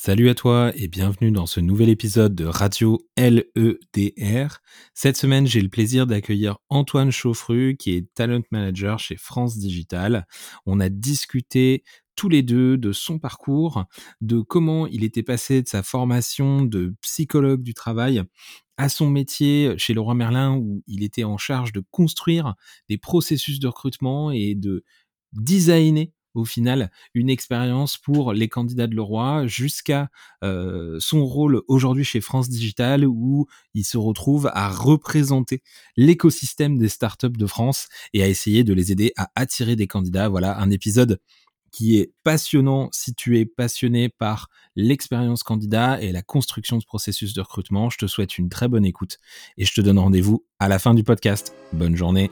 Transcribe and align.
Salut 0.00 0.28
à 0.28 0.36
toi 0.36 0.70
et 0.76 0.86
bienvenue 0.86 1.32
dans 1.32 1.46
ce 1.46 1.58
nouvel 1.58 1.88
épisode 1.88 2.32
de 2.32 2.44
Radio 2.44 3.00
LEDR. 3.16 4.60
Cette 4.94 5.16
semaine, 5.16 5.48
j'ai 5.48 5.60
le 5.60 5.68
plaisir 5.68 6.06
d'accueillir 6.06 6.58
Antoine 6.68 7.10
Chauffru 7.10 7.74
qui 7.76 7.94
est 7.94 8.14
Talent 8.14 8.42
Manager 8.52 9.00
chez 9.00 9.16
France 9.16 9.58
Digital. 9.58 10.28
On 10.66 10.78
a 10.78 10.88
discuté 10.88 11.82
tous 12.14 12.28
les 12.28 12.44
deux 12.44 12.78
de 12.78 12.92
son 12.92 13.18
parcours, 13.18 13.86
de 14.20 14.40
comment 14.40 14.86
il 14.86 15.02
était 15.02 15.24
passé 15.24 15.62
de 15.62 15.68
sa 15.68 15.82
formation 15.82 16.62
de 16.62 16.94
psychologue 17.02 17.64
du 17.64 17.74
travail 17.74 18.22
à 18.76 18.88
son 18.88 19.10
métier 19.10 19.74
chez 19.78 19.94
Leroy 19.94 20.14
Merlin 20.14 20.54
où 20.54 20.84
il 20.86 21.02
était 21.02 21.24
en 21.24 21.38
charge 21.38 21.72
de 21.72 21.82
construire 21.90 22.54
des 22.88 22.98
processus 22.98 23.58
de 23.58 23.66
recrutement 23.66 24.30
et 24.30 24.54
de 24.54 24.84
designer 25.32 26.12
au 26.38 26.44
final 26.44 26.90
une 27.14 27.30
expérience 27.30 27.96
pour 27.96 28.32
les 28.32 28.48
candidats 28.48 28.86
de 28.86 28.94
Leroy 28.94 29.46
jusqu'à 29.46 30.08
son 30.42 31.24
rôle 31.24 31.62
aujourd'hui 31.68 32.04
chez 32.04 32.20
France 32.20 32.48
Digital 32.48 33.04
où 33.06 33.46
il 33.74 33.84
se 33.84 33.98
retrouve 33.98 34.50
à 34.52 34.68
représenter 34.68 35.62
l'écosystème 35.96 36.78
des 36.78 36.88
startups 36.88 37.28
de 37.28 37.46
France 37.46 37.88
et 38.12 38.22
à 38.22 38.28
essayer 38.28 38.64
de 38.64 38.72
les 38.72 38.92
aider 38.92 39.12
à 39.16 39.30
attirer 39.34 39.76
des 39.76 39.86
candidats. 39.86 40.28
Voilà 40.28 40.58
un 40.58 40.70
épisode 40.70 41.20
qui 41.70 41.98
est 41.98 42.12
passionnant 42.24 42.88
si 42.92 43.14
tu 43.14 43.38
es 43.38 43.44
passionné 43.44 44.08
par 44.08 44.48
l'expérience 44.74 45.42
candidat 45.42 46.00
et 46.00 46.12
la 46.12 46.22
construction 46.22 46.78
de 46.78 46.84
processus 46.84 47.34
de 47.34 47.40
recrutement. 47.40 47.90
Je 47.90 47.98
te 47.98 48.06
souhaite 48.06 48.38
une 48.38 48.48
très 48.48 48.68
bonne 48.68 48.86
écoute 48.86 49.18
et 49.58 49.64
je 49.64 49.74
te 49.74 49.80
donne 49.80 49.98
rendez-vous 49.98 50.44
à 50.58 50.68
la 50.68 50.78
fin 50.78 50.94
du 50.94 51.04
podcast. 51.04 51.54
Bonne 51.72 51.96
journée. 51.96 52.30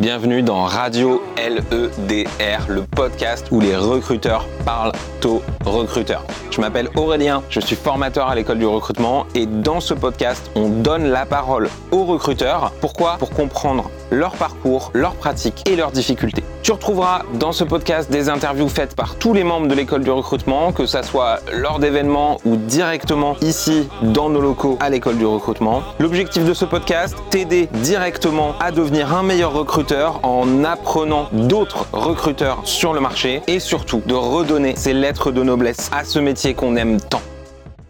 Bienvenue 0.00 0.42
dans 0.42 0.64
Radio 0.64 1.22
LEDR, 1.36 2.66
le 2.68 2.82
podcast 2.82 3.46
où 3.52 3.60
les 3.60 3.76
recruteurs 3.76 4.44
parlent 4.64 4.90
aux 5.24 5.40
recruteurs. 5.64 6.24
Je 6.50 6.60
m'appelle 6.60 6.88
Aurélien, 6.96 7.42
je 7.48 7.60
suis 7.60 7.76
formateur 7.76 8.28
à 8.28 8.34
l'école 8.34 8.58
du 8.58 8.66
recrutement 8.66 9.24
et 9.36 9.46
dans 9.46 9.80
ce 9.80 9.94
podcast, 9.94 10.50
on 10.56 10.68
donne 10.68 11.06
la 11.06 11.26
parole 11.26 11.70
aux 11.92 12.04
recruteurs. 12.04 12.72
Pourquoi? 12.80 13.16
Pour 13.18 13.30
comprendre 13.30 13.88
leur 14.10 14.32
parcours, 14.32 14.90
leurs 14.94 15.14
pratiques 15.14 15.62
et 15.68 15.76
leurs 15.76 15.92
difficultés. 15.92 16.44
Tu 16.62 16.72
retrouveras 16.72 17.22
dans 17.34 17.52
ce 17.52 17.62
podcast 17.62 18.10
des 18.10 18.28
interviews 18.28 18.68
faites 18.68 18.96
par 18.96 19.16
tous 19.16 19.32
les 19.32 19.44
membres 19.44 19.68
de 19.68 19.74
l'école 19.74 20.02
du 20.02 20.10
recrutement, 20.10 20.72
que 20.72 20.86
ce 20.86 21.02
soit 21.02 21.40
lors 21.52 21.78
d'événements 21.78 22.38
ou 22.44 22.56
directement 22.56 23.36
ici 23.42 23.88
dans 24.02 24.28
nos 24.28 24.40
locaux 24.40 24.78
à 24.80 24.90
l'école 24.90 25.18
du 25.18 25.26
recrutement. 25.26 25.82
L'objectif 25.98 26.44
de 26.44 26.54
ce 26.54 26.64
podcast, 26.64 27.16
t'aider 27.30 27.68
directement 27.82 28.54
à 28.60 28.70
devenir 28.70 29.14
un 29.14 29.22
meilleur 29.22 29.52
recruteur 29.52 29.83
en 29.92 30.64
apprenant 30.64 31.28
d'autres 31.32 31.86
recruteurs 31.92 32.66
sur 32.66 32.94
le 32.94 33.00
marché 33.00 33.42
et 33.46 33.60
surtout 33.60 34.00
de 34.06 34.14
redonner 34.14 34.76
ces 34.76 34.94
lettres 34.94 35.30
de 35.30 35.42
noblesse 35.42 35.90
à 35.92 36.04
ce 36.04 36.18
métier 36.18 36.54
qu'on 36.54 36.76
aime 36.76 37.00
tant. 37.00 37.20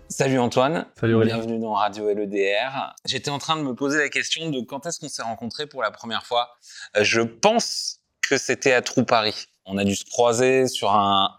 Salut 0.08 0.38
Antoine. 0.38 0.86
Salut 0.98 1.14
Aurélien. 1.14 1.36
Bienvenue 1.36 1.60
dans 1.60 1.74
Radio 1.74 2.12
LEDR. 2.12 2.94
J'étais 3.04 3.30
en 3.30 3.38
train 3.38 3.56
de 3.56 3.62
me 3.62 3.74
poser 3.74 3.98
la 3.98 4.08
question 4.08 4.50
de 4.50 4.60
quand 4.60 4.86
est-ce 4.86 4.98
qu'on 4.98 5.08
s'est 5.08 5.22
rencontrés 5.22 5.66
pour 5.66 5.82
la 5.82 5.90
première 5.90 6.26
fois. 6.26 6.50
Euh, 6.96 7.04
je 7.04 7.20
pense 7.20 8.00
que 8.22 8.38
c'était 8.38 8.72
à 8.72 8.82
Trou 8.82 9.04
Paris. 9.04 9.46
On 9.64 9.78
a 9.78 9.84
dû 9.84 9.94
se 9.94 10.04
croiser 10.04 10.66
sur 10.66 10.92
un, 10.92 11.30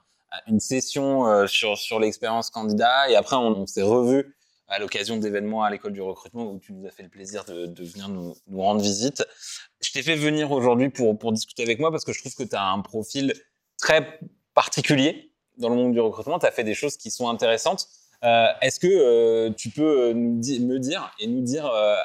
une 0.48 0.60
session 0.60 1.28
euh, 1.28 1.48
sur, 1.48 1.78
sur 1.78 2.00
l'expérience 2.00 2.50
candidat 2.50 3.10
et 3.10 3.16
après 3.16 3.36
on, 3.36 3.66
s'est 3.66 3.82
revu 3.82 4.35
à 4.68 4.80
l'occasion 4.80 5.18
d'événements 5.18 5.64
à 5.64 5.70
l'école 5.70 5.94
du 5.94 6.02
recrutement 6.02 6.52
où 6.52 6.60
tu 6.60 6.74
nous 6.74 6.88
as 6.88 6.92
fait 6.92 7.04
le 7.04 7.10
plaisir 7.10 7.46
de, 7.46 7.84
venir 7.84 8.10
nous, 8.10 8.36
rendre 8.54 8.82
visite. 8.82 9.26
Je 9.82 9.92
t'ai 9.92 10.02
fait 10.02 10.16
venir 10.16 10.52
aujourd'hui 10.52 10.90
pour, 10.90 11.32
discuter 11.32 11.64
avec 11.64 11.80
moi 11.80 11.92
parce 11.92 12.04
que 12.04 12.14
je 12.14 12.20
trouve 12.20 12.36
que 12.36 12.44
tu 12.44 12.56
as 12.56 12.66
un 12.66 12.82
profil 12.82 13.34
très 13.78 14.20
particulier 14.54 15.32
dans 15.58 15.70
le 15.70 15.76
monde 15.76 15.94
du 15.94 16.00
recrutement. 16.00 16.40
Tu 16.40 16.46
as 16.46 16.52
fait 16.52 16.64
des 16.64 16.74
choses 16.74 16.98
qui 16.98 17.12
sont 17.12 17.30
intéressantes. 17.30 17.88
Euh, 18.24 18.48
est-ce 18.62 18.80
que 18.80 18.88
euh, 18.88 19.52
tu 19.56 19.70
peux 19.70 20.14
me 20.14 20.80
dire 20.80 21.12
et 21.20 21.28
nous 21.28 21.42
dire 21.42 21.66
euh, 21.68 21.96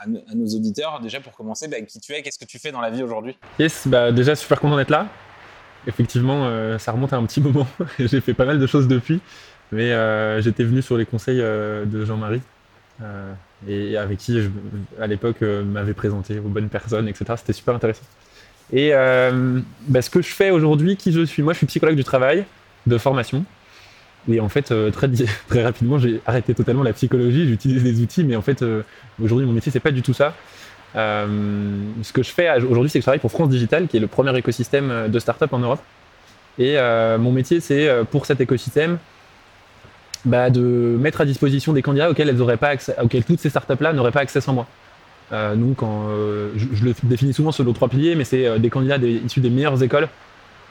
à, 0.00 0.06
nos 0.06 0.46
auditeurs, 0.46 1.00
déjà 1.00 1.20
pour 1.20 1.32
commencer, 1.32 1.68
bah, 1.68 1.80
qui 1.82 2.00
tu 2.00 2.12
es, 2.12 2.22
qu'est-ce 2.22 2.38
que 2.38 2.44
tu 2.44 2.58
fais 2.58 2.72
dans 2.72 2.80
la 2.80 2.90
vie 2.90 3.02
aujourd'hui? 3.02 3.36
Yes, 3.58 3.86
bah 3.86 4.10
déjà 4.10 4.34
super 4.34 4.60
content 4.60 4.76
d'être 4.76 4.90
là. 4.90 5.06
Effectivement, 5.86 6.78
ça 6.78 6.92
remonte 6.92 7.12
à 7.12 7.16
un 7.16 7.26
petit 7.26 7.40
moment. 7.40 7.66
J'ai 7.98 8.20
fait 8.20 8.34
pas 8.34 8.44
mal 8.44 8.58
de 8.58 8.66
choses 8.66 8.88
depuis, 8.88 9.20
mais 9.72 9.90
j'étais 10.42 10.64
venu 10.64 10.82
sur 10.82 10.96
les 10.96 11.06
conseils 11.06 11.38
de 11.38 12.04
Jean-Marie 12.04 12.42
et 13.66 13.96
avec 13.96 14.18
qui, 14.18 14.38
à 15.00 15.06
l'époque, 15.06 15.40
m'avait 15.40 15.94
présenté 15.94 16.38
aux 16.38 16.48
bonnes 16.48 16.68
personnes, 16.68 17.08
etc. 17.08 17.34
C'était 17.36 17.52
super 17.52 17.74
intéressant. 17.74 18.04
Et 18.72 18.92
bah, 19.88 20.02
ce 20.02 20.10
que 20.10 20.22
je 20.22 20.32
fais 20.32 20.50
aujourd'hui, 20.50 20.96
qui 20.96 21.12
je 21.12 21.24
suis 21.24 21.42
Moi, 21.42 21.52
je 21.54 21.58
suis 21.58 21.66
psychologue 21.66 21.96
du 21.96 22.04
travail 22.04 22.44
de 22.86 22.98
formation. 22.98 23.44
Et 24.30 24.40
en 24.40 24.48
fait, 24.48 24.70
euh, 24.70 24.90
très, 24.90 25.08
très 25.48 25.62
rapidement, 25.62 25.98
j'ai 25.98 26.20
arrêté 26.26 26.54
totalement 26.54 26.82
la 26.82 26.92
psychologie, 26.92 27.46
j'utilise 27.46 27.82
des 27.82 28.00
outils, 28.00 28.24
mais 28.24 28.36
en 28.36 28.42
fait, 28.42 28.62
euh, 28.62 28.82
aujourd'hui, 29.22 29.46
mon 29.46 29.52
métier, 29.52 29.72
c'est 29.72 29.80
pas 29.80 29.90
du 29.90 30.02
tout 30.02 30.14
ça. 30.14 30.34
Euh, 30.94 31.26
ce 32.02 32.12
que 32.12 32.22
je 32.22 32.30
fais 32.30 32.50
aujourd'hui, 32.62 32.90
c'est 32.90 32.98
que 32.98 33.02
je 33.02 33.06
travaille 33.06 33.20
pour 33.20 33.30
France 33.30 33.48
Digital, 33.48 33.88
qui 33.88 33.96
est 33.96 34.00
le 34.00 34.06
premier 34.06 34.36
écosystème 34.36 35.08
de 35.08 35.18
start-up 35.18 35.52
en 35.52 35.58
Europe. 35.58 35.80
Et 36.58 36.76
mon 37.18 37.32
métier, 37.32 37.60
c'est 37.60 37.88
pour 38.10 38.26
cet 38.26 38.42
écosystème 38.42 38.98
bah, 40.24 40.50
de 40.50 40.60
mettre 40.60 41.20
à 41.20 41.24
disposition 41.24 41.72
des 41.72 41.82
candidats 41.82 42.10
auxquels, 42.10 42.28
elles 42.28 42.40
auraient 42.40 42.56
pas 42.56 42.68
accès, 42.68 42.94
auxquels 43.02 43.24
toutes 43.24 43.40
ces 43.40 43.50
startups-là 43.50 43.92
n'auraient 43.92 44.12
pas 44.12 44.20
accès 44.20 44.40
sans 44.40 44.52
moi. 44.52 44.66
donc, 45.30 45.78
je, 46.56 46.66
je, 46.72 46.84
le 46.84 46.94
définis 47.04 47.32
souvent 47.32 47.52
selon 47.52 47.72
trois 47.72 47.88
piliers, 47.88 48.14
mais 48.14 48.24
c'est 48.24 48.58
des 48.58 48.70
candidats 48.70 48.98
issus 48.98 49.40
des 49.40 49.50
meilleures 49.50 49.82
écoles, 49.82 50.08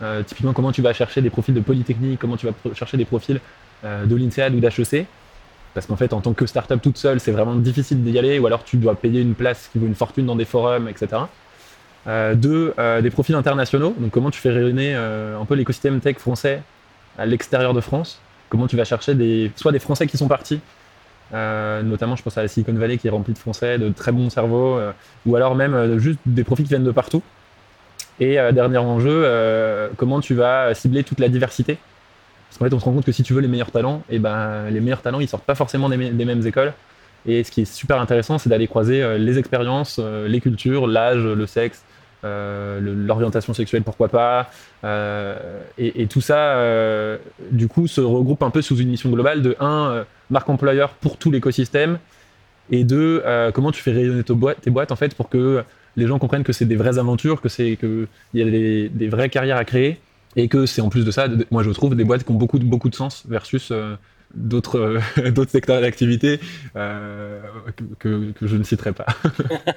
euh, 0.01 0.23
typiquement, 0.23 0.53
comment 0.53 0.71
tu 0.71 0.81
vas 0.81 0.93
chercher 0.93 1.21
des 1.21 1.29
profils 1.29 1.53
de 1.53 1.59
Polytechnique, 1.59 2.19
comment 2.19 2.37
tu 2.37 2.47
vas 2.47 2.53
chercher 2.73 2.97
des 2.97 3.05
profils 3.05 3.39
euh, 3.83 4.05
de 4.05 4.15
l'INSEAD 4.15 4.55
ou 4.55 4.59
d'HEC. 4.59 5.05
Parce 5.73 5.85
qu'en 5.85 5.95
fait, 5.95 6.11
en 6.13 6.21
tant 6.21 6.33
que 6.33 6.45
startup 6.45 6.81
toute 6.81 6.97
seule, 6.97 7.19
c'est 7.19 7.31
vraiment 7.31 7.55
difficile 7.55 8.03
d'y 8.03 8.17
aller, 8.17 8.39
ou 8.39 8.47
alors 8.47 8.63
tu 8.63 8.77
dois 8.77 8.95
payer 8.95 9.21
une 9.21 9.35
place 9.35 9.69
qui 9.71 9.79
vaut 9.79 9.87
une 9.87 9.95
fortune 9.95 10.25
dans 10.25 10.35
des 10.35 10.45
forums, 10.45 10.89
etc. 10.89 11.23
Euh, 12.07 12.35
deux, 12.35 12.73
des 13.01 13.09
profils 13.09 13.35
internationaux. 13.35 13.95
Donc, 13.97 14.11
comment 14.11 14.31
tu 14.31 14.39
fais 14.39 14.49
rayonner 14.49 14.95
un 14.95 15.45
peu 15.45 15.55
l'écosystème 15.55 15.99
tech 16.01 16.17
français 16.17 16.61
à 17.17 17.25
l'extérieur 17.25 17.73
de 17.73 17.81
France 17.81 18.19
Comment 18.51 18.67
tu 18.67 18.77
vas 18.77 18.83
chercher 18.83 19.15
des, 19.15 19.51
soit 19.55 19.71
des 19.71 19.79
Français 19.79 20.05
qui 20.05 20.17
sont 20.17 20.27
partis, 20.27 20.59
notamment 21.31 22.15
je 22.15 22.21
pense 22.21 22.37
à 22.37 22.43
la 22.43 22.47
Silicon 22.47 22.73
Valley 22.73 22.97
qui 22.97 23.07
est 23.07 23.09
remplie 23.09 23.33
de 23.33 23.39
Français, 23.39 23.79
de 23.79 23.89
très 23.89 24.11
bons 24.11 24.29
cerveaux, 24.29 24.77
ou 25.25 25.35
alors 25.35 25.55
même 25.55 25.97
juste 25.97 26.19
des 26.25 26.43
profils 26.43 26.65
qui 26.65 26.69
viennent 26.69 26.83
de 26.83 26.91
partout. 26.91 27.23
Et 28.21 28.39
euh, 28.39 28.51
dernier 28.51 28.77
enjeu, 28.77 29.23
euh, 29.25 29.89
comment 29.97 30.21
tu 30.21 30.35
vas 30.35 30.73
cibler 30.75 31.03
toute 31.03 31.19
la 31.19 31.27
diversité? 31.27 31.77
Parce 32.47 32.59
qu'en 32.59 32.65
fait, 32.65 32.73
on 32.75 32.79
se 32.79 32.85
rend 32.85 32.93
compte 32.93 33.05
que 33.05 33.11
si 33.11 33.23
tu 33.23 33.33
veux 33.33 33.41
les 33.41 33.47
meilleurs 33.47 33.71
talents, 33.71 34.03
et 34.09 34.17
eh 34.17 34.19
ben, 34.19 34.69
les 34.69 34.79
meilleurs 34.79 35.01
talents, 35.01 35.19
ils 35.19 35.27
sortent 35.27 35.45
pas 35.45 35.55
forcément 35.55 35.89
des, 35.89 35.97
mêmes 35.97 36.45
écoles. 36.45 36.73
Et 37.25 37.43
ce 37.43 37.49
qui 37.49 37.61
est 37.61 37.65
super 37.65 37.99
intéressant, 37.99 38.37
c'est 38.37 38.49
d'aller 38.49 38.67
croiser 38.67 39.01
euh, 39.01 39.17
les 39.17 39.39
expériences, 39.39 39.99
les 39.99 40.39
cultures, 40.39 40.85
l'âge, 40.85 41.23
le 41.23 41.47
sexe, 41.47 41.83
l'orientation 42.23 43.53
sexuelle, 43.53 43.83
pourquoi 43.83 44.09
pas. 44.09 44.49
Et, 45.77 46.01
et, 46.01 46.07
tout 46.07 46.21
ça, 46.21 46.57
du 47.51 47.67
coup, 47.67 47.87
se 47.87 48.01
regroupe 48.01 48.43
un 48.43 48.49
peu 48.49 48.61
sous 48.61 48.77
une 48.77 48.89
mission 48.89 49.09
globale 49.09 49.41
de 49.41 49.55
1. 49.59 50.05
marque 50.29 50.49
employeur 50.49 50.89
pour 50.89 51.17
tout 51.17 51.31
l'écosystème. 51.31 51.99
Et 52.69 52.83
deux, 52.83 53.23
comment 53.53 53.71
tu 53.71 53.81
fais 53.81 53.91
rayonner 53.91 54.23
tes 54.23 54.69
boîtes 54.71 54.91
en 54.91 54.95
fait 54.95 55.15
pour 55.15 55.29
que 55.29 55.63
les 55.95 56.07
gens 56.07 56.19
comprennent 56.19 56.43
que 56.43 56.53
c'est 56.53 56.65
des 56.65 56.75
vraies 56.75 56.97
aventures, 56.97 57.41
que 57.41 57.49
c'est 57.49 57.75
que 57.75 58.07
il 58.33 58.39
y 58.39 58.43
a 58.43 58.89
des, 58.89 59.07
vraies 59.07 59.29
carrières 59.29 59.57
à 59.57 59.65
créer 59.65 59.99
et 60.35 60.47
que 60.47 60.65
c'est 60.65 60.81
en 60.81 60.89
plus 60.89 61.05
de 61.05 61.11
ça, 61.11 61.27
moi 61.51 61.63
je 61.63 61.71
trouve 61.71 61.95
des 61.95 62.03
boîtes 62.03 62.23
qui 62.23 62.31
ont 62.31 62.35
beaucoup 62.35 62.59
beaucoup 62.59 62.89
de 62.89 62.95
sens 62.95 63.23
versus 63.27 63.69
euh, 63.71 63.95
d'autres 64.33 65.01
euh, 65.17 65.31
d'autres 65.31 65.51
secteurs 65.51 65.81
d'activité 65.81 66.39
euh, 66.75 67.41
que, 67.99 68.33
je 68.41 68.55
ne 68.55 68.63
citerai 68.63 68.93
pas. 68.93 69.07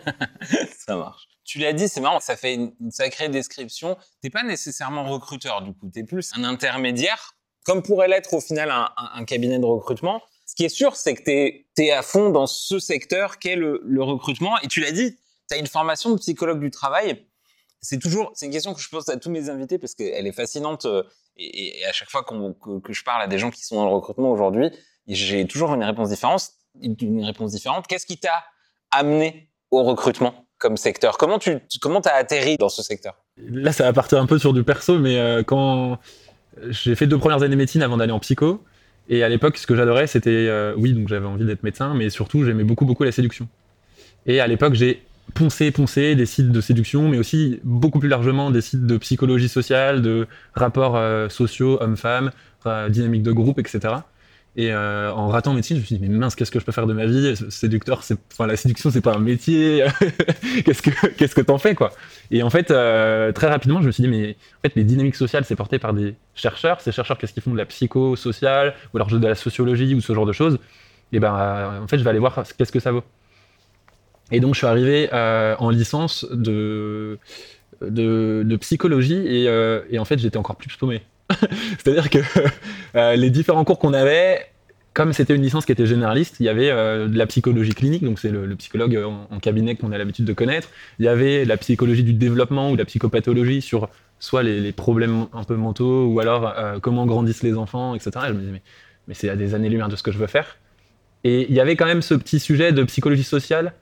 ça 0.78 0.96
marche. 0.96 1.28
Tu 1.44 1.58
l'as 1.58 1.72
dit, 1.72 1.88
c'est 1.88 2.00
marrant, 2.00 2.20
ça 2.20 2.36
fait 2.36 2.54
une, 2.54 2.72
sacrée 2.90 3.28
description. 3.28 3.96
T'es 4.22 4.30
pas 4.30 4.42
nécessairement 4.42 5.04
recruteur 5.04 5.62
du 5.62 5.72
coup, 5.72 5.90
es 5.94 6.04
plus 6.04 6.32
un 6.36 6.44
intermédiaire, 6.44 7.34
comme 7.64 7.82
pourrait 7.82 8.08
l'être 8.08 8.32
au 8.34 8.40
final 8.40 8.70
un, 8.70 9.24
cabinet 9.24 9.58
de 9.58 9.66
recrutement. 9.66 10.22
Ce 10.46 10.54
qui 10.54 10.64
est 10.64 10.70
sûr, 10.70 10.96
c'est 10.96 11.14
que 11.14 11.22
tu 11.22 11.82
es, 11.82 11.90
à 11.90 12.02
fond 12.02 12.30
dans 12.30 12.46
ce 12.46 12.78
secteur 12.78 13.38
qu'est 13.38 13.56
le, 13.56 13.80
recrutement. 14.02 14.58
Et 14.60 14.68
tu 14.68 14.80
l'as 14.80 14.92
dit, 14.92 15.16
tu 15.48 15.54
as 15.54 15.58
une 15.58 15.66
formation 15.66 16.10
de 16.10 16.18
psychologue 16.18 16.60
du 16.60 16.70
travail. 16.70 17.26
C'est 17.80 17.98
toujours, 17.98 18.32
c'est 18.34 18.46
une 18.46 18.52
question 18.52 18.72
que 18.72 18.80
je 18.80 18.88
pose 18.88 19.08
à 19.10 19.18
tous 19.18 19.30
mes 19.30 19.50
invités 19.50 19.78
parce 19.78 19.94
qu'elle 19.94 20.26
est 20.26 20.32
fascinante 20.32 20.86
et, 21.36 21.84
à 21.86 21.92
chaque 21.92 22.10
fois 22.10 22.24
que, 22.24 22.92
je 22.92 23.04
parle 23.04 23.22
à 23.22 23.26
des 23.26 23.38
gens 23.38 23.50
qui 23.50 23.64
sont 23.64 23.76
dans 23.76 23.86
le 23.86 23.94
recrutement 23.94 24.30
aujourd'hui, 24.30 24.70
j'ai 25.06 25.46
toujours 25.46 25.74
une 25.74 25.84
réponse 25.84 26.10
différente. 26.10 26.50
Une 26.80 27.24
réponse 27.24 27.52
différente. 27.52 27.86
Qu'est-ce 27.86 28.06
qui 28.06 28.18
t'a 28.18 28.44
amené 28.90 29.48
au 29.70 29.82
recrutement 29.82 30.46
comme 30.58 30.76
secteur? 30.76 31.18
Comment 31.18 31.38
tu 31.38 31.58
comment 31.80 32.00
as 32.00 32.14
atterri 32.14 32.56
dans 32.56 32.68
ce 32.68 32.82
secteur? 32.82 33.14
Là, 33.36 33.72
ça 33.72 33.84
va 33.84 33.92
partir 33.92 34.18
un 34.20 34.26
peu 34.26 34.38
sur 34.38 34.52
du 34.52 34.64
perso, 34.64 34.98
mais 34.98 35.18
euh, 35.18 35.42
quand 35.42 35.98
j'ai 36.68 36.94
fait 36.94 37.06
deux 37.06 37.18
premières 37.18 37.42
années 37.42 37.54
de 37.54 37.56
médecine 37.56 37.82
avant 37.82 37.96
d'aller 37.96 38.12
en 38.12 38.20
psycho, 38.20 38.64
et 39.08 39.22
à 39.22 39.28
l'époque, 39.28 39.58
ce 39.58 39.66
que 39.66 39.76
j'adorais, 39.76 40.06
c'était 40.06 40.30
euh, 40.30 40.74
oui, 40.76 40.92
donc 40.94 41.08
j'avais 41.08 41.26
envie 41.26 41.44
d'être 41.44 41.62
médecin, 41.62 41.94
mais 41.94 42.10
surtout 42.10 42.44
j'aimais 42.44 42.64
beaucoup 42.64 42.86
beaucoup 42.86 43.04
la 43.04 43.12
séduction. 43.12 43.48
Et 44.26 44.40
à 44.40 44.46
l'époque, 44.46 44.74
j'ai 44.74 45.04
poncer, 45.32 45.70
poncer 45.70 46.14
des 46.14 46.26
sites 46.26 46.52
de 46.52 46.60
séduction, 46.60 47.08
mais 47.08 47.18
aussi 47.18 47.60
beaucoup 47.64 47.98
plus 47.98 48.08
largement 48.08 48.50
des 48.50 48.60
sites 48.60 48.86
de 48.86 48.96
psychologie 48.98 49.48
sociale, 49.48 50.02
de 50.02 50.26
rapports 50.54 50.96
euh, 50.96 51.28
sociaux, 51.28 51.78
hommes-femmes, 51.80 52.30
dynamique 52.88 53.22
de 53.22 53.32
groupe, 53.32 53.58
etc. 53.58 53.96
Et 54.56 54.72
euh, 54.72 55.12
en 55.12 55.28
ratant 55.28 55.52
médecine, 55.52 55.76
je 55.76 55.80
me 55.80 55.86
suis 55.86 55.98
dit, 55.98 56.06
mais 56.06 56.16
mince, 56.16 56.36
qu'est-ce 56.36 56.52
que 56.52 56.60
je 56.60 56.64
peux 56.64 56.70
faire 56.70 56.86
de 56.86 56.92
ma 56.92 57.06
vie? 57.06 57.34
Séducteur, 57.48 58.04
c'est, 58.04 58.16
enfin, 58.32 58.46
la 58.46 58.56
séduction, 58.56 58.90
c'est 58.90 59.00
pas 59.00 59.14
un 59.14 59.18
métier. 59.18 59.84
qu'est-ce 60.64 60.80
que 60.80 61.06
qu'est-ce 61.08 61.34
que 61.34 61.40
t'en 61.40 61.58
fais, 61.58 61.74
quoi? 61.74 61.92
Et 62.30 62.42
en 62.42 62.50
fait, 62.50 62.70
euh, 62.70 63.32
très 63.32 63.48
rapidement, 63.48 63.80
je 63.80 63.86
me 63.88 63.92
suis 63.92 64.02
dit, 64.04 64.08
mais 64.08 64.36
en 64.58 64.60
fait, 64.62 64.76
les 64.76 64.84
dynamiques 64.84 65.16
sociales, 65.16 65.44
c'est 65.44 65.56
porté 65.56 65.80
par 65.80 65.92
des 65.92 66.14
chercheurs. 66.36 66.80
Ces 66.80 66.92
chercheurs, 66.92 67.18
qu'est-ce 67.18 67.32
qu'ils 67.32 67.42
font? 67.42 67.50
De 67.50 67.58
la 67.58 67.66
psychosociale 67.66 68.74
ou 68.92 68.98
alors 68.98 69.08
de 69.08 69.26
la 69.26 69.34
sociologie 69.34 69.92
ou 69.94 70.00
ce 70.00 70.14
genre 70.14 70.26
de 70.26 70.32
choses 70.32 70.58
Et 71.12 71.18
ben, 71.18 71.80
en 71.82 71.88
fait, 71.88 71.98
je 71.98 72.04
vais 72.04 72.10
aller 72.10 72.20
voir 72.20 72.44
qu'est-ce 72.56 72.72
que 72.72 72.80
ça 72.80 72.92
vaut. 72.92 73.02
Et 74.30 74.40
donc, 74.40 74.54
je 74.54 74.58
suis 74.58 74.66
arrivé 74.66 75.08
euh, 75.12 75.54
en 75.58 75.70
licence 75.70 76.26
de 76.30 77.18
de, 77.80 78.56
psychologie 78.60 79.26
et, 79.26 79.44
et 79.90 79.98
en 79.98 80.04
fait, 80.04 80.18
j'étais 80.18 80.38
encore 80.38 80.56
plus 80.56 80.74
paumé. 80.76 81.02
C'est-à-dire 81.78 82.10
que 82.10 82.18
euh, 82.96 83.16
les 83.16 83.30
différents 83.30 83.64
cours 83.64 83.78
qu'on 83.78 83.94
avait, 83.94 84.46
comme 84.92 85.12
c'était 85.12 85.34
une 85.34 85.42
licence 85.42 85.64
qui 85.64 85.72
était 85.72 85.86
généraliste, 85.86 86.36
il 86.40 86.46
y 86.46 86.48
avait 86.48 86.70
euh, 86.70 87.08
de 87.08 87.16
la 87.16 87.26
psychologie 87.26 87.74
clinique, 87.74 88.04
donc 88.04 88.18
c'est 88.18 88.30
le, 88.30 88.54
psychologue 88.56 88.96
en, 89.30 89.38
cabinet 89.40 89.76
qu'on 89.76 89.92
a 89.92 89.98
l'habitude 89.98 90.24
de 90.24 90.32
connaître. 90.32 90.68
Il 90.98 91.04
y 91.04 91.08
avait 91.08 91.44
la 91.44 91.56
psychologie 91.56 92.02
du 92.02 92.14
développement 92.14 92.70
ou 92.70 92.76
la 92.76 92.84
psychopathologie 92.84 93.62
sur 93.62 93.88
soit 94.18 94.42
les, 94.42 94.72
problèmes 94.72 95.26
un 95.32 95.44
peu 95.44 95.56
mentaux 95.56 96.06
ou 96.06 96.20
alors 96.20 96.52
euh, 96.56 96.78
comment 96.80 97.06
grandissent 97.06 97.42
les 97.42 97.56
enfants, 97.56 97.94
etc. 97.94 98.10
Et 98.24 98.28
je 98.28 98.32
me 98.32 98.40
disais, 98.40 98.52
mais, 98.52 98.62
mais 99.08 99.14
c'est 99.14 99.28
à 99.28 99.36
des 99.36 99.54
années-lumière 99.54 99.88
de 99.88 99.96
ce 99.96 100.02
que 100.02 100.12
je 100.12 100.18
veux 100.18 100.26
faire. 100.26 100.58
Et 101.24 101.46
il 101.48 101.54
y 101.54 101.60
avait 101.60 101.76
quand 101.76 101.86
même 101.86 102.02
ce 102.02 102.14
petit 102.14 102.38
sujet 102.38 102.72
de 102.72 102.82
psychologie 102.84 103.24
sociale. 103.24 103.72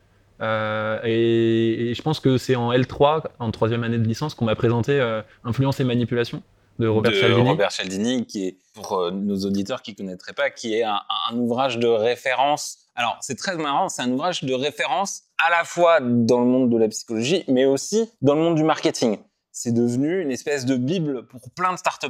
Et, 0.43 1.93
je 1.95 2.03
pense 2.03 2.21
que 2.21 2.37
c'est 2.39 2.57
en 2.57 2.73
L3, 2.73 3.23
en 3.39 3.51
troisième 3.51 3.85
année 3.85 3.99
de 3.99 4.07
licence, 4.07 4.35
qu'on 4.35 4.45
m'a 4.45 4.57
présenté 4.57 5.01
Influence 5.45 5.81
et 5.81 5.85
manipulation 5.85 6.43
de 6.79 6.89
Robert 6.89 7.13
Cialdini. 7.13 7.49
Robert 7.49 7.73
Cialdini, 7.73 8.27
qui 8.27 8.49
est, 8.49 8.57
pour 8.75 8.99
euh, 8.99 9.11
nos 9.11 9.37
auditeurs 9.45 9.83
qui 9.83 9.93
ne 9.93 9.97
connaîtraient 9.97 10.33
pas, 10.33 10.51
qui 10.51 10.75
est 10.75 10.83
un, 10.83 11.01
ouvrage 11.35 11.79
de 11.79 11.87
référence. 11.87 12.79
Alors, 12.95 13.17
c'est 13.21 13.37
très 13.37 13.57
marrant, 13.57 13.89
c'est 13.89 14.03
un 14.03 14.11
ouvrage 14.11 14.45
de 14.45 14.55
référence 14.55 15.23
à 15.45 15.51
la 15.51 15.65
fois 15.65 16.01
dans 16.01 16.41
le 16.41 16.47
monde 16.47 16.71
de 16.71 16.79
la 16.79 16.89
psychologie, 16.89 17.45
mais 17.49 17.65
aussi 17.65 18.11
dans 18.21 18.35
le 18.35 18.43
monde 18.43 18.57
du 18.57 18.65
marketing. 18.65 19.19
C'est 19.51 19.73
devenu 19.73 20.21
une 20.21 20.31
espèce 20.31 20.65
de 20.65 20.77
bible 20.77 21.27
pour 21.27 21.51
plein 21.55 21.73
de 21.73 21.79
start 21.79 22.05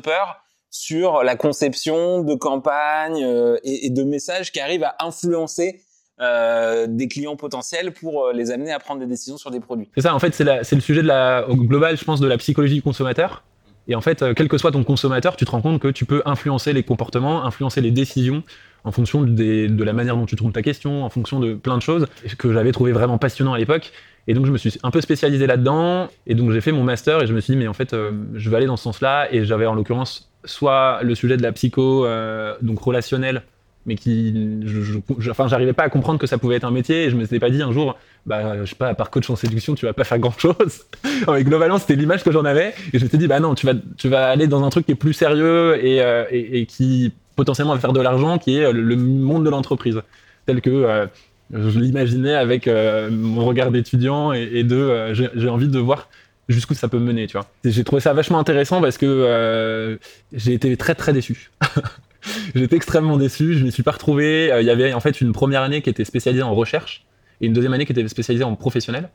sur 0.70 1.23
la 1.23 1.37
conception 1.37 2.23
de 2.23 2.35
campagnes 2.35 3.25
euh, 3.25 3.58
et, 3.62 3.90
de 3.90 4.05
messages 4.05 4.52
qui 4.52 4.61
arrivent 4.61 4.85
à 4.85 4.96
influencer 5.00 5.82
euh, 6.22 6.86
des 6.88 7.08
clients 7.08 7.36
potentiels 7.36 7.92
pour 7.92 8.30
les 8.32 8.50
amener 8.50 8.72
à 8.72 8.78
prendre 8.78 9.00
des 9.00 9.06
décisions 9.06 9.36
sur 9.36 9.50
des 9.50 9.60
produits. 9.60 9.88
C'est 9.94 10.02
ça, 10.02 10.14
en 10.14 10.19
fait, 10.19 10.34
c'est 10.34 10.74
le 10.74 10.80
sujet 10.80 11.02
de 11.02 11.08
la, 11.08 11.44
global, 11.48 11.96
je 11.96 12.04
pense, 12.04 12.20
de 12.20 12.28
la 12.28 12.38
psychologie 12.38 12.76
du 12.76 12.82
consommateur. 12.82 13.42
Et 13.88 13.94
en 13.94 14.00
fait, 14.00 14.22
euh, 14.22 14.32
quel 14.34 14.48
que 14.48 14.58
soit 14.58 14.70
ton 14.70 14.84
consommateur, 14.84 15.36
tu 15.36 15.44
te 15.44 15.50
rends 15.50 15.60
compte 15.60 15.80
que 15.80 15.88
tu 15.88 16.04
peux 16.04 16.22
influencer 16.24 16.72
les 16.72 16.82
comportements, 16.82 17.44
influencer 17.44 17.80
les 17.80 17.90
décisions 17.90 18.42
en 18.84 18.90
fonction 18.90 19.22
de 19.22 19.84
la 19.84 19.92
manière 19.92 20.16
dont 20.16 20.26
tu 20.26 20.34
trouves 20.34 20.50
ta 20.50 20.62
question, 20.62 21.04
en 21.04 21.08
fonction 21.08 21.38
de 21.38 21.54
plein 21.54 21.76
de 21.76 21.82
choses 21.82 22.06
que 22.36 22.52
j'avais 22.52 22.72
trouvé 22.72 22.90
vraiment 22.90 23.16
passionnant 23.16 23.52
à 23.52 23.58
l'époque. 23.58 23.92
Et 24.26 24.34
donc 24.34 24.46
je 24.46 24.52
me 24.52 24.58
suis 24.58 24.76
un 24.82 24.90
peu 24.90 25.00
spécialisé 25.00 25.46
là-dedans. 25.46 26.08
Et 26.26 26.34
donc 26.34 26.50
j'ai 26.50 26.60
fait 26.60 26.72
mon 26.72 26.82
master 26.82 27.22
et 27.22 27.26
je 27.28 27.32
me 27.32 27.40
suis 27.40 27.52
dit 27.52 27.58
mais 27.58 27.68
en 27.68 27.75
fait 27.75 27.92
euh, 27.92 28.10
je 28.34 28.50
vais 28.50 28.56
aller 28.56 28.66
dans 28.66 28.76
ce 28.76 28.84
sens-là. 28.84 29.32
Et 29.32 29.44
j'avais 29.44 29.66
en 29.66 29.75
l'occurrence 29.75 30.32
soit 30.44 31.00
le 31.02 31.14
sujet 31.14 31.36
de 31.36 31.42
la 31.42 31.52
psycho, 31.52 32.04
euh, 32.04 32.56
donc 32.60 32.80
relationnelle, 32.80 33.42
mais 33.87 33.96
qui, 33.96 34.62
je, 34.64 35.31
enfin, 35.31 35.49
j'arrivais 35.49 35.73
pas 35.73 35.84
à 35.84 35.88
comprendre 35.88 36.19
que 36.19 36.26
ça 36.26 36.38
pouvait 36.38 36.56
être 36.56 36.64
un 36.64 36.70
métier. 36.70 37.05
Et 37.05 37.11
je 37.11 37.17
me 37.17 37.25
suis 37.25 37.40
pas 37.40 37.50
dit 37.50 37.62
un 37.62 37.73
jour, 37.73 37.96
bah, 38.26 38.64
je 38.64 38.70
sais 38.70 38.76
pas, 38.76 38.88
à 38.88 38.94
part 38.94 39.11
coach 39.11 39.29
en 39.29 39.37
séduction, 39.37 39.75
tu 39.75 39.87
vas 39.87 39.93
pas 39.93 40.05
faire 40.05 40.19
grand 40.19 40.38
chose. 40.38 40.84
mais 41.29 41.43
globalement, 41.43 41.79
c'était 41.79 41.96
l'image 41.96 42.23
que 42.23 42.31
j'en 42.31 42.44
avais. 42.44 42.75
Et 42.93 42.99
je 42.99 43.05
me 43.05 43.08
suis 43.08 43.19
dit, 43.19 43.26
bah 43.26 43.40
non, 43.40 43.55
tu 43.55 43.67
vas, 43.67 43.75
tu 43.96 44.08
vas 44.08 44.29
aller 44.29 44.46
dans 44.46 44.62
un 44.62 44.70
truc 44.70 44.87
qui 44.87 44.93
est 44.93 44.96
plus 44.96 45.14
sérieux 45.14 45.84
et, 45.84 46.00
euh, 46.00 46.25
et, 46.31 46.67
qui 46.67 47.12
potentiellement 47.34 47.75
va 47.75 47.81
faire 47.81 47.93
de 47.93 48.00
l'argent, 48.00 48.38
qui 48.38 48.56
est 48.56 48.73
le 48.73 48.96
monde 48.96 49.44
de 49.44 49.50
l'entreprise, 49.50 50.00
tel 50.46 50.61
que 50.61 50.70
euh, 50.70 51.06
je 51.52 51.78
l'imaginais 51.81 52.35
avec 52.35 52.69
euh, 52.69 53.11
mon 53.11 53.44
regard 53.44 53.73
d'étudiant 53.73 54.32
et, 54.32 54.49
et 54.52 54.64
de, 54.64 55.12
j'ai 55.12 55.49
envie 55.49 55.69
de 55.69 55.78
voir 55.78 56.08
jusqu'où 56.49 56.75
ça 56.75 56.88
peut 56.88 56.99
mener, 56.99 57.26
tu 57.26 57.32
vois. 57.32 57.46
J'ai 57.64 57.82
trouvé 57.82 58.00
ça 58.00 58.12
vachement 58.12 58.38
intéressant 58.38 58.81
parce 58.81 58.99
que 58.99 59.99
j'ai 60.32 60.52
été 60.52 60.76
très 60.76 60.94
très 60.94 61.12
déçu. 61.12 61.50
J'étais 62.54 62.76
extrêmement 62.76 63.16
déçu, 63.16 63.54
je 63.54 63.64
m'y 63.64 63.72
suis 63.72 63.82
pas 63.82 63.92
retrouvé. 63.92 64.52
Il 64.60 64.66
y 64.66 64.70
avait 64.70 64.92
en 64.92 65.00
fait 65.00 65.20
une 65.20 65.32
première 65.32 65.62
année 65.62 65.82
qui 65.82 65.90
était 65.90 66.04
spécialisée 66.04 66.42
en 66.42 66.54
recherche 66.54 67.04
et 67.40 67.46
une 67.46 67.52
deuxième 67.52 67.72
année 67.72 67.86
qui 67.86 67.92
était 67.92 68.06
spécialisée 68.08 68.44
en 68.44 68.54
professionnel. 68.54 69.08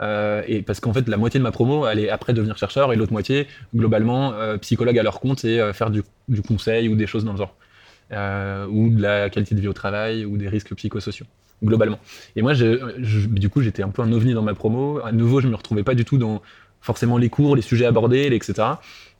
Euh, 0.00 0.42
et 0.46 0.62
parce 0.62 0.80
qu'en 0.80 0.92
fait, 0.92 1.08
la 1.08 1.16
moitié 1.16 1.38
de 1.38 1.42
ma 1.42 1.52
promo 1.52 1.84
allait 1.84 2.08
après 2.08 2.32
devenir 2.32 2.56
chercheur 2.56 2.92
et 2.92 2.96
l'autre 2.96 3.12
moitié, 3.12 3.46
globalement, 3.74 4.32
euh, 4.34 4.56
psychologue 4.58 4.98
à 4.98 5.02
leur 5.02 5.20
compte 5.20 5.44
et 5.44 5.60
euh, 5.60 5.72
faire 5.72 5.90
du, 5.90 6.02
conseil 6.46 6.88
ou 6.88 6.96
des 6.96 7.06
choses 7.06 7.24
dans 7.24 7.32
le 7.32 7.38
genre. 7.38 7.56
ou 8.70 8.90
de 8.90 9.00
la 9.00 9.30
qualité 9.30 9.54
de 9.54 9.60
vie 9.60 9.68
au 9.68 9.72
travail 9.72 10.24
ou 10.24 10.36
des 10.36 10.48
risques 10.48 10.74
psychosociaux, 10.74 11.26
globalement. 11.62 11.98
Et 12.36 12.42
moi, 12.42 12.54
du 12.54 13.48
coup, 13.50 13.62
j'étais 13.62 13.82
un 13.82 13.90
peu 13.90 14.02
un 14.02 14.12
ovni 14.12 14.34
dans 14.34 14.42
ma 14.42 14.54
promo. 14.54 15.00
À 15.04 15.12
nouveau, 15.12 15.40
je 15.40 15.48
me 15.48 15.56
retrouvais 15.56 15.84
pas 15.84 15.94
du 15.94 16.04
tout 16.04 16.18
dans 16.18 16.42
forcément 16.84 17.18
les 17.18 17.30
cours, 17.30 17.56
les 17.56 17.62
sujets 17.62 17.86
abordés, 17.86 18.28
etc. 18.32 18.54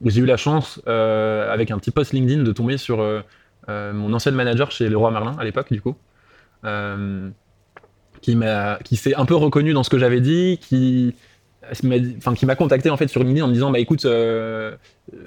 J'ai 0.04 0.20
eu 0.20 0.26
la 0.26 0.36
chance, 0.36 0.80
avec 0.86 1.70
un 1.70 1.78
petit 1.78 1.90
post 1.90 2.12
LinkedIn, 2.12 2.42
de 2.42 2.52
tomber 2.52 2.76
sur 2.76 2.98
mon 3.68 4.12
ancien 4.12 4.32
manager 4.32 4.70
chez 4.70 4.88
Leroy 4.88 5.10
Merlin 5.10 5.34
à 5.38 5.44
l'époque, 5.44 5.72
du 5.72 5.80
coup 5.80 5.96
qui 8.24 8.36
m'a, 8.36 8.78
qui 8.82 8.96
s'est 8.96 9.14
un 9.14 9.26
peu 9.26 9.34
reconnu 9.34 9.74
dans 9.74 9.82
ce 9.82 9.90
que 9.90 9.98
j'avais 9.98 10.22
dit, 10.22 10.58
qui 10.58 11.14
m'a, 11.82 12.56
contacté 12.56 12.88
en 12.88 12.96
fait 12.96 13.08
sur 13.08 13.22
LinkedIn 13.22 13.44
en 13.44 13.48
me 13.48 13.52
disant 13.52 13.70
bah 13.70 13.80
écoute, 13.80 14.06
euh, 14.06 14.74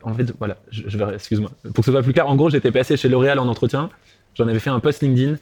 en 0.01 0.15
fait 0.15 0.33
voilà, 0.39 0.57
je, 0.71 0.97
vais, 0.97 1.13
excuse-moi, 1.13 1.51
pour 1.63 1.75
que 1.75 1.85
ce 1.85 1.91
soit 1.91 2.01
plus 2.01 2.13
clair, 2.13 2.27
en 2.27 2.35
gros 2.35 2.49
j'étais 2.49 2.71
passé 2.71 2.97
chez 2.97 3.07
L'Oréal 3.07 3.37
en 3.37 3.47
entretien, 3.47 3.91
j'en 4.33 4.47
avais 4.47 4.57
fait 4.57 4.71
un 4.71 4.79
post 4.79 5.03
LinkedIn 5.03 5.35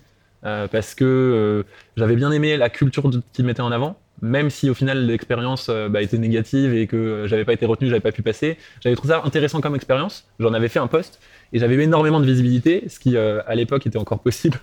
euh, 0.44 0.68
parce 0.68 0.96
que 0.96 1.06
euh, 1.06 1.64
j'avais 1.96 2.18
bien 2.18 2.30
aimé 2.34 2.58
la 2.58 2.70
culture 2.70 3.10
qu'il 3.32 3.46
mettait 3.46 3.62
en 3.62 3.72
avant, 3.72 3.98
même 4.22 4.50
si 4.50 4.70
au 4.70 4.74
final 4.74 5.06
l'expérience 5.06 5.70
bah, 5.70 6.02
était 6.02 6.18
négative 6.18 6.74
et 6.74 6.88
que 6.88 7.26
j'avais 7.28 7.46
pas 7.46 7.54
été 7.54 7.66
retenu, 7.66 7.90
j'avais 7.90 8.02
pas 8.02 8.12
pu 8.12 8.22
passer, 8.22 8.58
j'avais 8.82 8.96
trouvé 8.96 9.14
ça 9.14 9.22
intéressant 9.24 9.62
comme 9.62 9.76
expérience, 9.76 10.28
j'en 10.40 10.54
avais 10.54 10.70
fait 10.70 10.80
un 10.80 10.88
post 10.88 11.20
et 11.54 11.60
j'avais 11.60 11.76
eu 11.76 11.82
énormément 11.82 12.20
de 12.20 12.26
visibilité, 12.26 12.86
ce 12.88 13.00
qui 13.00 13.18
à 13.18 13.56
l'époque 13.56 13.86
était 13.86 13.98
encore 13.98 14.20
possible. 14.20 14.60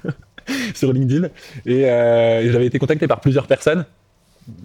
sur 0.75 0.93
LinkedIn. 0.93 1.29
Euh, 1.67 2.41
et, 2.41 2.51
j'avais 2.51 2.67
été 2.67 2.79
contacté 2.79 3.07
par 3.07 3.21
plusieurs 3.21 3.47
personnes. 3.47 3.85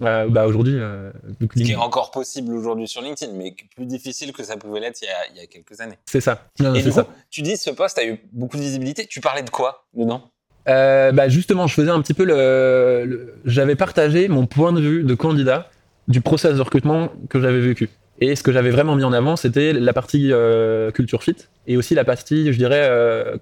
Euh, 0.02 0.28
bah 0.28 0.48
aujourd'hui, 0.48 0.74
euh, 0.74 1.12
ce 1.40 1.62
qui 1.62 1.70
est 1.70 1.76
encore 1.76 2.10
possible 2.10 2.52
aujourd'hui 2.52 2.88
sur 2.88 3.00
LinkedIn, 3.00 3.32
mais 3.34 3.54
plus 3.76 3.86
difficile 3.86 4.32
que 4.32 4.42
ça 4.42 4.56
pouvait 4.56 4.80
l'être 4.80 5.00
il, 5.02 5.36
y 5.36 5.40
a 5.40 5.46
quelques 5.46 5.80
années. 5.80 5.98
C'est 6.06 6.20
ça. 6.20 6.48
et 6.58 6.82
du 6.82 6.90
coup, 6.90 7.00
tu 7.30 7.42
dis 7.42 7.56
ce 7.56 7.70
poste 7.70 7.96
a 7.98 8.04
eu 8.04 8.18
beaucoup 8.32 8.56
de 8.56 8.62
visibilité. 8.62 9.06
Tu 9.06 9.20
parlais 9.20 9.42
de 9.42 9.50
quoi 9.50 9.86
dedans? 9.94 10.32
Bah 10.68 11.28
justement, 11.28 11.66
je 11.66 11.74
faisais 11.74 11.90
un 11.90 12.00
petit 12.00 12.14
peu 12.14 12.24
le, 12.24 13.34
j'avais 13.44 13.76
partagé 13.76 14.28
mon 14.28 14.46
point 14.46 14.72
de 14.72 14.80
vue 14.80 15.02
de 15.02 15.14
candidat 15.14 15.70
du 16.08 16.20
process 16.20 16.56
de 16.56 16.60
recrutement 16.62 17.10
que 17.28 17.40
j'avais 17.40 17.60
vécu. 17.60 17.88
Et 18.20 18.34
ce 18.34 18.42
que 18.42 18.52
j'avais 18.52 18.70
vraiment 18.70 18.96
mis 18.96 19.04
en 19.04 19.12
avant, 19.12 19.36
c'était 19.36 19.72
la 19.72 19.92
partie 19.92 20.32
culture 20.94 21.22
fit 21.22 21.36
et 21.66 21.76
aussi 21.76 21.94
la 21.94 22.04
partie, 22.04 22.52
je 22.52 22.58
dirais, 22.58 22.90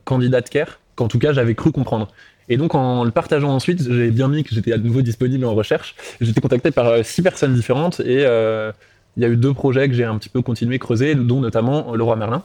candidat 0.05 0.43
care 0.43 0.79
qu'en 0.97 1.09
tout 1.09 1.19
cas 1.19 1.33
j'avais 1.33 1.55
cru 1.55 1.71
comprendre. 1.71 2.09
Et 2.49 2.57
donc 2.57 2.75
en 2.75 3.05
le 3.05 3.11
partageant 3.11 3.51
ensuite, 3.51 3.83
j'ai 3.93 4.11
bien 4.11 4.29
mis 4.29 4.45
que 4.45 4.55
j'étais 4.55 4.73
à 4.73 4.79
nouveau 4.79 5.03
disponible 5.03 5.45
en 5.45 5.55
recherche. 5.55 5.95
J'étais 6.21 6.41
contacté 6.41 6.71
par 6.71 6.87
euh, 6.87 7.03
six 7.03 7.23
personnes 7.23 7.55
différentes 7.55 8.01
et 8.01 8.25
euh, 8.25 8.73
il 9.17 9.23
y 9.23 9.27
a 9.27 9.29
eu 9.29 9.37
deux 9.37 9.53
projets 9.55 9.89
que 9.89 9.95
j'ai 9.95 10.05
un 10.05 10.17
petit 10.19 10.29
peu 10.29 10.43
continué 10.43 10.79
creuser, 10.79 11.15
dont 11.15 11.41
notamment 11.41 11.95
le 11.95 12.03
roi 12.03 12.17
Merlin. 12.17 12.43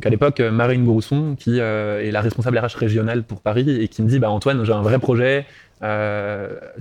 Donc 0.00 0.06
à 0.06 0.10
l'époque, 0.10 0.40
euh, 0.40 0.50
Marine 0.50 0.86
Gourusson, 0.86 1.36
qui 1.38 1.58
est 1.58 2.10
la 2.10 2.20
responsable 2.22 2.58
RH 2.58 2.78
régionale 2.78 3.22
pour 3.22 3.42
Paris, 3.42 3.68
et 3.68 3.86
qui 3.88 4.00
me 4.00 4.08
dit 4.08 4.18
bah, 4.18 4.30
Antoine, 4.30 4.64
j'ai 4.64 4.72
un 4.72 4.80
vrai 4.80 4.98
projet, 4.98 5.44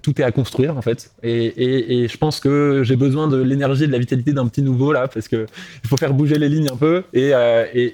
tout 0.02 0.22
est 0.22 0.24
à 0.24 0.32
construire 0.32 0.78
en 0.78 0.82
fait. 0.82 1.12
Et, 1.22 2.08
je 2.08 2.18
pense 2.18 2.40
que 2.40 2.82
j'ai 2.84 2.96
besoin 2.96 3.28
de 3.28 3.42
l'énergie 3.42 3.84
et 3.84 3.88
de 3.88 3.92
la 3.92 4.00
vitalité 4.00 4.32
d'un 4.32 4.48
petit 4.48 4.62
nouveau 4.62 4.94
là, 4.94 5.10
parce 5.10 5.28
qu'il 5.28 5.48
faut 5.86 5.98
faire 5.98 6.14
bouger 6.14 6.38
les 6.40 6.48
lignes 6.48 6.70
un 6.72 6.78
peu, 6.78 7.04
et 7.14 7.34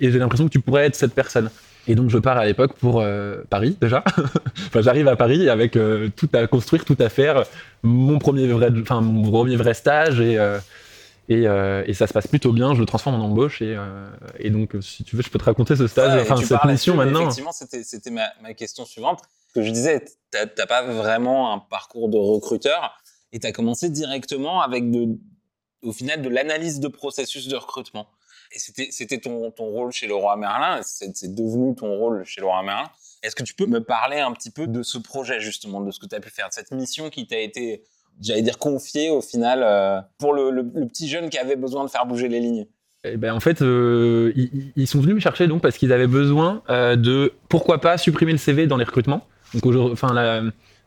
j'ai 0.01 0.19
l'impression 0.19 0.45
que 0.45 0.51
tu 0.51 0.59
pourrais 0.59 0.85
être 0.85 0.95
cette 0.95 1.15
personne. 1.15 1.49
Et 1.87 1.95
donc 1.95 2.09
je 2.09 2.17
pars 2.17 2.37
à 2.37 2.45
l'époque 2.45 2.73
pour 2.73 3.01
euh, 3.01 3.43
Paris 3.49 3.77
déjà. 3.79 4.03
enfin 4.67 4.81
j'arrive 4.81 5.07
à 5.07 5.15
Paris 5.15 5.49
avec 5.49 5.75
euh, 5.75 6.09
tout 6.15 6.29
à 6.33 6.47
construire, 6.47 6.83
tout 6.83 6.97
à 6.99 7.09
faire, 7.09 7.43
mon 7.83 8.17
premier 8.17 8.47
vrai, 8.47 8.69
mon 8.71 9.31
premier 9.31 9.55
vrai 9.55 9.73
stage 9.73 10.19
et 10.19 10.37
euh, 11.29 11.83
et, 11.87 11.93
ça 11.93 12.07
se 12.07 12.13
passe 12.13 12.27
plutôt 12.27 12.51
bien. 12.51 12.73
Je 12.73 12.79
le 12.79 12.85
transforme 12.85 13.15
en 13.15 13.25
embauche 13.25 13.61
et, 13.61 13.77
et 14.39 14.49
donc 14.49 14.75
si 14.81 15.03
tu 15.03 15.15
veux 15.15 15.23
je 15.23 15.29
peux 15.29 15.39
te 15.39 15.45
raconter 15.45 15.75
ce 15.75 15.87
stage, 15.87 16.21
enfin 16.21 16.35
cette 16.37 16.63
mission 16.65 16.95
maintenant. 16.95 17.21
Effectivement 17.21 17.51
c'était 17.51 18.11
ma, 18.11 18.27
ma, 18.41 18.53
question 18.53 18.85
suivante. 18.85 19.21
Que 19.53 19.61
je 19.61 19.71
disais 19.71 20.03
t'as 20.31 20.65
pas 20.67 20.83
vraiment 20.83 21.53
un 21.53 21.59
parcours 21.59 22.09
de 22.09 22.17
recruteur 22.17 22.97
et 23.31 23.39
t'as 23.39 23.51
commencé 23.51 23.89
directement 23.89 24.61
avec 24.61 24.91
de 24.91 25.17
au 25.81 25.93
final 25.93 26.21
de 26.21 26.29
l'analyse 26.29 26.79
de 26.79 26.87
processus 26.87 27.47
de 27.47 27.55
recrutement. 27.55 28.07
Et 28.51 28.59
c'était 28.91 29.19
ton, 29.19 29.51
ton 29.51 29.65
rôle 29.65 29.91
chez 29.91 30.07
le 30.07 30.15
roi 30.15 30.35
Merlin, 30.35 30.81
c'est 30.83 31.33
devenu 31.33 31.75
ton 31.75 31.97
rôle 31.97 32.23
chez 32.25 32.41
le 32.41 32.47
roi 32.47 32.63
Merlin. 32.63 32.89
Est-ce 33.23 33.35
que 33.35 33.43
tu 33.43 33.53
peux 33.53 33.65
me 33.65 33.83
parler 33.83 34.19
un 34.19 34.31
petit 34.33 34.51
peu 34.51 34.67
de 34.67 34.83
ce 34.83 34.97
projet, 34.97 35.39
justement, 35.39 35.81
de 35.81 35.91
ce 35.91 35.99
que 35.99 36.05
tu 36.05 36.15
as 36.15 36.19
pu 36.19 36.29
faire, 36.29 36.49
de 36.49 36.53
cette 36.53 36.71
mission 36.71 37.09
qui 37.09 37.25
t'a 37.25 37.39
été 37.39 37.83
j'allais 38.21 38.41
dire 38.41 38.57
confié 38.57 39.09
au 39.09 39.21
final 39.21 39.61
euh, 39.63 39.99
pour 40.17 40.33
le, 40.33 40.63
petit 40.87 41.07
jeune 41.07 41.29
qui 41.29 41.37
avait 41.37 41.55
besoin 41.55 41.83
de 41.83 41.89
faire 41.89 42.05
bouger 42.05 42.27
les 42.27 42.39
lignes 42.39 42.65
eh 43.07 43.17
ben, 43.17 43.35
en 43.35 43.39
fait, 43.39 43.61
euh, 43.61 44.33
ils, 44.75 44.87
sont 44.87 44.99
venus 44.99 45.13
me 45.13 45.19
chercher 45.19 45.45
donc 45.45 45.61
parce 45.61 45.77
qu'ils 45.77 45.93
avaient 45.93 46.07
besoin 46.07 46.63
euh, 46.71 46.95
de 46.95 47.33
pourquoi 47.49 47.79
pas 47.79 47.99
supprimer 47.99 48.31
le 48.31 48.39
CV 48.39 48.65
dans 48.65 48.77
les 48.77 48.83
recrutements. 48.83 49.27
Donc, 49.53 49.63
enfin, 49.91 50.07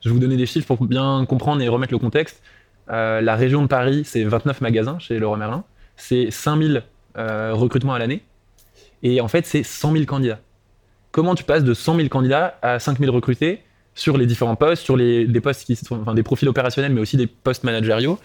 je 0.00 0.08
vais 0.08 0.12
vous 0.12 0.18
donner 0.18 0.36
des 0.36 0.46
chiffres 0.46 0.66
pour 0.66 0.84
bien 0.84 1.24
comprendre 1.28 1.62
et 1.62 1.68
remettre 1.68 1.92
le 1.92 2.00
contexte. 2.00 2.42
la 2.88 3.36
région 3.36 3.62
de 3.62 3.68
Paris, 3.68 4.02
c'est 4.04 4.24
29 4.24 4.62
magasins 4.62 4.98
chez 4.98 5.20
Leroy 5.20 5.36
Merlin, 5.36 5.62
c'est 5.96 6.32
5000 6.32 6.82
recrutements 7.14 7.94
à 7.94 8.00
l'année, 8.00 8.24
et 9.04 9.20
en 9.20 9.28
fait, 9.28 9.46
c'est 9.46 9.62
100 9.62 9.92
000 9.92 10.04
candidats. 10.04 10.40
Comment 11.12 11.36
tu 11.36 11.44
passes 11.44 11.62
de 11.62 11.72
100 11.72 11.96
000 11.98 12.08
candidats 12.08 12.58
à 12.62 12.80
5 12.80 12.98
000 12.98 13.12
recrutés 13.12 13.62
sur 13.98 14.16
les 14.16 14.26
différents 14.26 14.56
postes, 14.56 14.82
sur 14.82 14.96
les, 14.96 15.26
des 15.26 15.40
postes 15.40 15.64
qui 15.64 15.76
sont, 15.76 16.14
des 16.14 16.22
profils 16.22 16.48
opérationnels, 16.48 16.92
mais 16.92 17.00
aussi 17.00 17.16
des 17.16 17.26
postes 17.26 17.64
managériaux. 17.64 18.18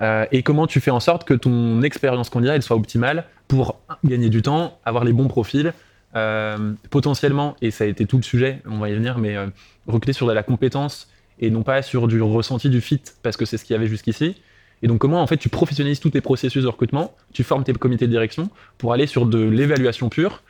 Euh, 0.00 0.26
et 0.30 0.42
comment 0.42 0.66
tu 0.68 0.80
fais 0.80 0.92
en 0.92 1.00
sorte 1.00 1.24
que 1.24 1.34
ton 1.34 1.82
expérience 1.82 2.30
candidat 2.30 2.54
elle 2.54 2.62
soit 2.62 2.76
optimale 2.76 3.24
pour 3.48 3.80
gagner 4.04 4.30
du 4.30 4.42
temps, 4.42 4.78
avoir 4.84 5.04
les 5.04 5.12
bons 5.12 5.26
profils, 5.26 5.72
euh, 6.14 6.72
potentiellement, 6.90 7.56
et 7.60 7.72
ça 7.72 7.84
a 7.84 7.86
été 7.88 8.06
tout 8.06 8.16
le 8.16 8.22
sujet, 8.22 8.62
on 8.66 8.78
va 8.78 8.90
y 8.90 8.94
venir, 8.94 9.18
mais 9.18 9.36
euh, 9.36 9.46
recruter 9.88 10.12
sur 10.12 10.28
de 10.28 10.32
la 10.32 10.44
compétence 10.44 11.08
et 11.40 11.50
non 11.50 11.62
pas 11.62 11.82
sur 11.82 12.06
du 12.06 12.22
ressenti 12.22 12.70
du 12.70 12.80
fit, 12.80 13.02
parce 13.22 13.36
que 13.36 13.44
c'est 13.44 13.58
ce 13.58 13.64
qu'il 13.64 13.74
y 13.74 13.76
avait 13.76 13.88
jusqu'ici. 13.88 14.36
Et 14.82 14.86
donc 14.86 14.98
comment 14.98 15.20
en 15.20 15.26
fait 15.26 15.36
tu 15.36 15.48
professionnalises 15.48 15.98
tous 15.98 16.10
tes 16.10 16.20
processus 16.20 16.62
de 16.62 16.68
recrutement, 16.68 17.12
tu 17.32 17.42
formes 17.42 17.64
tes 17.64 17.72
comités 17.72 18.06
de 18.06 18.12
direction 18.12 18.50
pour 18.78 18.92
aller 18.92 19.08
sur 19.08 19.26
de 19.26 19.40
l'évaluation 19.40 20.08
pure 20.08 20.42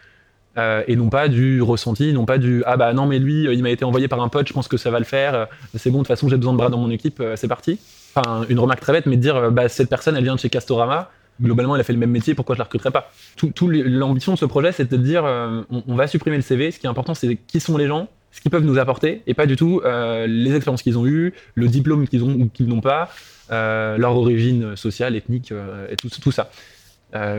euh, 0.59 0.83
et 0.89 0.97
non 0.97 1.09
pas 1.09 1.29
du 1.29 1.63
ressenti, 1.63 2.13
non 2.13 2.25
pas 2.25 2.39
du 2.39 2.65
ah 2.67 2.77
bah 2.77 2.93
non 2.93 3.07
mais 3.07 3.21
lui 3.21 3.47
euh, 3.47 3.55
il 3.55 3.63
m'a 3.63 3.71
été 3.71 3.85
envoyé 3.85 4.09
par 4.09 4.21
un 4.21 4.29
pote, 4.29 4.49
je 4.49 4.53
pense 4.53 4.67
que 4.67 4.77
ça 4.77 4.91
va 4.91 4.99
le 4.99 5.05
faire, 5.05 5.35
euh, 5.35 5.45
c'est 5.77 5.91
bon 5.91 5.99
de 5.99 6.03
toute 6.03 6.09
façon 6.09 6.29
j'ai 6.29 6.37
besoin 6.37 6.53
de 6.53 6.59
bras 6.59 6.69
dans 6.69 6.79
mon 6.79 6.91
équipe, 6.91 7.23
c'est 7.37 7.49
parti. 7.49 7.79
Enfin 8.15 8.45
une 8.49 8.59
remarque 8.59 8.81
très 8.81 8.93
bête, 8.93 9.07
mais 9.07 9.17
de 9.17 9.23
dire 9.23 9.53
bah 9.53 9.69
cette 9.69 9.89
personne 9.89 10.17
elle 10.17 10.25
vient 10.25 10.35
de 10.35 10.41
chez 10.41 10.49
Castorama, 10.49 11.11
globalement 11.41 11.77
elle 11.77 11.81
a 11.81 11.85
fait 11.85 11.93
le 11.93 11.99
même 12.01 12.11
métier, 12.11 12.35
pourquoi 12.35 12.57
je 12.57 12.59
la 12.59 12.65
recruterais 12.65 12.91
pas? 12.91 13.13
Tout, 13.37 13.69
l'ambition 13.69 14.35
de 14.35 14.39
ce 14.39 14.47
projet 14.47 14.73
c'était 14.73 14.97
de 14.97 15.03
dire 15.03 15.25
on, 15.71 15.95
va 15.95 16.09
supprimer 16.09 16.37
le 16.37 16.43
CV, 16.43 16.73
ce 16.73 16.81
qui 16.81 16.87
est 16.87 16.91
important 16.91 17.15
c'est 17.15 17.37
qui 17.37 17.61
sont 17.61 17.77
les 17.77 17.87
gens, 17.87 18.09
ce 18.33 18.41
qu'ils 18.41 18.51
peuvent 18.51 18.65
nous 18.65 18.79
apporter 18.79 19.23
et 19.29 19.35
pas 19.35 19.47
du 19.47 19.55
tout 19.55 19.81
les 19.85 20.55
expériences 20.55 20.83
qu'ils 20.83 20.99
ont 20.99 21.07
eues, 21.07 21.35
le 21.55 21.69
diplôme 21.69 22.09
qu'ils 22.09 22.25
ont 22.25 22.33
ou 22.33 22.49
qu'ils 22.49 22.67
n'ont 22.67 22.81
pas, 22.81 23.11
leur 23.51 24.17
origine 24.17 24.75
sociale, 24.75 25.15
ethnique 25.15 25.53
et 25.53 25.95
tout 25.97 26.33
ça, 26.33 26.51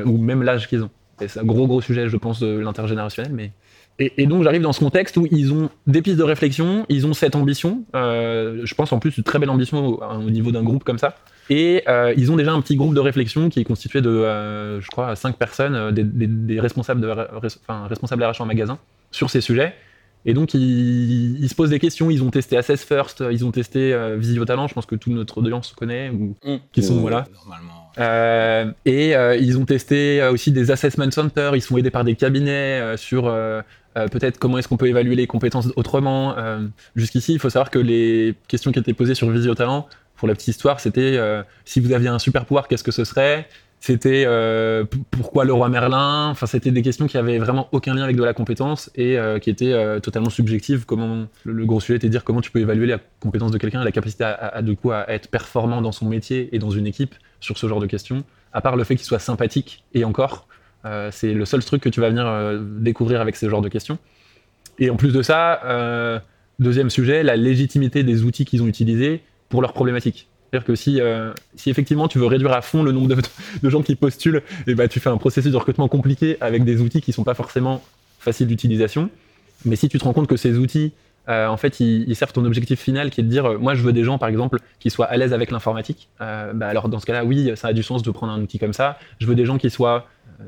ou 0.05 0.17
même 0.17 0.43
l'âge 0.43 0.69
qu'ils 0.69 0.83
ont. 0.83 0.89
C'est 1.27 1.39
un 1.39 1.43
gros 1.43 1.67
gros 1.67 1.81
sujet, 1.81 2.09
je 2.09 2.17
pense, 2.17 2.39
de 2.39 2.59
l'intergénérationnel. 2.59 3.31
Mais... 3.33 3.51
Et, 3.99 4.27
donc 4.27 4.43
j'arrive 4.43 4.61
dans 4.61 4.71
ce 4.71 4.79
contexte 4.79 5.17
où 5.17 5.27
ils 5.29 5.51
ont 5.51 5.69
des 5.85 6.01
pistes 6.01 6.17
de 6.17 6.23
réflexion, 6.23 6.85
ils 6.87 7.05
ont 7.05 7.13
cette 7.13 7.35
ambition, 7.35 7.83
euh, 7.95 8.61
je 8.63 8.73
pense 8.73 8.93
en 8.93 8.99
plus 8.99 9.17
une 9.17 9.25
très 9.25 9.39
belle 9.39 9.49
ambition 9.49 9.99
au, 10.01 10.29
niveau 10.29 10.51
d'un 10.51 10.63
groupe 10.63 10.85
comme 10.85 10.97
ça. 10.97 11.17
Et 11.49 11.83
euh, 11.89 12.13
ils 12.15 12.31
ont 12.31 12.37
déjà 12.37 12.53
un 12.53 12.61
petit 12.61 12.77
groupe 12.77 12.93
de 12.93 12.99
réflexion 13.01 13.49
qui 13.49 13.59
est 13.59 13.65
constitué 13.65 14.01
de, 14.01 14.09
euh, 14.09 14.79
je 14.79 14.87
crois, 14.87 15.15
cinq 15.17 15.35
personnes, 15.35 15.91
des, 15.91 16.59
responsables, 16.61 17.01
de, 17.01 17.09
enfin, 17.09 17.87
responsables 17.87 18.23
RH 18.23 18.39
en 18.39 18.45
magasin, 18.45 18.79
sur 19.11 19.29
ces 19.29 19.41
sujets. 19.41 19.73
Et 20.25 20.33
donc, 20.33 20.53
ils, 20.53 21.47
se 21.49 21.55
posent 21.55 21.71
des 21.71 21.79
questions. 21.79 22.09
Ils 22.09 22.23
ont 22.23 22.29
testé 22.29 22.55
Assess 22.55 22.83
First, 22.83 23.23
ils 23.31 23.43
ont 23.45 23.51
testé 23.51 23.97
Visio 24.17 24.45
Talent, 24.45 24.67
je 24.67 24.73
pense 24.73 24.85
que 24.85 24.95
toute 24.95 25.13
notre 25.13 25.39
audience 25.39 25.73
connaît, 25.73 26.09
ou 26.09 26.35
mmh. 26.45 26.55
qui 26.71 26.83
sont, 26.83 26.99
voilà. 26.99 27.25
Normalement. 27.33 27.88
Euh, 27.97 28.71
et 28.85 29.15
euh, 29.15 29.35
ils 29.35 29.57
ont 29.57 29.65
testé 29.65 30.21
euh, 30.21 30.31
aussi 30.31 30.51
des 30.51 30.71
assessment 30.71 31.09
centers, 31.11 31.55
ils 31.55 31.61
sont 31.61 31.77
aidés 31.77 31.89
par 31.89 32.03
des 32.03 32.15
cabinets 32.15 32.97
sur 32.97 33.23
peut-être 33.95 34.37
comment 34.37 34.57
est-ce 34.57 34.67
qu'on 34.67 34.77
peut 34.77 34.87
évaluer 34.87 35.15
les 35.15 35.27
compétences 35.27 35.69
autrement. 35.75 36.35
Jusqu'ici, 36.95 37.33
il 37.33 37.39
faut 37.39 37.49
savoir 37.49 37.69
que 37.69 37.79
les 37.79 38.35
questions 38.47 38.71
qui 38.71 38.79
étaient 38.79 38.93
posées 38.93 39.15
sur 39.15 39.29
Visio 39.29 39.55
Talent, 39.55 39.87
pour 40.15 40.27
la 40.27 40.35
petite 40.35 40.49
histoire, 40.49 40.79
c'était 40.79 41.19
si 41.65 41.79
vous 41.79 41.91
aviez 41.91 42.07
un 42.07 42.19
super 42.19 42.45
pouvoir, 42.45 42.67
qu'est-ce 42.67 42.83
que 42.83 42.91
ce 42.91 43.03
serait? 43.03 43.47
C'était 43.81 44.25
pourquoi 45.11 45.43
le 45.43 45.51
roi 45.51 45.67
Merlin? 45.67 46.29
Enfin, 46.29 46.45
c'était 46.45 46.71
des 46.71 46.81
questions 46.81 47.07
qui 47.07 47.17
avaient 47.17 47.39
vraiment 47.39 47.67
aucun 47.73 47.93
lien 47.93 48.03
avec 48.03 48.15
de 48.15 48.23
la 48.23 48.33
compétence 48.33 48.89
et 48.95 49.17
qui 49.41 49.49
étaient 49.49 49.99
totalement 49.99 50.29
subjectives. 50.29 50.85
Comment 50.85 51.25
le, 51.43 51.65
gros 51.65 51.81
sujet 51.81 51.97
était 51.97 52.07
de 52.07 52.11
dire 52.11 52.23
comment 52.23 52.41
tu 52.41 52.51
peux 52.51 52.59
évaluer 52.59 52.87
la 52.87 52.99
compétence 53.19 53.51
de 53.51 53.57
quelqu'un, 53.57 53.83
la 53.83 53.91
capacité 53.91 54.23
à, 54.23 54.61
de 54.61 54.73
coup 54.73 54.91
à 54.91 55.09
être 55.09 55.27
performant 55.27 55.81
dans 55.81 55.91
son 55.91 56.05
métier 56.05 56.49
et 56.53 56.59
dans 56.59 56.69
une 56.69 56.87
équipe 56.87 57.15
sur 57.39 57.57
ce 57.57 57.67
genre 57.67 57.79
de 57.79 57.87
questions. 57.87 58.23
À 58.53 58.61
part 58.61 58.75
le 58.75 58.83
fait 58.83 58.95
qu'il 58.95 59.05
soit 59.05 59.19
sympathique 59.19 59.83
et 59.93 60.03
encore, 60.03 60.47
c'est 61.11 61.33
le 61.33 61.45
seul 61.45 61.63
truc 61.63 61.83
que 61.83 61.89
tu 61.89 62.01
vas 62.01 62.09
venir 62.09 62.59
découvrir 62.79 63.21
avec 63.21 63.35
ce 63.35 63.49
genre 63.49 63.61
de 63.61 63.69
questions. 63.69 63.97
Et 64.79 64.89
en 64.89 64.95
plus 64.95 65.13
de 65.13 65.21
ça, 65.21 66.21
deuxième 66.59 66.89
sujet, 66.89 67.23
la 67.23 67.35
légitimité 67.35 68.03
des 68.03 68.23
outils 68.23 68.45
qu'ils 68.45 68.63
ont 68.63 68.67
utilisés 68.67 69.21
pour 69.49 69.61
leurs 69.61 69.73
problématiques. 69.73 70.27
C'est-à-dire 70.49 70.65
que 70.65 70.75
si, 70.75 70.99
euh, 70.99 71.31
si 71.55 71.69
effectivement 71.69 72.07
tu 72.07 72.17
veux 72.17 72.25
réduire 72.25 72.53
à 72.53 72.61
fond 72.61 72.81
le 72.81 72.91
nombre 72.91 73.15
de, 73.15 73.21
gens 73.69 73.81
qui 73.81 73.95
postulent, 73.95 74.43
et 74.67 74.71
eh 74.71 74.75
ben, 74.75 74.87
tu 74.87 74.99
fais 74.99 75.09
un 75.09 75.17
processus 75.17 75.51
de 75.51 75.57
recrutement 75.57 75.87
compliqué 75.87 76.37
avec 76.41 76.63
des 76.63 76.81
outils 76.81 77.01
qui 77.01 77.11
ne 77.11 77.15
sont 77.15 77.23
pas 77.23 77.35
forcément 77.35 77.83
faciles 78.19 78.47
d'utilisation. 78.47 79.09
Mais 79.65 79.75
si 79.75 79.89
tu 79.89 79.99
te 79.99 80.03
rends 80.03 80.13
compte 80.13 80.27
que 80.27 80.37
ces 80.37 80.57
outils, 80.57 80.93
euh, 81.29 81.47
en 81.47 81.57
fait, 81.57 81.79
ils, 81.79 82.15
servent 82.15 82.33
ton 82.33 82.45
objectif 82.45 82.79
final 82.79 83.09
qui 83.09 83.21
est 83.21 83.23
de 83.23 83.29
dire, 83.29 83.45
euh, 83.45 83.57
moi 83.57 83.75
je 83.75 83.83
veux 83.83 83.93
des 83.93 84.03
gens 84.03 84.17
par 84.17 84.29
exemple 84.29 84.59
qui 84.79 84.89
soient 84.89 85.05
à 85.05 85.17
l'aise 85.17 85.33
avec 85.33 85.51
l'informatique, 85.51 86.09
bah, 86.19 86.67
alors 86.67 86.89
dans 86.89 86.99
ce 86.99 87.05
cas-là, 87.05 87.23
oui, 87.23 87.51
ça 87.55 87.69
a 87.69 87.73
du 87.73 87.83
sens 87.83 88.03
de 88.03 88.11
prendre 88.11 88.33
un 88.33 88.41
outil 88.41 88.59
comme 88.59 88.73
ça. 88.73 88.97
Je 89.19 89.27
veux 89.27 89.35
des 89.35 89.45
gens 89.45 89.57
qui 89.57 89.69
soient 89.69 90.05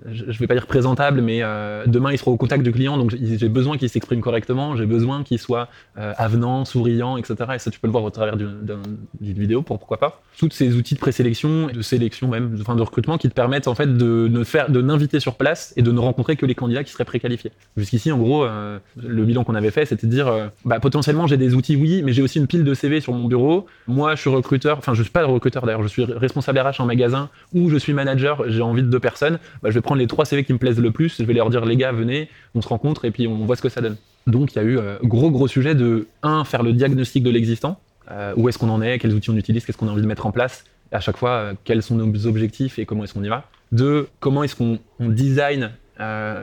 je 0.09 0.23
ne 0.23 0.31
vais 0.31 0.47
pas 0.47 0.53
dire 0.53 0.67
présentable, 0.67 1.21
mais 1.21 1.39
euh, 1.41 1.83
demain 1.85 2.11
il 2.11 2.17
sera 2.17 2.31
au 2.31 2.37
contact 2.37 2.63
du 2.63 2.71
client, 2.71 2.97
donc 2.97 3.13
j'ai 3.21 3.49
besoin 3.49 3.77
qu'il 3.77 3.89
s'exprime 3.89 4.21
correctement, 4.21 4.75
j'ai 4.75 4.85
besoin 4.85 5.23
qu'il 5.23 5.37
soit 5.37 5.67
euh, 5.97 6.13
avenant, 6.17 6.63
souriant, 6.65 7.17
etc. 7.17 7.35
Et 7.55 7.59
ça, 7.59 7.71
tu 7.71 7.79
peux 7.79 7.87
le 7.87 7.91
voir 7.91 8.03
au 8.03 8.09
travers 8.09 8.37
d'une 8.37 8.79
vidéo, 9.19 9.61
pourquoi 9.61 9.97
pas. 9.97 10.21
Tous 10.37 10.49
ces 10.51 10.75
outils 10.75 10.95
de 10.95 10.99
présélection, 10.99 11.67
de 11.67 11.81
sélection 11.81 12.29
même, 12.29 12.55
de 12.55 12.81
recrutement, 12.81 13.17
qui 13.17 13.27
te 13.27 13.33
permettent 13.33 13.67
en 13.67 13.75
fait 13.75 13.97
de 13.97 14.29
ne 14.29 14.81
n'inviter 14.81 15.19
sur 15.19 15.35
place 15.35 15.73
et 15.75 15.81
de 15.81 15.91
ne 15.91 15.99
rencontrer 15.99 16.37
que 16.37 16.45
les 16.45 16.55
candidats 16.55 16.83
qui 16.83 16.91
seraient 16.91 17.05
préqualifiés. 17.05 17.51
Jusqu'ici, 17.75 18.11
en 18.11 18.17
gros, 18.17 18.45
euh, 18.45 18.79
le 18.95 19.23
bilan 19.25 19.43
qu'on 19.43 19.55
avait 19.55 19.71
fait, 19.71 19.85
c'était 19.85 20.07
de 20.07 20.11
dire, 20.11 20.51
bah, 20.63 20.79
potentiellement 20.79 21.27
j'ai 21.27 21.37
des 21.37 21.53
outils, 21.53 21.75
oui, 21.75 22.01
mais 22.03 22.13
j'ai 22.13 22.21
aussi 22.21 22.39
une 22.39 22.47
pile 22.47 22.63
de 22.63 22.73
CV 22.73 23.01
sur 23.01 23.13
mon 23.13 23.27
bureau. 23.27 23.65
Moi, 23.87 24.15
je 24.15 24.21
suis 24.21 24.29
recruteur, 24.29 24.77
enfin 24.77 24.93
je 24.93 25.03
suis 25.03 25.11
pas 25.11 25.25
recruteur 25.25 25.65
d'ailleurs, 25.65 25.83
je 25.83 25.89
suis 25.89 26.03
responsable 26.03 26.59
RH 26.59 26.79
en 26.79 26.85
magasin 26.85 27.29
ou 27.53 27.69
je 27.69 27.77
suis 27.77 27.93
manager, 27.93 28.43
j'ai 28.47 28.61
envie 28.61 28.83
de 28.83 28.87
deux 28.87 28.99
personnes. 28.99 29.37
Bah, 29.61 29.69
je 29.69 29.75
vais 29.75 29.80
prendre 29.81 29.99
les 29.99 30.07
trois 30.07 30.25
CV 30.25 30.43
qui 30.43 30.53
me 30.53 30.57
plaisent 30.57 30.79
le 30.79 30.91
plus, 30.91 31.17
je 31.19 31.23
vais 31.23 31.33
leur 31.33 31.49
dire 31.49 31.65
les 31.65 31.75
gars, 31.75 31.91
venez, 31.91 32.29
on 32.55 32.61
se 32.61 32.67
rencontre 32.67 33.05
et 33.05 33.11
puis 33.11 33.27
on 33.27 33.45
voit 33.45 33.55
ce 33.55 33.61
que 33.61 33.69
ça 33.69 33.81
donne. 33.81 33.97
Donc 34.27 34.53
il 34.53 34.55
y 34.57 34.59
a 34.59 34.63
eu 34.63 34.77
euh, 34.77 34.97
gros 35.03 35.31
gros 35.31 35.47
sujet 35.47 35.75
de 35.75 36.07
un 36.23 36.43
faire 36.43 36.63
le 36.63 36.73
diagnostic 36.73 37.23
de 37.23 37.29
l'existant, 37.29 37.79
euh, 38.09 38.33
où 38.35 38.49
est-ce 38.49 38.57
qu'on 38.57 38.69
en 38.69 38.81
est, 38.81 38.99
quels 38.99 39.13
outils 39.13 39.29
on 39.29 39.37
utilise, 39.37 39.65
qu'est-ce 39.65 39.77
qu'on 39.77 39.87
a 39.87 39.91
envie 39.91 40.01
de 40.01 40.07
mettre 40.07 40.25
en 40.25 40.31
place, 40.31 40.63
à 40.91 40.99
chaque 40.99 41.17
fois 41.17 41.31
euh, 41.31 41.53
quels 41.63 41.81
sont 41.81 41.95
nos 41.95 42.27
objectifs 42.27 42.79
et 42.79 42.85
comment 42.85 43.03
est-ce 43.03 43.13
qu'on 43.13 43.23
y 43.23 43.29
va. 43.29 43.45
Deux, 43.71 44.07
comment 44.19 44.43
est-ce 44.43 44.55
qu'on 44.55 44.79
design 44.99 45.71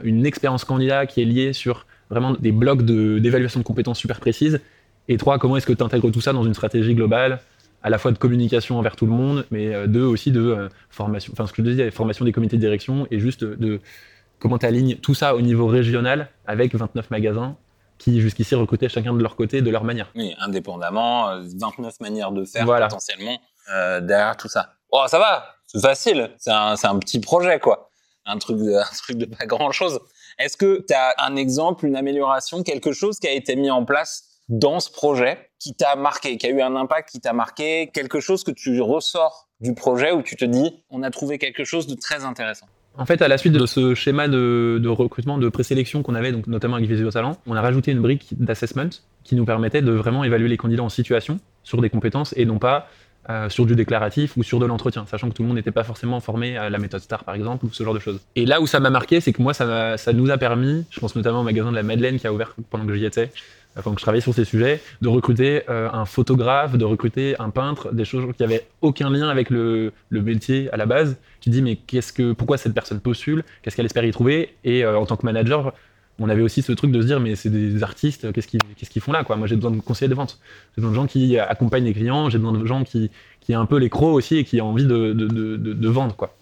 une 0.04 0.24
expérience 0.24 0.64
candidat 0.64 1.06
qui 1.06 1.20
est 1.20 1.24
liée 1.24 1.52
sur 1.52 1.84
vraiment 2.10 2.32
des 2.32 2.52
blocs 2.52 2.84
d'évaluation 2.84 3.58
de, 3.58 3.64
compétences 3.64 3.98
super 3.98 4.20
précises. 4.20 4.60
Et 5.08 5.16
trois, 5.16 5.38
comment 5.38 5.56
est-ce 5.56 5.66
que 5.66 5.72
tu 5.72 5.82
intègres 5.82 6.12
tout 6.12 6.20
ça 6.20 6.32
dans 6.32 6.44
une 6.44 6.54
stratégie 6.54 6.94
globale 6.94 7.40
à 7.88 7.90
la 7.90 7.96
fois 7.96 8.12
de 8.12 8.18
communication 8.18 8.78
envers 8.78 8.96
tout 8.96 9.06
le 9.06 9.12
monde, 9.12 9.46
mais 9.50 9.74
euh, 9.74 9.86
deux 9.86 10.04
aussi 10.04 10.30
de 10.30 10.42
euh, 10.42 10.68
formation, 10.90 11.32
enfin 11.32 11.46
ce 11.46 11.54
que 11.54 11.62
je 11.64 11.70
disais, 11.70 11.90
formation 11.90 12.26
des 12.26 12.32
comités 12.32 12.56
de 12.56 12.60
direction 12.60 13.06
et 13.10 13.18
juste 13.18 13.44
de, 13.44 13.80
comment 14.38 14.58
tu 14.58 14.66
alignes 14.66 14.96
tout 14.96 15.14
ça 15.14 15.34
au 15.34 15.40
niveau 15.40 15.66
régional 15.66 16.28
avec 16.46 16.74
29 16.74 17.10
magasins 17.10 17.56
qui 17.96 18.20
jusqu'ici 18.20 18.54
recrutaient 18.54 18.90
chacun 18.90 19.14
de 19.14 19.22
leur 19.22 19.36
côté, 19.36 19.62
de 19.62 19.70
leur 19.70 19.84
manière. 19.84 20.10
Oui, 20.14 20.34
indépendamment, 20.38 21.40
29 21.40 21.78
euh, 21.80 21.90
manières 22.00 22.30
de 22.30 22.44
faire 22.44 22.66
potentiellement 22.66 23.40
derrière 24.02 24.36
tout 24.36 24.48
ça. 24.48 24.74
Oh, 24.90 25.04
ça 25.06 25.18
va, 25.18 25.46
c'est 25.66 25.80
facile, 25.80 26.30
c'est 26.36 26.50
un, 26.50 26.74
un, 26.82 26.98
petit 26.98 27.20
projet 27.20 27.58
quoi, 27.58 27.88
un 28.26 28.36
truc 28.36 28.58
de, 28.58 28.74
un 28.76 28.96
truc 28.98 29.16
de 29.16 29.24
pas 29.24 29.46
grand 29.46 29.72
chose. 29.72 29.98
Est-ce 30.38 30.58
que 30.58 30.84
tu 30.86 30.92
as 30.92 31.14
un 31.24 31.36
exemple, 31.36 31.86
une 31.86 31.96
amélioration, 31.96 32.62
quelque 32.62 32.92
chose 32.92 33.18
qui 33.18 33.28
a 33.28 33.32
été 33.32 33.56
mis 33.56 33.70
en 33.70 33.86
place 33.86 34.24
dans 34.50 34.78
ce 34.78 34.90
projet? 34.90 35.47
Qui 35.58 35.74
t'a 35.74 35.96
marqué, 35.96 36.36
qui 36.38 36.46
a 36.46 36.50
eu 36.50 36.60
un 36.60 36.76
impact 36.76 37.10
qui 37.10 37.20
t'a 37.20 37.32
marqué, 37.32 37.90
quelque 37.92 38.20
chose 38.20 38.44
que 38.44 38.50
tu 38.50 38.80
ressors 38.80 39.48
du 39.60 39.74
projet 39.74 40.12
où 40.12 40.22
tu 40.22 40.36
te 40.36 40.44
dis 40.44 40.82
on 40.90 41.02
a 41.02 41.10
trouvé 41.10 41.38
quelque 41.38 41.64
chose 41.64 41.86
de 41.86 41.94
très 41.94 42.24
intéressant 42.24 42.66
en 42.98 43.06
fait, 43.06 43.22
à 43.22 43.28
la 43.28 43.38
suite 43.38 43.52
de 43.52 43.64
ce 43.64 43.94
schéma 43.94 44.26
de, 44.26 44.88
recrutement, 44.88 45.38
de 45.38 45.48
présélection 45.48 46.02
qu'on 46.02 46.16
avait, 46.16 46.32
donc 46.32 46.48
notamment 46.48 46.76
avec 46.76 46.88
Visio 46.88 47.10
Talent, 47.12 47.38
on 47.46 47.54
a 47.54 47.60
rajouté 47.60 47.92
une 47.92 48.00
brique 48.00 48.26
d'assessment 48.32 48.90
qui 49.22 49.36
nous 49.36 49.44
permettait 49.44 49.82
de 49.82 49.92
vraiment 49.92 50.24
évaluer 50.24 50.48
les 50.48 50.56
candidats 50.56 50.82
en 50.82 50.88
situation 50.88 51.38
sur 51.62 51.80
des 51.80 51.90
compétences 51.90 52.34
et 52.36 52.44
non 52.44 52.58
pas 52.58 52.88
euh, 53.30 53.48
sur 53.48 53.66
du 53.66 53.76
déclaratif 53.76 54.36
ou 54.36 54.42
sur 54.42 54.58
de 54.58 54.66
l'entretien, 54.66 55.06
sachant 55.06 55.28
que 55.28 55.34
tout 55.34 55.42
le 55.42 55.48
monde 55.48 55.58
n'était 55.58 55.70
pas 55.70 55.84
forcément 55.84 56.18
formé 56.18 56.56
à 56.56 56.70
la 56.70 56.78
méthode 56.78 57.00
STAR 57.00 57.22
par 57.22 57.36
exemple 57.36 57.66
ou 57.66 57.70
ce 57.72 57.84
genre 57.84 57.94
de 57.94 58.00
choses. 58.00 58.20
Et 58.34 58.46
là 58.46 58.60
où 58.60 58.66
ça 58.66 58.80
m'a 58.80 58.90
marqué, 58.90 59.20
c'est 59.20 59.32
que 59.32 59.42
moi 59.42 59.54
ça, 59.54 59.96
ça 59.96 60.12
nous 60.12 60.28
a 60.30 60.38
permis, 60.38 60.84
je 60.90 60.98
pense 60.98 61.14
notamment 61.14 61.42
au 61.42 61.44
magasin 61.44 61.70
de 61.70 61.76
la 61.76 61.84
Madeleine 61.84 62.18
qui 62.18 62.26
a 62.26 62.32
ouvert 62.32 62.56
pendant 62.70 62.84
que 62.84 62.94
j'y 62.96 63.04
étais, 63.04 63.30
quand 63.82 63.96
je 63.96 64.02
travaillais 64.02 64.22
sur 64.22 64.34
ces 64.34 64.44
sujets, 64.44 64.80
de 65.00 65.08
recruter 65.08 65.62
euh, 65.68 65.88
un 65.92 66.04
photographe, 66.04 66.76
de 66.76 66.84
recruter 66.84 67.36
un 67.38 67.50
peintre, 67.50 67.92
des 67.92 68.04
choses 68.04 68.24
qui 68.36 68.42
n'avaient 68.42 68.66
aucun 68.80 69.10
lien 69.10 69.28
avec 69.28 69.50
le, 69.50 69.92
métier 70.10 70.70
à 70.72 70.76
la 70.76 70.86
base. 70.86 71.16
Tu 71.40 71.50
dis, 71.50 71.62
mais 71.62 71.76
qu'est-ce 71.76 72.12
que, 72.12 72.32
pourquoi 72.32 72.58
cette 72.58 72.74
personne 72.74 73.00
postule? 73.00 73.44
Qu'est-ce 73.62 73.76
qu'elle 73.76 73.86
espère 73.86 74.04
y 74.04 74.10
trouver? 74.10 74.54
Et 74.64 74.84
euh, 74.84 74.98
en 74.98 75.06
tant 75.06 75.16
que 75.16 75.24
manager, 75.24 75.72
on 76.18 76.28
avait 76.28 76.42
aussi 76.42 76.62
ce 76.62 76.72
truc 76.72 76.90
de 76.90 77.00
se 77.00 77.06
dire, 77.06 77.20
mais 77.20 77.36
c'est 77.36 77.50
des 77.50 77.82
artistes, 77.82 78.32
qu'est-ce 78.32 78.48
qu'ils 78.48 78.60
qu'est-ce 78.76 78.90
qu'ils 78.90 79.02
font 79.02 79.12
là 79.12 79.24
Moi, 79.36 79.46
j'ai 79.46 79.54
besoin 79.54 79.70
de 79.70 79.80
conseillers 79.80 80.08
de 80.08 80.14
vente. 80.14 80.40
J'ai 80.74 80.82
besoin 80.82 80.90
de 80.90 80.96
gens 80.96 81.06
qui 81.06 81.38
accompagnent 81.38 81.84
les 81.84 81.94
clients, 81.94 82.28
j'ai 82.28 82.38
besoin 82.38 82.58
de 82.58 82.66
gens 82.66 82.82
qui, 82.82 83.10
qui 83.40 83.54
ont 83.54 83.60
un 83.60 83.66
peu 83.66 83.78
les 83.78 83.88
crocs 83.88 84.14
aussi 84.14 84.38
et 84.38 84.44
qui 84.44 84.60
ont 84.60 84.70
envie 84.70 84.86
de, 84.86 85.12
de, 85.12 85.56
de, 85.56 85.88
vendre. 85.88 86.16
quoi. 86.16 86.34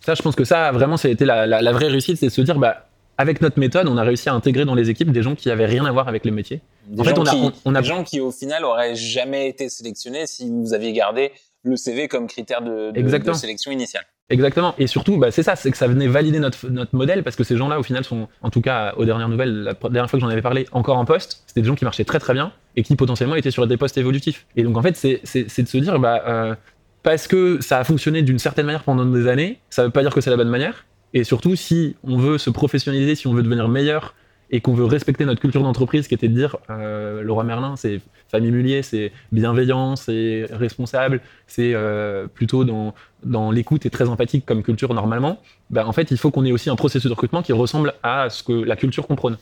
Ça, 0.00 0.14
je 0.14 0.22
pense 0.22 0.36
que 0.36 0.44
ça, 0.44 0.70
vraiment, 0.72 0.96
ça 0.96 1.08
a 1.08 1.10
été 1.10 1.24
la, 1.24 1.46
la, 1.46 1.62
la 1.62 1.72
vraie 1.72 1.88
réussite, 1.88 2.18
c'est 2.18 2.26
de 2.26 2.32
se 2.32 2.42
dire, 2.42 2.58
bah, 2.58 2.86
avec 3.22 3.40
notre 3.40 3.58
méthode, 3.58 3.88
on 3.88 3.96
a 3.96 4.02
réussi 4.02 4.28
à 4.28 4.34
intégrer 4.34 4.64
dans 4.66 4.74
les 4.74 4.90
équipes 4.90 5.10
des 5.12 5.22
gens 5.22 5.34
qui 5.34 5.50
avaient 5.50 5.66
rien 5.66 5.84
à 5.86 5.92
voir 5.92 6.08
avec 6.08 6.24
le 6.26 6.32
métier. 6.32 6.60
Des, 6.88 7.00
En 7.00 7.04
gens, 7.04 7.10
fait, 7.10 7.18
on 7.18 7.24
a- 7.24 7.30
qui, 7.30 7.36
on- 7.36 7.52
on 7.64 7.74
a- 7.74 7.80
des 7.80 7.86
gens 7.88 8.04
qui, 8.04 8.20
au 8.20 8.30
final, 8.30 8.64
auraient 8.64 8.94
jamais 8.94 9.48
été 9.48 9.68
sélectionnés 9.70 10.26
si 10.26 10.50
vous 10.50 10.74
aviez 10.74 10.92
gardé 10.92 11.32
le 11.64 11.76
CV 11.76 12.08
comme 12.08 12.26
critère 12.26 12.60
de, 12.60 12.90
de- 12.90 12.98
Exactement. 12.98 13.32
de 13.34 13.38
sélection 13.38 13.70
initiale. 13.70 14.04
Exactement. 14.30 14.74
Et 14.78 14.86
surtout, 14.86 15.18
bah, 15.18 15.30
c'est 15.30 15.42
ça, 15.42 15.56
c'est 15.56 15.70
que 15.70 15.76
ça 15.76 15.86
venait 15.86 16.08
valider 16.08 16.38
notre, 16.40 16.68
notre 16.68 16.94
modèle 16.96 17.22
parce 17.22 17.36
que 17.36 17.44
ces 17.44 17.56
gens-là, 17.56 17.78
au 17.78 17.82
final, 17.82 18.02
sont, 18.04 18.28
en 18.42 18.50
tout 18.50 18.60
cas, 18.60 18.94
aux 18.96 19.04
dernières 19.04 19.28
nouvelles, 19.28 19.62
la 19.62 19.74
dernière 19.74 20.08
fois 20.10 20.18
que 20.18 20.22
j'en 20.24 20.30
avais 20.30 20.42
parlé, 20.42 20.66
encore 20.72 20.96
en 20.96 21.04
poste. 21.04 21.42
C'était 21.46 21.60
des 21.60 21.66
gens 21.68 21.74
qui 21.74 21.84
marchaient 21.84 22.04
très 22.04 22.18
très 22.18 22.32
bien 22.32 22.52
et 22.76 22.82
qui 22.82 22.96
potentiellement 22.96 23.34
étaient 23.36 23.50
sur 23.50 23.66
des 23.66 23.76
postes 23.76 23.98
évolutifs. 23.98 24.46
Et 24.56 24.62
donc, 24.62 24.76
en 24.76 24.82
fait, 24.82 24.96
c'est 24.96 25.20
de 25.62 25.68
se 25.68 25.76
dire, 25.78 25.98
bah, 26.00 26.22
euh, 26.26 26.54
parce 27.02 27.26
que 27.26 27.60
ça 27.60 27.78
a 27.78 27.84
fonctionné 27.84 28.22
d'une 28.22 28.38
certaine 28.38 28.66
manière 28.66 28.84
pendant 28.84 29.04
des 29.04 29.26
années, 29.28 29.58
ça 29.70 29.84
veut 29.84 29.90
pas 29.90 30.02
dire 30.02 30.14
que 30.14 30.20
c'est 30.20 30.30
la 30.30 30.36
bonne 30.36 30.48
manière. 30.48 30.84
Et 31.14 31.24
surtout, 31.24 31.56
si 31.56 31.96
on 32.04 32.16
veut 32.16 32.38
se 32.38 32.50
professionnaliser, 32.50 33.14
si 33.14 33.26
on 33.26 33.34
veut 33.34 33.42
devenir 33.42 33.68
meilleur 33.68 34.14
et 34.50 34.60
qu'on 34.60 34.74
veut 34.74 34.84
respecter 34.84 35.24
notre 35.24 35.40
culture 35.40 35.62
d'entreprise 35.62 36.06
qui 36.08 36.14
était 36.14 36.28
de 36.28 36.34
dire 36.34 36.58
euh, 36.70 37.22
Leroy 37.22 37.44
Merlin, 37.44 37.74
c'est 37.76 38.00
famille 38.28 38.50
Mullier, 38.50 38.82
c'est 38.82 39.12
bienveillant, 39.30 39.96
c'est 39.96 40.46
responsable, 40.50 41.20
c'est 41.46 41.72
euh, 41.74 42.26
plutôt 42.26 42.64
dans, 42.64 42.94
dans 43.24 43.50
l'écoute 43.50 43.86
et 43.86 43.90
très 43.90 44.08
empathique 44.08 44.44
comme 44.46 44.62
culture 44.62 44.92
normalement, 44.92 45.40
bah, 45.70 45.86
en 45.86 45.92
fait, 45.92 46.10
il 46.10 46.18
faut 46.18 46.30
qu'on 46.30 46.44
ait 46.44 46.52
aussi 46.52 46.70
un 46.70 46.76
processus 46.76 47.08
de 47.08 47.14
recrutement 47.14 47.42
qui 47.42 47.52
ressemble 47.52 47.94
à 48.02 48.28
ce 48.28 48.42
que 48.42 48.52
la 48.52 48.76
culture 48.76 49.06
qu'on 49.06 49.16
prône. 49.16 49.38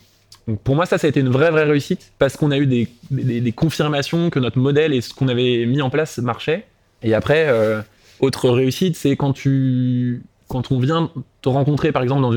Donc 0.47 0.61
pour 0.61 0.75
moi, 0.75 0.85
ça, 0.85 0.97
ça 0.97 1.07
a 1.07 1.09
été 1.09 1.19
une 1.19 1.29
vraie, 1.29 1.51
vraie 1.51 1.65
réussite 1.65 2.13
parce 2.17 2.37
qu'on 2.37 2.51
a 2.51 2.57
eu 2.57 2.65
des, 2.65 2.87
des, 3.11 3.41
des 3.41 3.51
confirmations 3.51 4.29
que 4.29 4.39
notre 4.39 4.59
modèle 4.59 4.93
et 4.93 5.01
ce 5.01 5.13
qu'on 5.13 5.27
avait 5.27 5.65
mis 5.65 5.81
en 5.81 5.89
place 5.89 6.17
marchait. 6.19 6.65
Et 7.03 7.13
après, 7.13 7.47
euh, 7.49 7.81
autre 8.19 8.49
réussite, 8.49 8.95
c'est 8.95 9.15
quand 9.15 9.33
tu 9.33 10.23
quand 10.51 10.69
on 10.71 10.79
vient 10.79 11.09
te 11.41 11.47
rencontrer, 11.47 11.93
par 11.93 12.03
exemple, 12.03 12.21
dans 12.21 12.33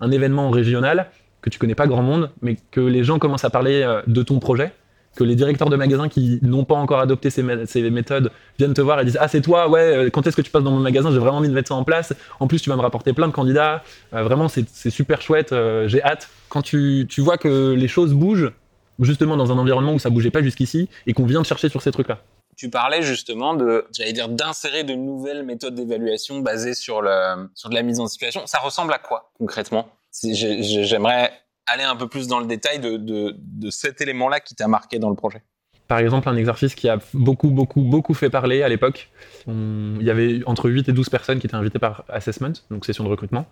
un 0.00 0.10
événement 0.10 0.48
régional, 0.48 1.10
que 1.42 1.50
tu 1.50 1.58
connais 1.58 1.74
pas 1.74 1.86
grand 1.86 2.02
monde, 2.02 2.30
mais 2.40 2.56
que 2.70 2.80
les 2.80 3.04
gens 3.04 3.18
commencent 3.18 3.44
à 3.44 3.50
parler 3.50 3.82
euh, 3.82 4.00
de 4.06 4.22
ton 4.22 4.38
projet, 4.38 4.72
que 5.14 5.24
les 5.24 5.34
directeurs 5.34 5.68
de 5.68 5.76
magasins 5.76 6.08
qui 6.08 6.38
n'ont 6.40 6.64
pas 6.64 6.76
encore 6.76 7.00
adopté 7.00 7.28
ces, 7.28 7.42
mé- 7.42 7.66
ces 7.66 7.90
méthodes 7.90 8.30
viennent 8.58 8.72
te 8.72 8.80
voir 8.80 9.00
et 9.00 9.04
disent 9.04 9.18
Ah, 9.20 9.28
c'est 9.28 9.42
toi, 9.42 9.68
ouais, 9.68 9.80
euh, 9.80 10.10
quand 10.10 10.26
est-ce 10.26 10.36
que 10.36 10.42
tu 10.42 10.50
passes 10.50 10.62
dans 10.64 10.70
mon 10.70 10.80
magasin? 10.80 11.10
J'ai 11.12 11.18
vraiment 11.18 11.36
envie 11.38 11.48
de 11.50 11.54
mettre 11.54 11.68
ça 11.68 11.74
en 11.74 11.84
place. 11.84 12.14
En 12.40 12.46
plus, 12.46 12.62
tu 12.62 12.70
vas 12.70 12.76
me 12.76 12.80
rapporter 12.82 13.12
plein 13.12 13.28
de 13.28 13.32
candidats. 13.32 13.82
Euh, 14.14 14.22
vraiment, 14.22 14.48
c'est 14.48 14.90
super 14.90 15.20
chouette, 15.20 15.54
j'ai 15.86 16.02
hâte. 16.02 16.30
Quand 16.48 16.62
tu, 16.62 17.06
tu 17.08 17.20
vois 17.20 17.36
que 17.36 17.74
les 17.74 17.88
choses 17.88 18.14
bougent, 18.14 18.52
justement 19.00 19.36
dans 19.36 19.52
un 19.52 19.58
environnement 19.58 19.92
où 19.94 19.98
ça 19.98 20.08
bougeait 20.08 20.30
pas 20.30 20.42
jusqu'ici, 20.42 20.88
et 21.06 21.12
qu'on 21.12 21.26
vient 21.26 21.42
te 21.42 21.48
chercher 21.48 21.68
sur 21.68 21.82
ces 21.82 21.92
trucs-là. 21.92 22.18
Tu 22.60 22.68
parlais 22.68 23.00
justement 23.00 23.54
de, 23.54 23.86
j'allais 23.90 24.12
dire, 24.12 24.28
d'insérer 24.28 24.84
de 24.84 24.92
nouvelles 24.92 25.44
méthodes 25.44 25.74
d'évaluation 25.74 26.40
basées 26.40 26.74
sur, 26.74 27.00
le, 27.00 27.48
sur 27.54 27.70
de 27.70 27.74
la 27.74 27.80
mise 27.80 28.00
en 28.00 28.06
situation. 28.06 28.42
Ça 28.44 28.58
ressemble 28.58 28.92
à 28.92 28.98
quoi 28.98 29.30
concrètement? 29.38 29.88
J'aimerais 30.12 31.32
aller 31.66 31.84
un 31.84 31.96
peu 31.96 32.06
plus 32.06 32.26
dans 32.26 32.38
le 32.38 32.44
détail 32.44 32.78
de, 32.78 32.98
de, 32.98 33.70
cet 33.70 34.02
élément-là 34.02 34.40
qui 34.40 34.54
t'a 34.54 34.68
marqué 34.68 34.98
dans 34.98 35.08
le 35.08 35.16
projet. 35.16 35.42
Par 35.88 36.00
exemple, 36.00 36.28
un 36.28 36.36
exercice 36.36 36.74
qui 36.74 36.90
a 36.90 36.98
beaucoup, 37.14 37.48
beaucoup, 37.48 37.80
beaucoup 37.80 38.12
fait 38.12 38.28
parler 38.28 38.62
à 38.62 38.68
l'époque. 38.68 39.08
Il 39.46 40.02
y 40.02 40.10
avait 40.10 40.42
entre 40.44 40.68
8 40.68 40.90
et 40.90 40.92
12 40.92 41.08
personnes 41.08 41.38
qui 41.38 41.46
étaient 41.46 41.56
invitées 41.56 41.78
par 41.78 42.04
assessment, 42.10 42.52
donc 42.70 42.84
session 42.84 43.04
de 43.04 43.08
recrutement. 43.08 43.46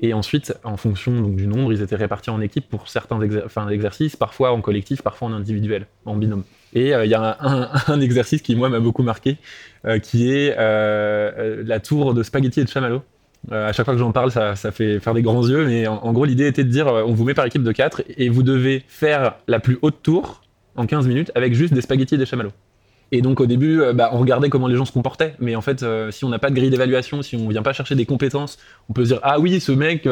Et 0.00 0.14
ensuite, 0.14 0.52
en 0.64 0.76
fonction 0.76 1.12
donc, 1.12 1.36
du 1.36 1.46
nombre, 1.46 1.72
ils 1.72 1.80
étaient 1.80 1.94
répartis 1.94 2.30
en 2.30 2.40
équipe 2.40 2.68
pour 2.68 2.88
certains 2.88 3.20
exercices, 3.70 4.16
parfois 4.16 4.50
en 4.50 4.60
collectif, 4.62 5.02
parfois 5.02 5.28
en 5.28 5.32
individuel, 5.32 5.86
en 6.06 6.16
binôme. 6.16 6.42
Et 6.74 6.94
euh, 6.94 7.04
il 7.04 7.10
y 7.10 7.14
a 7.14 7.38
un, 7.86 8.00
exercice 8.00 8.42
qui, 8.42 8.56
moi, 8.56 8.68
m'a 8.68 8.80
beaucoup 8.80 9.02
marqué, 9.02 9.36
euh, 9.86 9.98
qui 9.98 10.32
est 10.32 10.54
euh, 10.58 11.62
la 11.64 11.80
tour 11.80 12.14
de 12.14 12.22
spaghetti 12.22 12.60
et 12.60 12.64
de 12.64 12.68
chamallow. 12.68 13.02
À 13.50 13.72
chaque 13.72 13.84
fois 13.84 13.94
que 13.94 14.00
j'en 14.00 14.12
parle, 14.12 14.32
ça, 14.32 14.54
fait 14.56 14.98
faire 14.98 15.14
des 15.14 15.22
grands 15.22 15.46
yeux, 15.46 15.64
mais 15.64 15.86
en, 15.86 16.12
gros, 16.12 16.24
l'idée 16.24 16.48
était 16.48 16.64
de 16.64 16.70
dire 16.70 16.88
on 16.88 17.12
vous 17.12 17.24
met 17.24 17.34
par 17.34 17.46
équipe 17.46 17.62
de 17.62 17.72
4 17.72 18.02
et 18.16 18.28
vous 18.28 18.42
devez 18.42 18.84
faire 18.88 19.36
la 19.46 19.60
plus 19.60 19.78
haute 19.80 20.02
tour 20.02 20.42
en 20.74 20.86
15 20.86 21.06
minutes 21.06 21.30
avec 21.36 21.54
juste 21.54 21.72
des 21.72 21.80
spaghettis 21.80 22.16
et 22.16 22.18
des 22.18 22.26
chamallows. 22.26 22.52
Et 23.12 23.22
donc 23.22 23.40
au 23.40 23.46
début, 23.46 23.80
bah, 23.94 24.10
on 24.12 24.18
regardait 24.18 24.50
comment 24.50 24.66
les 24.66 24.74
gens 24.74 24.84
se 24.84 24.92
comportaient, 24.92 25.34
mais 25.38 25.54
en 25.54 25.62
fait, 25.62 25.84
si 26.10 26.24
on 26.24 26.28
n'a 26.28 26.40
pas 26.40 26.50
de 26.50 26.56
grille 26.56 26.68
d'évaluation, 26.68 27.22
si 27.22 27.36
on 27.36 27.48
vient 27.48 27.62
pas 27.62 27.72
chercher 27.72 27.94
des 27.94 28.06
compétences, 28.06 28.58
on 28.90 28.92
peut 28.92 29.04
se 29.04 29.10
dire 29.10 29.20
ah 29.22 29.38
oui, 29.38 29.60
ce 29.60 29.70
mec, 29.70 30.06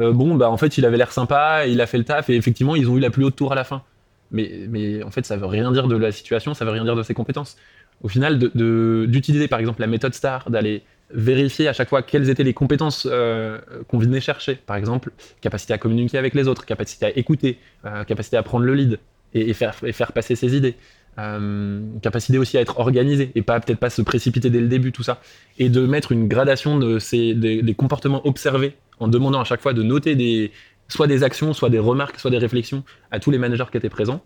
bon 0.00 0.34
bah 0.34 0.50
en 0.50 0.56
fait, 0.56 0.76
il 0.76 0.84
avait 0.84 0.98
l'air 0.98 1.12
sympa, 1.12 1.64
il 1.66 1.80
a 1.80 1.86
fait 1.86 1.96
le 1.96 2.04
taf, 2.04 2.28
et 2.28 2.34
effectivement, 2.34 2.74
ils 2.74 2.90
ont 2.90 2.96
eu 2.96 3.00
la 3.00 3.10
plus 3.10 3.24
haute 3.24 3.36
tour 3.36 3.52
à 3.52 3.54
la 3.54 3.64
fin. 3.64 3.82
Mais, 4.30 5.02
en 5.02 5.10
fait, 5.10 5.24
ça 5.24 5.36
veut 5.36 5.46
rien 5.46 5.72
dire 5.72 5.88
de 5.88 5.96
la 5.96 6.12
situation, 6.12 6.54
ça 6.54 6.64
veut 6.64 6.70
rien 6.70 6.84
dire 6.84 6.96
de 6.96 7.02
ses 7.02 7.14
compétences. 7.14 7.56
Au 8.02 8.08
final, 8.08 8.38
d'utiliser 8.38 9.48
par 9.48 9.58
exemple 9.58 9.80
la 9.80 9.86
méthode 9.86 10.14
STAR, 10.14 10.50
d'aller 10.50 10.82
vérifier 11.10 11.68
à 11.68 11.72
chaque 11.72 11.88
fois 11.88 12.02
quelles 12.02 12.28
étaient 12.28 12.44
les 12.44 12.54
compétences 12.54 13.08
euh, 13.10 13.58
qu'on 13.88 13.98
venait 13.98 14.20
chercher. 14.20 14.54
Par 14.54 14.76
exemple, 14.76 15.10
capacité 15.40 15.72
à 15.72 15.78
communiquer 15.78 16.18
avec 16.18 16.34
les 16.34 16.46
autres, 16.48 16.64
capacité 16.64 17.06
à 17.06 17.16
écouter, 17.16 17.58
euh, 17.86 18.04
capacité 18.04 18.36
à 18.36 18.42
prendre 18.42 18.64
le 18.64 18.74
lead 18.74 18.98
et, 19.34 19.52
faire, 19.52 19.74
passer 20.14 20.36
ses 20.36 20.56
idées. 20.56 20.74
Euh, 21.18 21.80
capacité 22.00 22.38
aussi 22.38 22.56
à 22.58 22.60
être 22.60 22.78
organisé 22.78 23.32
et 23.34 23.42
pas 23.42 23.58
peut-être 23.58 23.80
pas 23.80 23.90
se 23.90 24.02
précipiter 24.02 24.50
dès 24.50 24.60
le 24.60 24.68
début, 24.68 24.92
tout 24.92 25.02
ça. 25.02 25.20
Et 25.58 25.68
de 25.68 25.84
mettre 25.84 26.12
une 26.12 26.28
gradation 26.28 26.78
de 26.78 26.98
ces, 26.98 27.34
des 27.34 27.74
comportements 27.74 28.24
observés 28.26 28.76
en 29.00 29.08
demandant 29.08 29.40
à 29.40 29.44
chaque 29.44 29.60
fois 29.60 29.72
de 29.72 29.82
noter 29.82 30.14
des, 30.14 30.52
soit 30.88 31.06
des 31.06 31.22
actions, 31.22 31.52
soit 31.52 31.70
des 31.70 31.78
remarques, 31.78 32.18
soit 32.18 32.30
des 32.30 32.38
réflexions 32.38 32.82
à 33.10 33.20
tous 33.20 33.30
les 33.30 33.38
managers 33.38 33.66
qui 33.70 33.76
étaient 33.76 33.88
présents. 33.88 34.22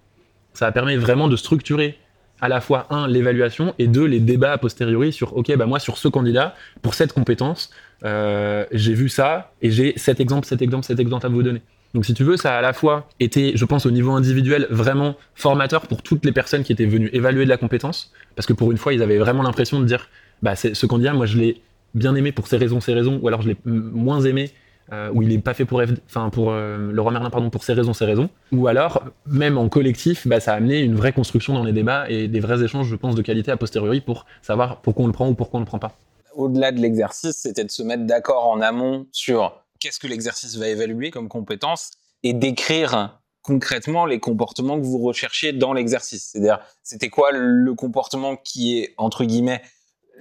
Ça 0.54 0.70
permet 0.72 0.96
vraiment 0.96 1.28
de 1.28 1.36
structurer 1.36 1.98
à 2.42 2.48
la 2.48 2.60
fois 2.60 2.86
un 2.90 3.06
l'évaluation 3.06 3.74
et 3.78 3.86
deux 3.86 4.04
les 4.04 4.20
débats 4.20 4.52
a 4.52 4.58
posteriori 4.58 5.12
sur 5.12 5.36
ok 5.36 5.56
bah 5.56 5.64
moi 5.64 5.78
sur 5.78 5.96
ce 5.96 6.08
candidat 6.08 6.54
pour 6.82 6.94
cette 6.94 7.12
compétence 7.12 7.70
euh, 8.04 8.66
j'ai 8.72 8.94
vu 8.94 9.08
ça 9.08 9.52
et 9.62 9.70
j'ai 9.70 9.94
cet 9.96 10.18
exemple 10.18 10.46
cet 10.46 10.60
exemple 10.60 10.84
cet 10.84 10.98
exemple 10.98 11.24
à 11.24 11.28
vous 11.28 11.44
donner 11.44 11.62
donc 11.94 12.04
si 12.04 12.14
tu 12.14 12.24
veux 12.24 12.36
ça 12.36 12.54
a 12.54 12.58
à 12.58 12.60
la 12.60 12.72
fois 12.72 13.08
été 13.20 13.52
je 13.54 13.64
pense 13.64 13.86
au 13.86 13.92
niveau 13.92 14.10
individuel 14.10 14.66
vraiment 14.70 15.14
formateur 15.36 15.86
pour 15.86 16.02
toutes 16.02 16.24
les 16.24 16.32
personnes 16.32 16.64
qui 16.64 16.72
étaient 16.72 16.84
venues 16.84 17.10
évaluer 17.12 17.44
de 17.44 17.48
la 17.48 17.58
compétence 17.58 18.12
parce 18.34 18.46
que 18.46 18.52
pour 18.52 18.72
une 18.72 18.78
fois 18.78 18.92
ils 18.92 19.02
avaient 19.02 19.18
vraiment 19.18 19.44
l'impression 19.44 19.78
de 19.78 19.84
dire 19.84 20.08
bah 20.42 20.56
ce 20.56 20.86
candidat 20.86 21.12
moi 21.12 21.26
je 21.26 21.38
l'ai 21.38 21.62
bien 21.94 22.16
aimé 22.16 22.32
pour 22.32 22.48
ces 22.48 22.56
raisons 22.56 22.80
ces 22.80 22.92
raisons 22.92 23.20
ou 23.22 23.28
alors 23.28 23.42
je 23.42 23.50
l'ai 23.50 23.56
moins 23.64 24.20
aimé 24.20 24.50
euh, 24.92 25.10
où 25.12 25.22
il 25.22 25.28
n'est 25.28 25.38
pas 25.38 25.54
fait 25.54 25.64
pour, 25.64 25.82
enfin 26.06 26.30
pour 26.30 26.50
euh, 26.50 26.90
le 26.92 27.02
Merlin 27.02 27.30
pardon 27.30 27.50
pour 27.50 27.64
ces 27.64 27.72
raisons 27.72 27.92
ces 27.92 28.04
raisons 28.04 28.28
ou 28.50 28.66
alors 28.66 29.04
même 29.26 29.58
en 29.58 29.68
collectif 29.68 30.26
bah, 30.26 30.40
ça 30.40 30.54
a 30.54 30.56
amené 30.56 30.80
une 30.80 30.94
vraie 30.94 31.12
construction 31.12 31.54
dans 31.54 31.64
les 31.64 31.72
débats 31.72 32.08
et 32.08 32.28
des 32.28 32.40
vrais 32.40 32.62
échanges 32.62 32.88
je 32.88 32.96
pense 32.96 33.14
de 33.14 33.22
qualité 33.22 33.50
a 33.50 33.56
posteriori 33.56 34.00
pour 34.00 34.26
savoir 34.42 34.80
pourquoi 34.80 35.04
on 35.04 35.06
le 35.06 35.12
prend 35.12 35.28
ou 35.28 35.34
pourquoi 35.34 35.58
on 35.58 35.62
le 35.62 35.66
prend 35.66 35.78
pas 35.78 35.96
Au-delà 36.34 36.72
de 36.72 36.80
l'exercice, 36.80 37.36
c'était 37.36 37.64
de 37.64 37.70
se 37.70 37.82
mettre 37.82 38.04
d'accord 38.04 38.48
en 38.48 38.60
amont 38.60 39.06
sur 39.12 39.62
qu'est-ce 39.78 39.98
que 39.98 40.06
l'exercice 40.06 40.56
va 40.56 40.68
évaluer 40.68 41.10
comme 41.10 41.28
compétence 41.28 41.90
et 42.22 42.32
d'écrire 42.32 43.18
concrètement 43.42 44.06
les 44.06 44.20
comportements 44.20 44.80
que 44.80 44.86
vous 44.86 44.98
recherchiez 44.98 45.52
dans 45.52 45.72
l'exercice. 45.72 46.30
C'est-à-dire, 46.30 46.60
c'était 46.82 47.08
quoi 47.08 47.32
le 47.32 47.74
comportement 47.74 48.36
qui 48.36 48.78
est, 48.78 48.94
entre 48.96 49.24
guillemets, 49.24 49.62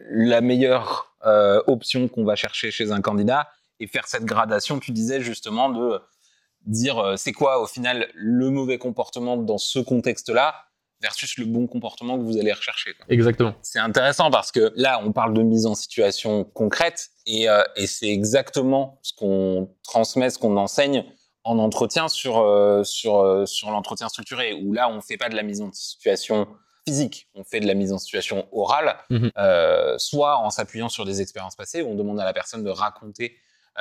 la 0.09 0.41
meilleure 0.41 1.15
euh, 1.25 1.61
option 1.67 2.07
qu'on 2.07 2.23
va 2.23 2.35
chercher 2.35 2.71
chez 2.71 2.91
un 2.91 3.01
candidat 3.01 3.47
et 3.81 3.87
faire 3.87 4.07
cette 4.07 4.25
gradation, 4.25 4.79
tu 4.79 4.91
disais 4.91 5.21
justement, 5.21 5.69
de 5.69 5.99
dire 6.65 6.99
euh, 6.99 7.15
c'est 7.17 7.31
quoi 7.31 7.59
au 7.61 7.65
final 7.65 8.07
le 8.13 8.49
mauvais 8.51 8.77
comportement 8.77 9.35
dans 9.35 9.57
ce 9.57 9.79
contexte-là 9.79 10.53
versus 11.01 11.37
le 11.37 11.45
bon 11.45 11.65
comportement 11.65 12.15
que 12.19 12.23
vous 12.23 12.37
allez 12.37 12.53
rechercher. 12.53 12.93
quoi. 12.93 13.05
exactement 13.09 13.55
C'est 13.63 13.79
intéressant 13.79 14.29
parce 14.29 14.51
que 14.51 14.71
là, 14.75 15.01
on 15.03 15.11
parle 15.11 15.33
de 15.33 15.41
mise 15.41 15.65
en 15.65 15.73
situation 15.73 16.43
concrète 16.43 17.09
et, 17.25 17.49
euh, 17.49 17.63
et 17.75 17.87
c'est 17.87 18.09
exactement 18.09 18.99
ce 19.01 19.13
qu'on 19.17 19.75
transmet, 19.83 20.29
ce 20.29 20.37
qu'on 20.37 20.57
enseigne 20.57 21.03
en 21.43 21.57
entretien 21.57 22.07
sur, 22.07 22.37
euh, 22.37 22.83
sur, 22.83 23.17
euh, 23.17 23.47
sur 23.47 23.71
l'entretien 23.71 24.09
structuré, 24.09 24.53
où 24.53 24.73
là, 24.73 24.89
on 24.89 24.97
ne 24.97 25.01
fait 25.01 25.17
pas 25.17 25.29
de 25.29 25.35
la 25.35 25.41
mise 25.41 25.61
en 25.61 25.73
situation 25.73 26.47
physique, 26.87 27.27
on 27.33 27.43
fait 27.43 27.59
de 27.59 27.65
la 27.65 27.73
mise 27.73 27.91
en 27.93 27.97
situation 27.97 28.47
orale, 28.51 28.97
Mhm. 29.09 29.31
soit 29.97 30.37
en 30.37 30.51
s'appuyant 30.51 30.89
sur 30.89 31.05
des 31.05 31.19
expériences 31.21 31.55
passées, 31.55 31.81
où 31.81 31.87
on 31.89 31.95
demande 31.95 32.19
à 32.19 32.25
la 32.25 32.33
personne 32.33 32.63
de 32.63 32.69
raconter 32.69 33.37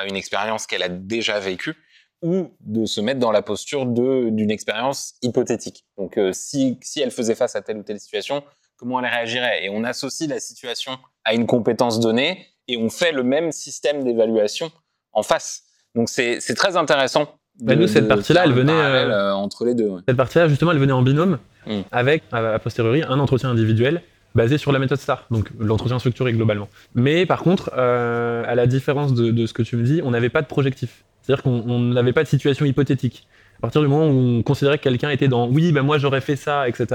une 0.09 0.17
expérience 0.17 0.67
qu'elle 0.67 0.83
a 0.83 0.89
déjà 0.89 1.39
vécue, 1.41 1.75
ou 2.23 2.51
de 2.61 2.85
se 2.85 3.01
mettre 3.01 3.19
dans 3.21 3.33
la 3.33 3.41
posture 3.43 3.87
de- 3.87 4.29
d'une 4.31 4.51
expérience 4.51 5.15
hypothétique. 5.23 5.85
Donc, 5.97 6.19
euh, 6.19 6.33
si, 6.33 6.79
si 6.83 7.01
elle 7.01 7.11
faisait 7.11 7.35
face 7.35 7.57
à 7.57 7.63
telle 7.63 7.79
ou 7.79 7.83
telle 7.83 7.99
situation, 7.99 8.43
comment 8.77 9.01
elle 9.01 9.07
réagirait? 9.11 9.65
Et 9.65 9.69
on 9.71 9.85
associe 9.85 10.29
la 10.29 10.39
situation 10.41 10.99
à 11.25 11.33
une 11.35 11.47
compétence 11.47 11.99
donnée 11.99 12.47
et 12.69 12.77
on 12.77 12.91
fait 12.91 13.13
le 13.13 13.23
même 13.23 13.53
système 13.53 14.05
d'évaluation 14.05 14.71
en 15.13 15.23
face. 15.23 15.63
Donc, 15.95 16.09
c'est 16.11 16.39
très 16.55 16.77
intéressant. 16.77 17.35
Bah, 17.61 17.75
nous, 17.75 17.89
cette 17.89 18.07
partie-là, 18.09 18.43
elle 18.45 18.51
le 18.51 18.57
venait, 18.57 18.73
euh, 18.73 19.09
euh, 19.11 19.33
entre 19.33 19.65
les 19.65 19.75
deux. 19.75 19.89
ouais. 19.89 20.01
Cette 20.07 20.17
partie-là, 20.17 20.47
justement, 20.49 20.71
elle 20.73 20.79
venait 20.79 20.93
en 20.93 21.03
binôme 21.03 21.39
Mm. 21.67 21.81
avec, 21.93 22.23
à, 22.33 22.55
a 22.55 22.59
posteriori, 22.59 23.03
un 23.03 23.19
entretien 23.19 23.51
individuel 23.51 24.03
basé 24.35 24.59
sur 24.59 24.73
la 24.73 24.79
méthode 24.79 24.99
STAR, 24.99 25.27
donc 25.31 25.51
l'entretien 25.59 25.99
structuré 25.99 26.33
globalement. 26.33 26.69
Mais 26.95 27.27
par 27.27 27.43
contre, 27.43 27.71
euh, 27.77 28.45
à 28.47 28.55
la 28.55 28.67
différence 28.67 29.15
de, 29.15 29.31
de 29.31 29.47
ce 29.47 29.53
que 29.53 29.63
tu 29.63 29.77
me 29.77 29.83
dis, 29.83 30.01
on 30.05 30.11
n'avait 30.11 30.29
pas 30.29 30.43
de 30.43 30.47
projectif. 30.47 31.05
C'est-à-dire 31.23 31.43
qu'on 31.43 31.63
on 31.67 31.79
n'avait 31.81 32.13
pas 32.13 32.23
de 32.23 32.29
situation 32.29 32.65
hypothétique. 32.65 33.27
À 33.59 33.61
partir 33.61 33.83
du 33.83 33.89
moment 33.89 34.07
où 34.07 34.39
on 34.39 34.43
considérait 34.43 34.79
que 34.79 34.85
quelqu'un 34.85 35.11
était 35.11 35.29
dans 35.29 35.47
oui, 35.47 35.71
ben 35.71 35.83
moi 35.83 35.99
j'aurais 35.99 36.23
fait 36.23 36.37
ça, 36.37 36.67
etc., 36.67 36.87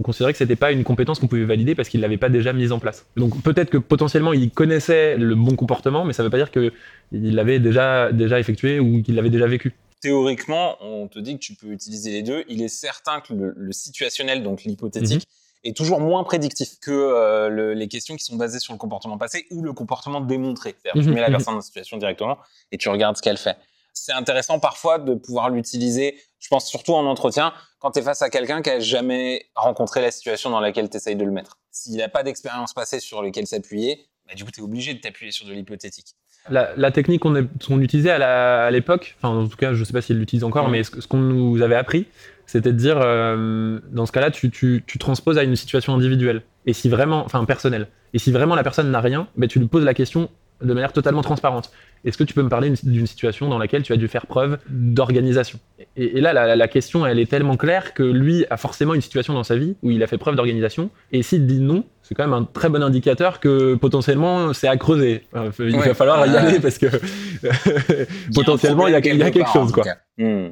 on 0.00 0.02
considérait 0.02 0.32
que 0.32 0.38
c'était 0.38 0.56
pas 0.56 0.72
une 0.72 0.82
compétence 0.82 1.20
qu'on 1.20 1.28
pouvait 1.28 1.44
valider 1.44 1.76
parce 1.76 1.88
qu'il 1.88 2.00
l'avait 2.00 2.16
pas 2.16 2.28
déjà 2.28 2.52
mise 2.52 2.72
en 2.72 2.80
place. 2.80 3.06
Donc 3.16 3.40
peut-être 3.44 3.70
que 3.70 3.78
potentiellement 3.78 4.32
il 4.32 4.50
connaissait 4.50 5.16
le 5.16 5.36
bon 5.36 5.54
comportement, 5.54 6.04
mais 6.04 6.12
ça 6.12 6.24
veut 6.24 6.30
pas 6.30 6.38
dire 6.38 6.50
qu'il 6.50 6.72
l'avait 7.12 7.60
déjà, 7.60 8.10
déjà 8.10 8.40
effectué 8.40 8.80
ou 8.80 9.00
qu'il 9.00 9.14
l'avait 9.14 9.30
déjà 9.30 9.46
vécu. 9.46 9.74
Théoriquement, 10.00 10.76
on 10.80 11.06
te 11.06 11.20
dit 11.20 11.34
que 11.34 11.40
tu 11.40 11.54
peux 11.54 11.68
utiliser 11.68 12.10
les 12.10 12.22
deux. 12.22 12.44
Il 12.48 12.62
est 12.62 12.68
certain 12.68 13.20
que 13.20 13.32
le, 13.32 13.72
situationnel, 13.72 14.42
donc 14.42 14.64
l'hypothétique, 14.64 15.22
mhm. 15.22 15.47
Est 15.64 15.76
toujours 15.76 16.00
moins 16.00 16.24
prédictif 16.24 16.78
que 16.80 16.90
euh, 16.90 17.74
les 17.74 17.88
questions 17.88 18.16
qui 18.16 18.24
sont 18.24 18.36
basées 18.36 18.60
sur 18.60 18.72
le 18.72 18.78
comportement 18.78 19.18
passé 19.18 19.46
ou 19.50 19.62
le 19.62 19.72
comportement 19.72 20.20
démontré. 20.20 20.74
C'est-à-dire, 20.82 21.02
tu 21.02 21.08
mhm. 21.08 21.14
mets 21.14 21.20
la 21.20 21.30
personne 21.30 21.54
dans 21.54 21.58
la 21.58 21.62
situation 21.62 21.96
directement 21.96 22.38
et 22.72 22.78
tu 22.78 22.88
regardes 22.88 23.16
ce 23.16 23.22
qu'elle 23.22 23.38
fait 23.38 23.56
c'est 24.04 24.12
intéressant 24.12 24.58
parfois 24.58 24.98
de 24.98 25.14
pouvoir 25.14 25.50
l'utiliser, 25.50 26.16
je 26.38 26.48
pense 26.48 26.68
surtout 26.68 26.94
en 26.94 27.06
entretien, 27.06 27.52
quand 27.78 27.92
tu 27.92 28.00
es 28.00 28.02
face 28.02 28.22
à 28.22 28.30
quelqu'un 28.30 28.62
qui 28.62 28.70
a 28.70 28.80
jamais 28.80 29.46
rencontré 29.54 30.00
la 30.00 30.10
situation 30.10 30.50
dans 30.50 30.60
laquelle 30.60 30.88
tu 30.88 30.96
essayes 30.96 31.16
de 31.16 31.24
le 31.24 31.30
mettre. 31.30 31.58
S'il 31.70 31.96
n'a 31.96 32.08
pas 32.08 32.22
d'expérience 32.22 32.72
passée 32.72 33.00
sur 33.00 33.22
laquelle 33.22 33.46
s'appuyer, 33.46 34.06
bah, 34.26 34.34
du 34.34 34.44
coup, 34.44 34.50
tu 34.50 34.60
es 34.60 34.62
obligé 34.62 34.94
de 34.94 35.00
t'appuyer 35.00 35.32
sur 35.32 35.46
de 35.46 35.52
l'hypothétique. 35.52 36.14
La, 36.50 36.90
technique 36.90 37.20
qu'on 37.20 37.80
utilisait 37.80 38.10
à 38.10 38.70
l'époque, 38.70 39.16
enfin 39.18 39.36
en 39.36 39.48
tout 39.48 39.56
cas, 39.58 39.74
je 39.74 39.80
ne 39.80 39.84
sais 39.84 39.92
pas 39.92 40.00
s'il 40.00 40.18
l'utilise 40.18 40.44
encore, 40.44 40.70
mais 40.70 40.82
ce, 40.82 41.06
qu'on 41.06 41.18
nous 41.18 41.60
avait 41.60 41.74
appris, 41.74 42.06
c'était 42.48 42.72
de 42.72 42.78
dire, 42.78 42.98
euh, 43.00 43.78
dans 43.92 44.06
ce 44.06 44.12
cas-là, 44.12 44.30
tu, 44.30 44.50
tu, 44.50 44.82
transposes 44.98 45.36
à 45.36 45.42
une 45.42 45.54
situation 45.54 45.94
individuelle, 45.94 46.42
et 46.64 46.72
si 46.72 46.88
vraiment, 46.88 47.22
enfin 47.24 47.44
personnelle. 47.44 47.88
Et 48.14 48.18
si 48.18 48.32
vraiment 48.32 48.54
la 48.54 48.62
personne 48.62 48.90
n'a 48.90 49.02
rien, 49.02 49.28
bah, 49.36 49.46
tu 49.46 49.58
lui 49.58 49.66
poses 49.66 49.84
la 49.84 49.92
question 49.92 50.30
de 50.62 50.72
manière 50.72 50.92
totalement 50.92 51.20
transparente. 51.20 51.70
Est-ce 52.06 52.16
que 52.16 52.24
tu 52.24 52.32
peux 52.32 52.42
me 52.42 52.48
parler 52.48 52.72
d'une 52.82 53.06
situation 53.06 53.48
dans 53.48 53.58
laquelle 53.58 53.82
tu 53.82 53.92
as 53.92 53.96
dû 53.96 54.08
faire 54.08 54.26
preuve 54.26 54.58
d'organisation? 54.70 55.58
Et, 55.94 56.20
là, 56.22 56.32
la, 56.32 56.68
question, 56.68 57.04
elle 57.04 57.18
est 57.18 57.30
tellement 57.30 57.56
claire 57.56 57.92
que 57.92 58.02
lui 58.02 58.46
a 58.48 58.56
forcément 58.56 58.94
une 58.94 59.02
situation 59.02 59.34
dans 59.34 59.44
sa 59.44 59.56
vie 59.56 59.76
où 59.82 59.90
il 59.90 60.02
a 60.02 60.06
fait 60.06 60.18
preuve 60.18 60.34
d'organisation. 60.34 60.90
Et 61.12 61.22
s'il 61.22 61.46
dit 61.46 61.60
non, 61.60 61.84
c'est 62.02 62.14
quand 62.14 62.24
même 62.24 62.32
un 62.32 62.44
très 62.44 62.70
bon 62.70 62.82
indicateur 62.82 63.40
que 63.40 63.74
potentiellement 63.74 64.54
c'est 64.54 64.68
à 64.68 64.76
creuser. 64.78 65.24
il 65.58 65.76
va 65.76 65.94
falloir 65.94 66.26
y 66.26 66.34
aller 66.34 66.60
parce 66.60 66.78
que 66.78 66.86
potentiellement 68.34 68.86
il 68.86 68.92
y 68.92 68.96
a, 68.96 69.00
quelque 69.02 69.52
chose. 69.52 69.70
Quoi. 69.70 69.84
Hmm. 70.16 70.48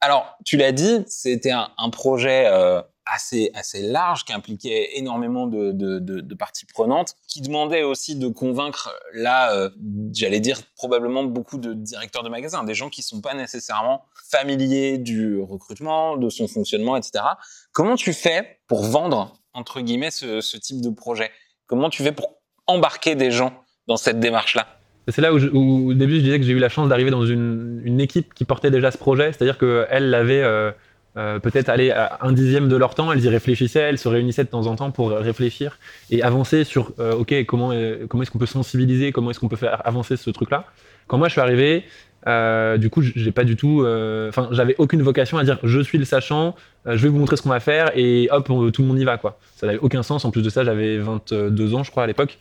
Alors, 0.00 0.36
tu 0.44 0.56
l'as 0.56 0.72
dit, 0.72 1.04
c'était 1.06 1.52
un, 1.52 1.90
projet 1.90 2.46
euh, 2.46 2.82
assez 3.06 3.50
assez 3.54 3.82
large 3.82 4.24
qui 4.24 4.32
impliquait 4.32 4.98
énormément 4.98 5.46
de, 5.46 6.34
parties 6.34 6.66
prenantes, 6.66 7.14
qui 7.28 7.40
demandait 7.40 7.82
aussi 7.82 8.16
de 8.16 8.28
convaincre 8.28 8.94
là, 9.14 9.54
euh, 9.54 9.70
j'allais 10.12 10.40
dire 10.40 10.60
probablement 10.76 11.24
beaucoup 11.24 11.56
de 11.58 11.72
directeurs 11.72 12.22
de 12.22 12.28
magasins, 12.28 12.62
des 12.64 12.74
gens 12.74 12.90
qui 12.90 13.02
sont 13.02 13.20
pas 13.20 13.34
nécessairement 13.34 14.04
familiers 14.30 14.98
du 14.98 15.40
recrutement, 15.40 16.16
de 16.16 16.28
son 16.28 16.46
fonctionnement, 16.46 16.96
etc. 16.96 17.24
Comment 17.72 17.96
tu 17.96 18.12
fais 18.12 18.60
pour 18.66 18.82
vendre 18.82 19.32
entre 19.54 19.80
guillemets 19.80 20.10
ce, 20.10 20.40
ce 20.40 20.56
type 20.56 20.82
de 20.82 20.90
projet? 20.90 21.30
Comment 21.66 21.88
tu 21.88 22.02
fais 22.02 22.12
pour 22.12 22.36
embarquer 22.66 23.14
des 23.14 23.30
gens 23.30 23.64
dans 23.86 23.96
cette 23.96 24.20
démarche-là? 24.20 24.75
C'est 25.08 25.22
là 25.22 25.32
où, 25.32 25.90
au 25.90 25.94
début 25.94 26.16
je 26.16 26.20
disais 26.20 26.38
que 26.38 26.44
j'ai 26.44 26.52
eu 26.52 26.58
la 26.58 26.68
chance 26.68 26.88
d'arriver 26.88 27.10
dans 27.10 27.24
une, 27.24 27.80
une, 27.84 28.00
équipe 28.00 28.34
qui 28.34 28.44
portait 28.44 28.70
déjà 28.70 28.90
ce 28.90 28.98
projet, 28.98 29.32
c'est-à-dire 29.32 29.58
qu'elle 29.58 30.10
l'avait 30.10 30.42
euh, 30.42 30.72
euh, 31.16 31.38
peut-être 31.38 31.68
aller 31.68 31.90
à 31.92 32.18
un 32.22 32.32
dixième 32.32 32.68
de 32.68 32.76
leur 32.76 32.94
temps, 32.94 33.12
elles 33.12 33.24
y 33.24 33.28
réfléchissaient, 33.28 33.80
elles 33.80 33.98
se 33.98 34.08
réunissaient 34.08 34.44
de 34.44 34.48
temps 34.48 34.66
en 34.66 34.74
temps 34.74 34.90
pour 34.90 35.10
réfléchir 35.10 35.78
et 36.10 36.22
avancer 36.22 36.64
sur 36.64 36.92
euh, 36.98 37.14
ok 37.14 37.44
comment 37.46 37.72
comment 38.08 38.22
est-ce 38.22 38.30
qu'on 38.30 38.38
peut 38.38 38.46
sensibiliser, 38.46 39.12
comment 39.12 39.30
est-ce 39.30 39.40
qu'on 39.40 39.48
peut 39.48 39.56
faire 39.56 39.86
avancer 39.86 40.16
ce 40.16 40.30
truc-là. 40.30 40.66
Quand 41.06 41.18
moi 41.18 41.28
je 41.28 41.32
suis 41.32 41.40
arrivé, 41.40 41.84
du 42.26 42.90
coup 42.90 43.02
j'ai 43.02 43.30
pas 43.30 43.44
du 43.44 43.56
tout, 43.56 43.86
enfin 44.28 44.48
j'avais 44.50 44.74
aucune 44.78 45.02
vocation 45.02 45.38
à 45.38 45.44
dire 45.44 45.58
je 45.62 45.80
suis 45.80 45.98
le 45.98 46.04
sachant, 46.04 46.56
je 46.84 46.96
vais 46.96 47.08
vous 47.08 47.18
montrer 47.18 47.36
ce 47.36 47.42
qu'on 47.42 47.50
va 47.50 47.60
faire 47.60 47.92
et 47.94 48.28
hop 48.30 48.46
tout 48.46 48.82
le 48.82 48.88
monde 48.88 48.98
y 48.98 49.04
va 49.04 49.16
quoi. 49.16 49.38
Ça 49.56 49.66
n'avait 49.66 49.78
aucun 49.78 50.02
sens. 50.02 50.24
En 50.24 50.30
plus 50.30 50.42
de 50.42 50.50
ça 50.50 50.64
j'avais 50.64 50.98
22 50.98 51.74
ans 51.74 51.82
je 51.82 51.90
crois 51.90 52.02
à 52.02 52.06
l'époque, 52.06 52.38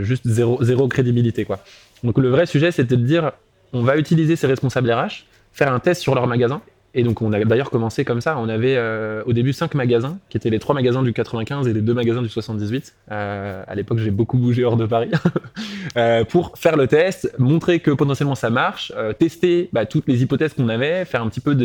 juste 0.00 0.26
zéro 0.26 0.62
zéro 0.62 0.88
crédibilité 0.88 1.44
quoi. 1.44 1.60
Donc 2.02 2.18
le 2.18 2.28
vrai 2.28 2.46
sujet 2.46 2.72
c'était 2.72 2.96
de 2.96 3.04
dire 3.04 3.32
on 3.72 3.82
va 3.82 3.96
utiliser 3.96 4.34
ces 4.34 4.48
responsables 4.48 4.90
RH, 4.90 5.24
faire 5.52 5.72
un 5.72 5.78
test 5.78 6.02
sur 6.02 6.14
leur 6.14 6.26
magasin 6.26 6.60
et 6.94 7.02
donc 7.02 7.22
on 7.22 7.32
a 7.32 7.44
d'ailleurs 7.44 7.70
commencé 7.70 8.04
comme 8.04 8.20
ça. 8.20 8.36
On 8.38 8.48
avait 8.48 8.74
euh, 8.76 9.22
au 9.26 9.32
début 9.32 9.52
cinq 9.52 9.74
magasins, 9.74 10.18
qui 10.28 10.36
étaient 10.36 10.50
les 10.50 10.58
trois 10.58 10.74
magasins 10.74 11.02
du 11.02 11.12
95 11.12 11.68
et 11.68 11.72
les 11.72 11.80
deux 11.80 11.94
magasins 11.94 12.22
du 12.22 12.28
78. 12.28 12.94
Euh, 13.10 13.62
à 13.66 13.74
l'époque, 13.74 13.98
j'ai 13.98 14.10
beaucoup 14.10 14.38
bougé 14.38 14.64
hors 14.64 14.76
de 14.76 14.86
Paris 14.86 15.10
euh, 15.96 16.24
pour 16.24 16.58
faire 16.58 16.76
le 16.76 16.86
test, 16.88 17.32
montrer 17.38 17.80
que 17.80 17.90
potentiellement 17.92 18.34
ça 18.34 18.50
marche, 18.50 18.92
tester 19.18 19.68
bah, 19.72 19.86
toutes 19.86 20.08
les 20.08 20.22
hypothèses 20.22 20.54
qu'on 20.54 20.68
avait, 20.68 21.04
faire 21.04 21.22
un 21.22 21.28
petit 21.28 21.40
peu 21.40 21.56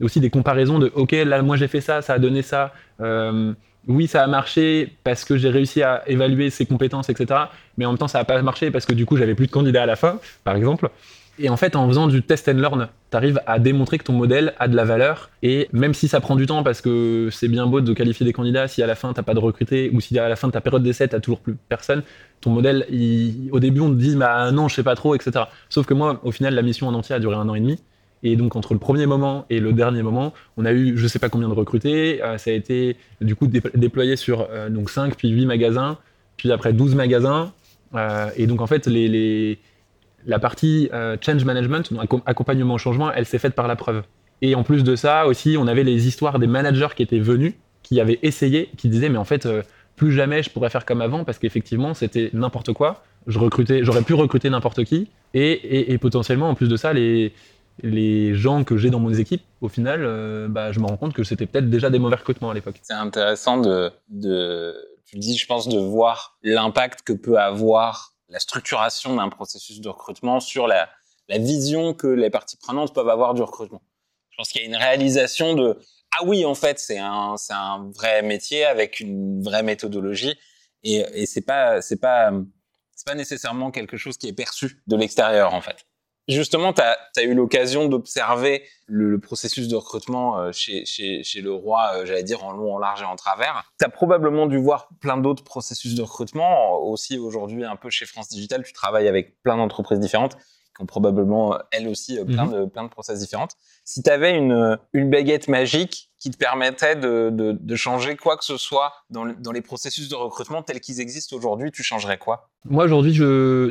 aussi 0.00 0.20
des 0.20 0.30
comparaisons 0.30 0.78
de 0.78 0.92
OK, 0.94 1.12
là 1.12 1.40
moi 1.42 1.56
j'ai 1.56 1.68
fait 1.68 1.80
ça, 1.80 2.02
ça 2.02 2.14
a 2.14 2.18
donné 2.18 2.42
ça. 2.42 2.72
Oui, 3.88 4.08
ça 4.08 4.24
a 4.24 4.26
marché 4.26 4.96
parce 5.04 5.24
que 5.24 5.36
j'ai 5.36 5.48
réussi 5.48 5.80
à 5.82 6.02
évaluer 6.08 6.50
ses 6.50 6.66
compétences, 6.66 7.08
etc. 7.08 7.40
Mais 7.78 7.84
en 7.84 7.90
même 7.90 7.98
temps, 7.98 8.08
ça 8.08 8.18
n'a 8.18 8.24
pas 8.24 8.40
marché 8.42 8.72
parce 8.72 8.84
que 8.84 8.92
du 8.92 9.06
coup, 9.06 9.16
j'avais 9.16 9.36
plus 9.36 9.46
de 9.46 9.52
candidats 9.52 9.84
à 9.84 9.86
la 9.86 9.94
fin, 9.94 10.18
par 10.42 10.56
exemple. 10.56 10.90
Et 11.38 11.48
en 11.48 11.56
fait, 11.56 11.76
en 11.76 11.86
faisant 11.88 12.06
du 12.06 12.22
test 12.22 12.48
and 12.48 12.54
learn, 12.54 12.88
tu 13.10 13.16
arrives 13.16 13.40
à 13.46 13.58
démontrer 13.58 13.98
que 13.98 14.04
ton 14.04 14.14
modèle 14.14 14.54
a 14.58 14.68
de 14.68 14.76
la 14.76 14.84
valeur. 14.84 15.30
Et 15.42 15.68
même 15.72 15.92
si 15.92 16.08
ça 16.08 16.20
prend 16.20 16.34
du 16.34 16.46
temps, 16.46 16.62
parce 16.62 16.80
que 16.80 17.28
c'est 17.30 17.48
bien 17.48 17.66
beau 17.66 17.80
de 17.80 17.92
qualifier 17.92 18.24
des 18.24 18.32
candidats, 18.32 18.68
si 18.68 18.82
à 18.82 18.86
la 18.86 18.94
fin 18.94 19.12
t'as 19.12 19.22
pas 19.22 19.34
de 19.34 19.38
recruter, 19.38 19.90
ou 19.92 20.00
si 20.00 20.18
à 20.18 20.28
la 20.28 20.36
fin 20.36 20.48
de 20.48 20.52
ta 20.52 20.60
période 20.60 20.82
d'essai 20.82 21.08
t'as 21.08 21.20
toujours 21.20 21.40
plus 21.40 21.56
personne, 21.68 22.02
ton 22.40 22.50
modèle, 22.50 22.86
au 23.52 23.60
début 23.60 23.80
on 23.80 23.90
te 23.90 23.96
dit, 23.96 24.16
bah 24.16 24.50
non, 24.50 24.68
je 24.68 24.76
sais 24.76 24.82
pas 24.82 24.94
trop, 24.94 25.14
etc. 25.14 25.44
Sauf 25.68 25.86
que 25.86 25.94
moi, 25.94 26.20
au 26.24 26.32
final, 26.32 26.54
la 26.54 26.62
mission 26.62 26.88
en 26.88 26.94
entier 26.94 27.14
a 27.14 27.18
duré 27.18 27.36
un 27.36 27.48
an 27.48 27.54
et 27.54 27.60
demi. 27.60 27.78
Et 28.22 28.36
donc 28.36 28.56
entre 28.56 28.72
le 28.72 28.80
premier 28.80 29.06
moment 29.06 29.44
et 29.50 29.60
le 29.60 29.72
dernier 29.72 30.02
moment, 30.02 30.32
on 30.56 30.64
a 30.64 30.72
eu 30.72 30.96
je 30.96 31.06
sais 31.06 31.18
pas 31.18 31.28
combien 31.28 31.48
de 31.48 31.54
recrutés. 31.54 32.22
Euh, 32.22 32.38
ça 32.38 32.50
a 32.50 32.54
été 32.54 32.96
du 33.20 33.36
coup 33.36 33.46
déployé 33.46 34.16
sur 34.16 34.48
euh, 34.50 34.68
donc 34.70 34.90
5 34.90 35.16
puis 35.16 35.28
8 35.28 35.46
magasins, 35.46 35.98
puis 36.36 36.50
après 36.50 36.72
12 36.72 36.94
magasins. 36.94 37.52
Euh, 37.94 38.30
et 38.36 38.46
donc 38.46 38.62
en 38.62 38.66
fait 38.66 38.86
les 38.86 39.58
la 40.26 40.38
partie 40.38 40.90
euh, 40.92 41.16
change 41.20 41.44
management, 41.44 41.90
accompagnement 42.26 42.74
au 42.74 42.78
changement, 42.78 43.12
elle 43.12 43.26
s'est 43.26 43.38
faite 43.38 43.54
par 43.54 43.68
la 43.68 43.76
preuve. 43.76 44.02
Et 44.42 44.54
en 44.54 44.64
plus 44.64 44.84
de 44.84 44.96
ça 44.96 45.26
aussi, 45.26 45.56
on 45.58 45.66
avait 45.66 45.84
les 45.84 46.06
histoires 46.06 46.38
des 46.38 46.46
managers 46.46 46.88
qui 46.94 47.02
étaient 47.02 47.20
venus, 47.20 47.54
qui 47.82 48.00
avaient 48.00 48.18
essayé, 48.22 48.70
qui 48.76 48.88
disaient 48.88 49.08
mais 49.08 49.18
en 49.18 49.24
fait 49.24 49.46
euh, 49.46 49.62
plus 49.94 50.12
jamais 50.12 50.42
je 50.42 50.50
pourrais 50.50 50.68
faire 50.68 50.84
comme 50.84 51.00
avant 51.00 51.24
parce 51.24 51.38
qu'effectivement 51.38 51.94
c'était 51.94 52.30
n'importe 52.34 52.72
quoi. 52.72 53.02
Je 53.26 53.38
recrutais, 53.38 53.82
j'aurais 53.82 54.02
pu 54.02 54.14
recruter 54.14 54.50
n'importe 54.50 54.84
qui 54.84 55.08
et, 55.34 55.98
potentiellement 55.98 56.50
en 56.50 56.54
plus 56.54 56.68
de 56.68 56.76
ça 56.76 56.92
les 56.92 57.32
les 57.82 58.34
gens 58.34 58.64
que 58.64 58.78
j'ai 58.78 58.88
dans 58.88 59.00
mon 59.00 59.12
équipe, 59.12 59.42
au 59.60 59.68
final, 59.68 60.00
euh, 60.02 60.48
bah, 60.48 60.72
je 60.72 60.80
me 60.80 60.86
rends 60.86 60.96
compte 60.96 61.12
que 61.12 61.24
c'était 61.24 61.44
peut-être 61.44 61.68
déjà 61.68 61.90
des 61.90 61.98
mauvais 61.98 62.16
recrutements 62.16 62.50
à 62.50 62.54
l'époque. 62.54 62.80
C'est 62.82 62.94
intéressant 62.94 63.58
de, 63.58 63.90
de, 64.08 64.74
tu 65.04 65.18
dis, 65.18 65.36
je 65.36 65.46
pense, 65.46 65.68
de 65.68 65.78
voir 65.78 66.38
l'impact 66.42 67.02
que 67.02 67.12
peut 67.12 67.38
avoir 67.38 68.15
la 68.28 68.40
structuration 68.40 69.16
d'un 69.16 69.28
processus 69.28 69.80
de 69.80 69.88
recrutement, 69.88 70.40
sur 70.40 70.66
la, 70.66 70.88
la, 71.28 71.38
vision 71.38 71.94
que 71.94 72.06
les 72.06 72.30
parties 72.30 72.56
prenantes 72.56 72.94
peuvent 72.94 73.08
avoir 73.08 73.34
du 73.34 73.42
recrutement. 73.42 73.82
Je 74.30 74.36
pense 74.36 74.48
qu'il 74.50 74.60
y 74.60 74.64
a 74.64 74.66
une 74.66 74.76
réalisation 74.76 75.54
de 75.54 75.78
ah 76.18 76.24
oui 76.24 76.44
en 76.44 76.54
fait 76.54 76.78
c'est 76.78 76.98
un 76.98 77.36
c'est 77.36 77.52
un 77.52 77.90
vrai 77.94 78.22
métier 78.22 78.64
avec 78.64 79.00
une 79.00 79.42
vraie 79.42 79.62
méthodologie 79.62 80.38
et, 80.82 81.04
et 81.14 81.26
c'est 81.26 81.42
pas 81.42 81.82
c'est 81.82 82.00
pas 82.00 82.32
c'est 82.94 83.06
pas 83.06 83.14
nécessairement 83.14 83.70
quelque 83.70 83.96
chose 83.96 84.16
qui 84.16 84.28
est 84.28 84.32
perçu 84.32 84.82
de 84.86 84.96
l'extérieur 84.96 85.54
en 85.54 85.60
fait. 85.60 85.86
Justement, 86.28 86.72
tu 86.72 86.80
as, 86.82 87.22
eu 87.22 87.34
l'occasion 87.34 87.88
d'observer 87.88 88.64
le, 88.86 89.18
processus 89.20 89.68
de 89.68 89.76
recrutement 89.76 90.38
euh, 90.38 90.50
chez, 90.52 90.84
chez, 90.84 91.22
chez 91.22 91.40
le 91.40 91.52
roi, 91.52 91.90
euh, 91.94 92.06
j'allais 92.06 92.24
dire 92.24 92.44
en 92.44 92.52
long, 92.52 92.74
en 92.74 92.78
large 92.78 93.02
et 93.02 93.04
en 93.04 93.14
travers. 93.14 93.64
Tu 93.78 93.84
as 93.84 93.88
probablement 93.88 94.46
dû 94.46 94.58
voir 94.58 94.88
plein 95.00 95.18
d'autres 95.18 95.44
processus 95.44 95.94
de 95.94 96.02
recrutement. 96.02 96.78
Aussi 96.80 97.18
aujourd'hui, 97.18 97.64
un 97.64 97.76
peu 97.76 97.90
chez 97.90 98.06
France 98.06 98.28
Digital, 98.28 98.64
tu 98.64 98.72
travailles 98.72 99.06
avec 99.06 99.40
plein 99.42 99.56
d'entreprises 99.56 100.00
différentes 100.00 100.36
qui 100.36 100.82
ont 100.82 100.86
probablement 100.86 101.54
euh, 101.54 101.58
elles 101.70 101.88
aussi 101.88 102.18
plein, 102.24 102.46
mhm. 102.46 102.52
de, 102.52 102.64
plein 102.66 102.82
de 102.82 102.90
process 102.90 103.20
différentes. 103.20 103.52
Si 103.84 104.02
tu 104.02 104.10
avais 104.10 104.36
une, 104.36 104.78
une 104.94 105.10
baguette 105.10 105.46
magique 105.46 106.05
qui 106.18 106.30
te 106.30 106.36
permettait 106.36 106.96
de, 106.96 107.76
changer 107.76 108.16
quoi 108.16 108.36
que 108.36 108.44
ce 108.44 108.56
soit 108.56 108.92
dans, 109.10 109.24
les 109.52 109.60
processus 109.60 110.08
de 110.08 110.14
recrutement 110.14 110.62
tels 110.62 110.80
qu'ils 110.80 111.00
existent 111.00 111.36
aujourd'hui, 111.36 111.70
tu 111.70 111.82
changerais 111.82 112.18
quoi? 112.18 112.48
Moi 112.64 112.84
aujourd'hui, 112.84 113.18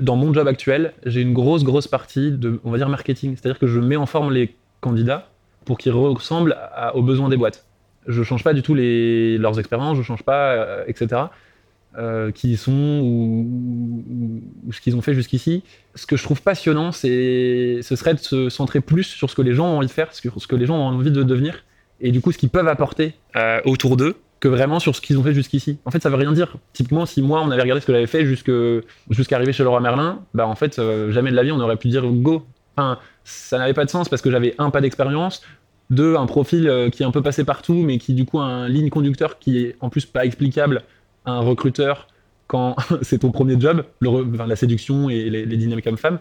dans 0.01 0.15
mon 0.15 0.33
job 0.33 0.47
actuel, 0.47 0.93
j'ai 1.05 1.21
une 1.21 1.33
grosse 1.33 1.63
grosse 1.63 1.87
partie 1.87 2.31
de, 2.31 2.59
on 2.63 2.71
va 2.71 2.77
dire 2.77 2.89
marketing, 2.89 3.35
c'est-à-dire 3.35 3.59
que 3.59 3.67
je 3.67 3.79
mets 3.79 3.95
en 3.95 4.05
forme 4.05 4.31
les 4.31 4.55
candidats 4.81 5.29
pour 5.65 5.77
qu'ils 5.77 5.91
ressemblent 5.91 6.55
aux 6.93 7.01
besoins 7.01 7.29
des 7.29 7.37
boîtes. 7.37 7.65
Je 8.07 8.21
change 8.21 8.43
pas 8.43 8.53
du 8.53 8.61
tout 8.61 8.75
les, 8.75 9.37
leurs 9.37 9.59
expériences, 9.59 9.97
je 9.97 10.03
change 10.03 10.21
pas, 10.21 10.51
euh, 10.51 10.83
etc. 10.87 11.23
Euh, 11.97 12.31
qui 12.31 12.57
sont 12.57 13.01
ou, 13.03 14.43
ce 14.71 14.81
qu'ils 14.81 14.95
ont 14.95 15.01
fait 15.01 15.13
jusqu'ici. 15.13 15.63
Ce 15.95 16.05
que 16.05 16.17
je 16.17 16.23
trouve 16.23 16.41
passionnant, 16.41 16.91
c'est, 16.91 17.79
ce 17.81 17.95
serait 17.95 18.13
de 18.13 18.19
se 18.19 18.49
centrer 18.49 18.81
plus 18.81 19.03
sur 19.03 19.29
ce 19.29 19.35
que 19.35 19.41
les 19.41 19.53
gens 19.53 19.65
ont 19.65 19.77
envie 19.77 19.87
de 19.87 19.91
faire, 19.91 20.09
que, 20.09 20.29
ce 20.37 20.47
que 20.47 20.55
les 20.55 20.65
gens 20.65 20.75
ont 20.75 20.87
envie 20.87 21.09
de 21.09 21.23
devenir, 21.23 21.63
et 22.01 22.11
du 22.11 22.21
coup 22.21 22.31
ce 22.31 22.37
qu'ils 22.37 22.49
peuvent 22.49 22.67
apporter 22.67 23.13
euh, 23.35 23.59
autour 23.65 23.97
d'eux, 23.97 24.15
que 24.39 24.47
vraiment 24.49 24.79
sur 24.79 24.95
ce 24.95 25.01
qu'ils 25.01 25.17
ont 25.17 25.23
fait 25.23 25.33
jusqu'ici. 25.33 25.79
En 25.85 25.91
fait, 25.91 26.03
ça 26.03 26.09
veut 26.09 26.17
rien 26.17 26.31
dire. 26.33 26.57
Typiquement, 26.73 27.05
si 27.05 27.21
moi 27.21 27.41
on 27.43 27.49
avait 27.51 27.61
regardé 27.61 27.81
ce 27.81 27.85
que 27.85 27.93
j'avais 27.93 28.05
fait 28.05 28.25
jusqu'à 28.25 29.35
arriver 29.35 29.53
chez 29.53 29.63
Leroy 29.63 29.79
Merlin, 29.79 30.19
bah 30.33 30.45
en 30.45 30.55
fait, 30.55 30.77
euh, 30.77 31.11
jamais 31.11 31.31
de 31.31 31.35
la 31.35 31.43
vie 31.43 31.51
on 31.51 31.59
aurait 31.59 31.77
pu 31.77 31.87
dire 31.87 32.05
go. 32.05 32.45
Enfin, 32.75 32.99
ça 33.23 33.57
n'avait 33.57 33.73
pas 33.73 33.85
de 33.85 33.89
sens 33.89 34.09
parce 34.09 34.21
que 34.21 34.29
j'avais 34.29 34.53
un 34.57 34.69
pas 34.69 34.81
d'expérience, 34.81 35.41
deux 35.89 36.15
un 36.17 36.25
profil 36.25 36.67
euh, 36.67 36.89
qui 36.89 37.03
est 37.03 37.05
un 37.05 37.11
peu 37.11 37.21
passé 37.21 37.43
partout, 37.45 37.75
mais 37.75 37.97
qui 37.97 38.13
du 38.13 38.25
coup 38.25 38.39
a 38.39 38.43
un 38.43 38.67
ligne 38.67 38.89
conducteur 38.89 39.39
qui 39.39 39.59
est 39.59 39.75
en 39.79 39.89
plus 39.89 40.05
pas 40.05 40.25
explicable 40.25 40.83
à 41.25 41.31
un 41.31 41.39
recruteur 41.39 42.07
quand 42.47 42.75
c'est 43.01 43.19
ton 43.19 43.31
premier 43.31 43.59
job, 43.59 43.85
le 44.01 44.09
re- 44.09 44.33
enfin, 44.35 44.45
la 44.45 44.57
séduction 44.57 45.09
et 45.09 45.29
les, 45.29 45.45
les 45.45 45.57
dynamiques 45.57 45.87
hommes-femmes. 45.87 46.19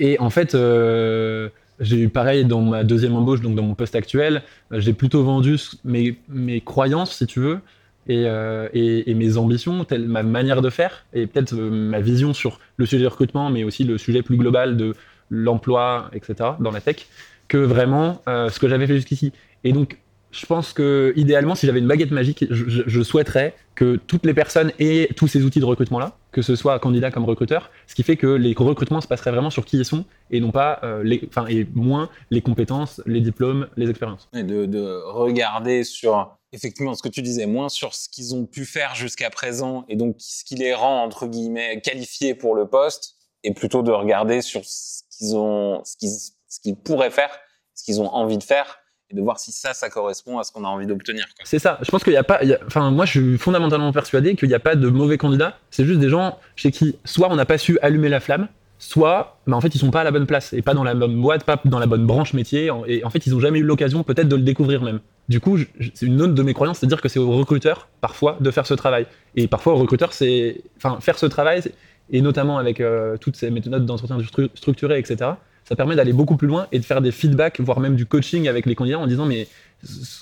Et 0.00 0.18
en 0.18 0.28
fait, 0.28 0.54
euh, 0.56 1.48
j'ai 1.80 1.98
eu 2.00 2.08
pareil 2.08 2.44
dans 2.44 2.60
ma 2.60 2.84
deuxième 2.84 3.14
embauche, 3.14 3.40
donc 3.40 3.54
dans 3.54 3.62
mon 3.62 3.74
poste 3.74 3.94
actuel, 3.96 4.42
euh, 4.72 4.80
j'ai 4.80 4.92
plutôt 4.92 5.22
vendu 5.24 5.56
mes, 5.84 6.16
mes 6.28 6.60
croyances, 6.60 7.16
si 7.16 7.26
tu 7.26 7.40
veux, 7.40 7.58
et, 8.06 8.24
euh, 8.26 8.68
et- 8.74 9.10
et 9.10 9.14
mes 9.14 9.36
ambitions, 9.38 9.84
telle 9.84 10.06
ma 10.06 10.22
manière 10.22 10.60
de 10.62 10.70
faire, 10.70 11.04
et 11.14 11.26
peut-être 11.26 11.54
euh, 11.54 11.70
ma 11.70 12.00
vision 12.00 12.34
sur 12.34 12.60
le 12.76 12.86
sujet 12.86 13.02
du 13.02 13.06
recrutement, 13.08 13.50
mais 13.50 13.64
aussi 13.64 13.84
le 13.84 13.98
sujet 13.98 14.22
plus 14.22 14.36
global 14.36 14.76
de 14.76 14.94
l'emploi, 15.30 16.10
etc., 16.12 16.50
dans 16.60 16.70
la 16.70 16.80
tech, 16.80 17.06
que 17.48 17.58
vraiment 17.58 18.20
ce 18.26 18.58
que 18.58 18.68
j'avais 18.68 18.86
fait 18.86 18.96
jusqu'ici. 18.96 19.32
Et 19.64 19.72
donc, 19.72 19.98
je 20.32 20.46
pense 20.46 20.72
que 20.72 21.12
idéalement, 21.16 21.54
si 21.54 21.66
j'avais 21.66 21.78
une 21.78 21.86
baguette 21.86 22.10
magique, 22.10 22.44
je- 22.50 22.82
je 22.86 23.02
souhaiterais 23.02 23.54
que 23.74 23.96
toutes 24.06 24.26
les 24.26 24.34
personnes 24.34 24.70
aient 24.78 25.08
tous 25.16 25.28
ces 25.28 25.42
outils 25.44 25.60
de 25.60 25.64
recrutement-là, 25.64 26.16
que 26.34 26.42
ce 26.42 26.56
soit 26.56 26.78
candidat 26.80 27.12
comme 27.12 27.24
recruteur, 27.24 27.70
ce 27.86 27.94
qui 27.94 28.02
fait 28.02 28.16
que 28.16 28.26
les 28.26 28.54
recrutements 28.56 29.00
se 29.00 29.06
passeraient 29.06 29.30
vraiment 29.30 29.50
sur 29.50 29.64
qui 29.64 29.78
ils 29.78 29.84
sont 29.84 30.04
et 30.30 30.40
non 30.40 30.50
pas 30.50 30.80
euh, 30.82 31.02
les, 31.04 31.22
enfin 31.28 31.46
et 31.46 31.64
moins 31.74 32.10
les 32.30 32.42
compétences, 32.42 33.00
les 33.06 33.20
diplômes, 33.20 33.68
les 33.76 33.88
expériences. 33.88 34.28
Et 34.34 34.42
de, 34.42 34.66
de 34.66 35.00
regarder 35.06 35.84
sur, 35.84 36.36
effectivement, 36.52 36.94
ce 36.94 37.02
que 37.02 37.08
tu 37.08 37.22
disais, 37.22 37.46
moins 37.46 37.68
sur 37.68 37.94
ce 37.94 38.08
qu'ils 38.08 38.34
ont 38.34 38.46
pu 38.46 38.64
faire 38.64 38.96
jusqu'à 38.96 39.30
présent 39.30 39.84
et 39.88 39.94
donc 39.94 40.16
ce 40.18 40.44
qui 40.44 40.56
les 40.56 40.74
rend, 40.74 41.04
entre 41.04 41.28
guillemets, 41.28 41.80
qualifiés 41.80 42.34
pour 42.34 42.56
le 42.56 42.66
poste, 42.66 43.14
et 43.44 43.54
plutôt 43.54 43.82
de 43.82 43.92
regarder 43.92 44.42
sur 44.42 44.64
ce 44.64 45.02
qu'ils 45.10 45.36
ont, 45.36 45.84
ce 45.84 45.96
qu'ils, 45.96 46.10
ce 46.10 46.60
qu'ils 46.60 46.76
pourraient 46.76 47.10
faire, 47.10 47.30
ce 47.74 47.84
qu'ils 47.84 48.00
ont 48.00 48.08
envie 48.08 48.38
de 48.38 48.42
faire, 48.42 48.78
de 49.14 49.22
voir 49.22 49.38
si 49.38 49.52
ça, 49.52 49.72
ça 49.72 49.88
correspond 49.88 50.38
à 50.38 50.44
ce 50.44 50.52
qu'on 50.52 50.64
a 50.64 50.68
envie 50.68 50.86
d'obtenir. 50.86 51.24
C'est 51.44 51.58
ça. 51.58 51.78
Je 51.82 51.90
pense 51.90 52.02
qu'il 52.04 52.12
n'y 52.12 52.18
a 52.18 52.24
pas. 52.24 52.40
Enfin, 52.66 52.90
moi, 52.90 53.04
je 53.04 53.10
suis 53.12 53.38
fondamentalement 53.38 53.92
persuadé 53.92 54.34
qu'il 54.34 54.48
n'y 54.48 54.54
a 54.54 54.60
pas 54.60 54.74
de 54.76 54.88
mauvais 54.88 55.18
candidats. 55.18 55.56
C'est 55.70 55.84
juste 55.84 56.00
des 56.00 56.08
gens 56.08 56.38
chez 56.56 56.70
qui, 56.70 56.96
soit 57.04 57.28
on 57.30 57.36
n'a 57.36 57.46
pas 57.46 57.58
su 57.58 57.78
allumer 57.80 58.08
la 58.08 58.20
flamme, 58.20 58.48
soit, 58.78 59.38
bah, 59.46 59.56
en 59.56 59.60
fait, 59.60 59.74
ils 59.74 59.78
sont 59.78 59.90
pas 59.90 60.00
à 60.00 60.04
la 60.04 60.10
bonne 60.10 60.26
place 60.26 60.52
et 60.52 60.62
pas 60.62 60.74
dans 60.74 60.84
la 60.84 60.94
bonne 60.94 61.20
boîte, 61.20 61.44
pas 61.44 61.60
dans 61.64 61.78
la 61.78 61.86
bonne 61.86 62.06
branche 62.06 62.34
métier. 62.34 62.70
Et 62.86 63.04
en 63.04 63.10
fait, 63.10 63.26
ils 63.26 63.32
n'ont 63.32 63.40
jamais 63.40 63.60
eu 63.60 63.62
l'occasion, 63.62 64.02
peut-être, 64.02 64.28
de 64.28 64.36
le 64.36 64.42
découvrir 64.42 64.82
même. 64.82 65.00
Du 65.28 65.40
coup, 65.40 65.58
c'est 65.94 66.04
une 66.06 66.20
autre 66.20 66.34
de 66.34 66.42
mes 66.42 66.52
croyances, 66.52 66.78
c'est 66.80 66.86
de 66.86 66.90
dire 66.90 67.00
que 67.00 67.08
c'est 67.08 67.18
au 67.18 67.30
recruteur, 67.30 67.88
parfois, 68.00 68.36
de 68.40 68.50
faire 68.50 68.66
ce 68.66 68.74
travail. 68.74 69.06
Et 69.36 69.46
parfois, 69.48 69.72
au 69.72 69.76
recruteur, 69.76 70.12
c'est. 70.12 70.60
Enfin, 70.76 70.98
faire 71.00 71.18
ce 71.18 71.26
travail, 71.26 71.62
et 72.10 72.20
notamment 72.20 72.58
avec 72.58 72.80
euh, 72.80 73.16
toutes 73.16 73.36
ces 73.36 73.50
méthodes 73.50 73.86
d'entretien 73.86 74.18
stru- 74.18 74.50
structuré, 74.54 74.98
etc., 74.98 75.30
ça 75.64 75.76
permet 75.76 75.96
d'aller 75.96 76.12
beaucoup 76.12 76.36
plus 76.36 76.48
loin 76.48 76.66
et 76.72 76.78
de 76.78 76.84
faire 76.84 77.00
des 77.00 77.10
feedbacks, 77.10 77.60
voire 77.60 77.80
même 77.80 77.96
du 77.96 78.06
coaching 78.06 78.48
avec 78.48 78.66
les 78.66 78.74
candidats 78.74 78.98
en 78.98 79.06
disant, 79.06 79.26
mais 79.26 79.48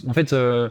en 0.07 0.13
fait, 0.13 0.33
euh, 0.33 0.69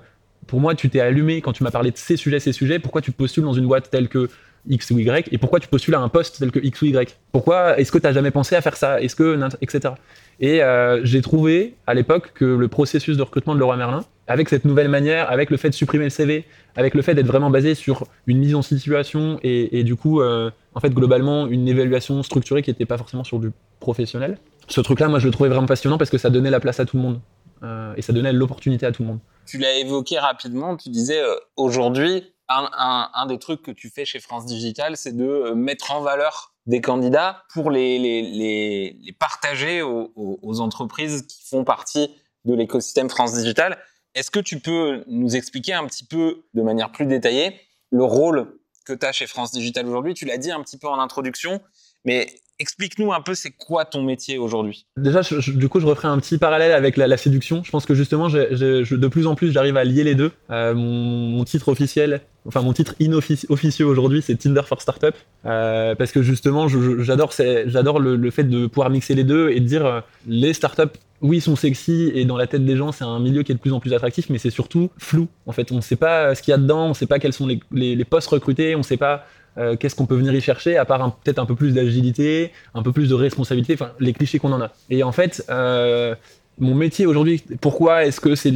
pour 0.48 0.60
moi, 0.60 0.76
tu 0.76 0.90
t'es 0.90 1.00
allumé 1.00 1.42
quand 1.42 1.54
tu 1.54 1.64
m'as 1.64 1.72
parlé 1.72 1.92
de 1.92 1.98
ces 1.98 2.18
sujets, 2.18 2.40
ces 2.40 2.54
sujets. 2.54 2.80
Pourquoi 2.80 3.02
tu 3.02 3.12
postules 3.12 3.44
dans 3.44 3.54
une 3.54 3.68
boîte 3.68 3.90
telle 3.90 4.08
que 4.08 4.30
X 4.68 4.92
ou 4.92 5.00
Y 5.00 5.28
et 5.32 5.38
pourquoi 5.38 5.60
tu 5.60 5.68
postules 5.68 5.96
à 5.96 6.00
un 6.00 6.10
poste 6.10 6.40
tel 6.40 6.52
que 6.52 6.60
X 6.60 6.82
ou 6.82 6.86
Y? 6.86 7.18
Pourquoi 7.32 7.80
est-ce 7.80 7.92
que 7.92 7.98
tu 7.98 8.06
n'as 8.06 8.14
jamais 8.14 8.32
pensé 8.32 8.56
à 8.56 8.62
faire 8.62 8.78
ça? 8.78 9.02
Est-ce 9.02 9.16
que 9.16 9.40
etc. 9.62 9.94
Et 10.40 10.64
euh, 10.64 11.02
j'ai 11.04 11.22
trouvé 11.22 11.76
à 11.88 11.94
l'époque 11.94 12.32
que 12.34 12.46
le 12.46 12.68
processus 12.68 13.18
de 13.18 13.22
recrutement 13.22 13.54
de 13.54 13.60
Leroy 13.60 13.78
Merlin, 13.78 14.04
avec 14.28 14.50
cette 14.50 14.66
nouvelle 14.66 14.88
manière, 14.88 15.30
avec 15.30 15.50
le 15.50 15.58
fait 15.58 15.70
de 15.70 15.76
supprimer 15.76 16.06
le 16.06 16.10
CV, 16.10 16.46
avec 16.76 16.94
le 16.94 17.02
fait 17.02 17.14
d'être 17.14 17.28
vraiment 17.28 17.50
basé 17.50 17.76
sur 17.76 18.06
une 18.28 18.40
mise 18.40 18.56
en 18.56 18.62
situation 18.62 19.40
et, 19.44 19.84
du 19.84 19.96
coup, 19.96 20.22
euh, 20.22 20.50
en 20.74 20.80
fait, 20.80 20.90
globalement, 20.90 21.48
une 21.48 21.68
évaluation 21.68 22.24
structurée 22.24 22.62
qui 22.62 22.70
n'était 22.70 22.86
pas 22.86 22.98
forcément 22.98 23.24
sur 23.24 23.40
du 23.40 23.52
professionnel. 23.80 24.38
Ce 24.72 24.80
truc-là, 24.80 25.10
moi, 25.10 25.20
je 25.20 25.26
le 25.26 25.34
trouvais 25.34 25.50
vraiment 25.50 25.68
passionnant 25.68 25.98
parce 25.98 26.10
que 26.10 26.18
ça 26.18 26.30
donnait 26.30 26.50
la 26.50 26.62
place 26.62 26.80
à 26.80 26.86
tout 26.86 26.96
le 26.96 27.04
monde 27.04 27.20
euh, 27.62 27.94
et 27.98 28.02
ça 28.02 28.14
donnait 28.14 28.32
l'opportunité 28.32 28.86
à 28.86 28.94
tout 28.94 29.04
le 29.04 29.10
monde. 29.10 29.20
Tu 29.46 29.58
l'as 29.58 29.76
évoqué 29.76 30.18
rapidement, 30.18 30.78
tu 30.78 30.90
disais 30.90 31.20
euh, 31.22 31.36
aujourd'hui, 31.58 32.34
un, 32.48 33.26
des 33.28 33.38
trucs 33.38 33.62
que 33.62 33.72
tu 33.72 33.90
fais 33.90 34.06
chez 34.06 34.20
France 34.20 34.46
Digital, 34.46 34.96
c'est 34.96 35.16
de 35.16 35.26
euh, 35.26 35.56
mettre 35.56 35.92
en 35.92 36.02
valeur 36.02 36.54
des 36.68 36.80
candidats 36.80 37.44
pour 37.54 37.70
les, 37.70 38.96
partager 39.20 39.82
aux, 39.82 40.12
aux 40.16 40.60
entreprises 40.62 41.24
qui 41.24 41.44
font 41.50 41.64
partie 41.66 42.10
de 42.46 42.54
l'écosystème 42.54 43.10
France 43.10 43.34
Digital. 43.34 43.78
Est-ce 44.16 44.32
que 44.32 44.40
tu 44.40 44.60
peux 44.60 45.04
nous 45.08 45.36
expliquer 45.36 45.74
un 45.74 45.86
petit 45.86 46.06
peu, 46.06 46.44
de 46.54 46.62
manière 46.62 46.92
plus 46.92 47.06
détaillée, 47.06 47.60
le 47.92 48.04
rôle 48.04 48.58
que 48.86 48.94
tu 48.94 49.06
as 49.06 49.12
chez 49.12 49.28
France 49.28 49.52
Digital 49.52 49.86
aujourd'hui? 49.88 50.14
Tu 50.14 50.26
l'as 50.26 50.38
dit 50.38 50.52
un 50.52 50.62
petit 50.62 50.78
peu 50.78 50.88
en 50.88 51.00
introduction, 51.00 51.62
mais 52.06 52.28
explique-nous 52.62 53.12
un 53.12 53.22
peu 53.22 53.34
c'est 53.34 53.52
quoi 53.52 53.86
ton 53.86 54.04
métier 54.04 54.38
aujourd'hui? 54.38 54.86
Déjà, 54.96 55.22
je- 55.22 55.52
du 55.52 55.68
coup, 55.68 55.80
je 55.80 55.88
referai 55.88 56.08
un 56.08 56.20
petit 56.20 56.38
parallèle 56.38 56.72
avec 56.72 56.96
la, 56.96 57.18
séduction. 57.18 57.64
Je 57.64 57.72
pense 57.72 57.86
que 57.86 57.94
justement, 57.94 58.30
je- 58.30 58.96
de 58.96 59.08
plus 59.08 59.28
en 59.28 59.36
plus, 59.36 59.52
j'arrive 59.52 59.78
à 59.78 59.84
lier 59.84 60.04
les 60.04 60.16
deux. 60.16 60.32
Euh, 60.50 60.74
mon, 60.74 61.44
titre 61.44 61.70
officiel, 61.70 62.22
enfin 62.48 62.62
mon 62.62 62.74
titre 62.74 62.96
inofficieux 63.00 63.86
aujourd'hui, 63.86 64.22
c'est 64.22 64.36
Tinder 64.36 64.62
for 64.66 64.82
Startup, 64.82 65.16
euh, 65.46 65.96
parce 65.96 66.12
que 66.12 66.22
justement, 66.22 66.68
j'adore, 66.68 68.00
le, 68.00 68.32
fait 68.32 68.44
de 68.44 68.68
pouvoir 68.68 68.90
mixer 68.90 69.16
les 69.16 69.24
deux 69.24 69.50
et 69.50 69.60
de 69.60 69.66
dire 69.66 69.86
euh, 69.86 70.02
les 70.28 70.54
startups. 70.54 70.98
Oui, 71.24 71.40
sont 71.40 71.56
sexy 71.56 72.12
et 72.16 72.26
dans 72.26 72.36
la 72.36 72.48
tête 72.48 72.66
des 72.66 72.76
gens, 72.76 72.92
c'est 72.92 73.04
un 73.04 73.20
milieu 73.20 73.44
qui 73.44 73.52
est 73.52 73.56
de 73.56 73.60
plus 73.60 73.74
en 73.74 73.80
plus 73.80 73.94
attractif, 73.94 74.32
mais 74.32 74.40
c'est 74.40 74.50
surtout 74.50 74.90
flou. 74.98 75.28
En 75.46 75.52
fait, 75.52 75.72
on 75.72 75.76
ne 75.76 75.82
sait 75.82 75.96
pas 75.96 76.34
ce 76.34 76.42
qu'il 76.42 76.52
y 76.52 76.56
a 76.56 76.58
dedans, 76.58 76.86
on 76.86 76.90
ne 76.90 76.94
sait 76.96 77.06
pas 77.06 77.20
quels 77.20 77.34
sont 77.34 77.48
les 77.72 78.06
postes 78.06 78.30
recrutés, 78.30 78.74
on 78.74 78.80
ne 78.80 78.84
sait 78.84 78.98
pas 78.98 79.28
euh, 79.58 79.76
qu'est-ce 79.76 79.96
qu'on 79.96 80.06
peut 80.06 80.16
venir 80.16 80.34
y 80.34 80.42
chercher, 80.42 80.78
à 80.78 80.86
part 80.86 81.16
peut-être 81.18 81.40
un 81.40 81.46
peu 81.46 81.56
plus 81.56 81.74
d'agilité, 81.74 82.52
un 82.74 82.84
peu 82.84 82.92
plus 82.92 83.10
de 83.10 83.16
responsabilité, 83.16 83.74
enfin 83.74 83.92
les 84.00 84.14
clichés 84.14 84.40
qu'on 84.40 84.54
en 84.54 84.62
a. 84.62 84.72
Et 84.90 85.04
en 85.04 85.12
fait, 85.12 85.44
euh, 85.50 86.16
mon 86.60 86.76
métier 86.76 87.06
aujourd'hui, 87.06 87.44
pourquoi 87.60 88.06
est-ce 88.06 88.22
que 88.22 88.36
c'est 88.36 88.54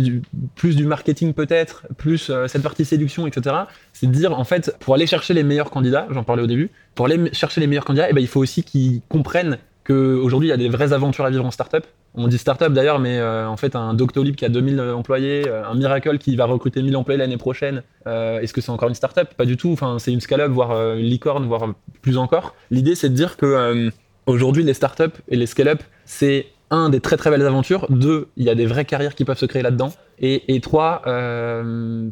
plus 0.55 0.75
du 0.75 0.86
marketing 0.86 1.34
peut-être, 1.34 1.88
plus 1.97 2.29
euh, 2.29 2.47
cette 2.47 2.62
partie 2.62 2.86
séduction, 2.86 3.27
etc. 3.27 3.55
C'est 3.93 4.08
de 4.08 4.12
dire 4.12 4.38
en 4.38 4.43
fait, 4.43 4.75
pour 4.79 4.93
aller 4.93 5.08
chercher 5.08 5.34
les 5.34 5.43
meilleurs 5.43 5.69
candidats, 5.69 6.08
j'en 6.12 6.23
parlais 6.23 6.43
au 6.43 6.47
début, 6.47 6.69
pour 6.93 7.08
aller 7.08 7.34
chercher 7.34 7.62
les 7.62 7.67
meilleurs 7.67 7.86
candidats, 7.86 8.10
eh 8.10 8.13
ben, 8.13 8.21
il 8.21 8.27
faut 8.27 8.39
aussi 8.39 8.63
qu'ils 8.63 9.01
comprennent 9.10 9.58
qu'aujourd'hui 9.86 10.50
il 10.50 10.52
y 10.52 10.54
a 10.54 10.58
des 10.58 10.69
vraies 10.69 10.91
aventures 10.91 11.26
à 11.26 11.30
vivre 11.30 11.45
en 11.45 11.52
startup. 11.52 11.86
On 12.15 12.28
dit 12.28 12.38
startup 12.38 12.74
d'ailleurs, 12.74 13.00
mais 13.00 13.19
euh, 13.19 13.48
en 13.48 13.58
fait 13.58 13.76
un 13.76 13.93
Doctolib 13.93 14.36
qui 14.36 14.45
a 14.45 14.50
2000 14.50 14.80
employés, 14.80 15.48
euh, 15.48 15.65
un 15.65 15.76
Miracle 15.76 16.17
qui 16.17 16.36
va 16.36 16.45
recruter 16.45 16.82
1000 16.82 16.95
employés 16.95 17.17
l'année 17.17 17.38
prochaine, 17.38 17.84
euh, 18.08 18.39
est-ce 18.39 18.54
que 18.54 18.62
c'est 18.62 18.71
encore 18.71 18.89
une 18.89 18.95
startup? 18.95 19.34
Pas 19.36 19.45
du 19.45 19.58
tout. 19.58 19.78
C'est 20.00 20.12
une 20.12 20.21
scale-up, 20.21 20.52
voire 20.52 20.95
une 20.95 21.06
licorne, 21.06 21.45
voire 21.45 21.74
plus 22.02 22.17
encore. 22.17 22.56
L'idée, 22.71 22.95
c'est 22.95 23.10
de 23.10 23.15
dire 23.15 23.38
que 23.38 23.89
aujourd'hui, 24.26 24.63
les 24.63 24.74
startups 24.74 25.17
et 25.28 25.36
les 25.36 25.45
scale-up, 25.45 25.82
c'est 26.06 26.48
un 26.71 26.89
des 26.89 27.00
très 27.00 27.17
très 27.17 27.30
belles 27.30 27.45
aventures. 27.45 27.86
Deux, 27.89 28.30
il 28.38 28.45
y 28.45 28.50
a 28.50 28.56
des 28.56 28.65
vraies 28.65 28.86
carrières 28.86 29.13
qui 29.13 29.26
peuvent 29.26 29.38
se 29.38 29.45
créer 29.45 29.62
là-dedans. 29.62 29.93
Et, 30.19 30.60
trois, 30.62 31.02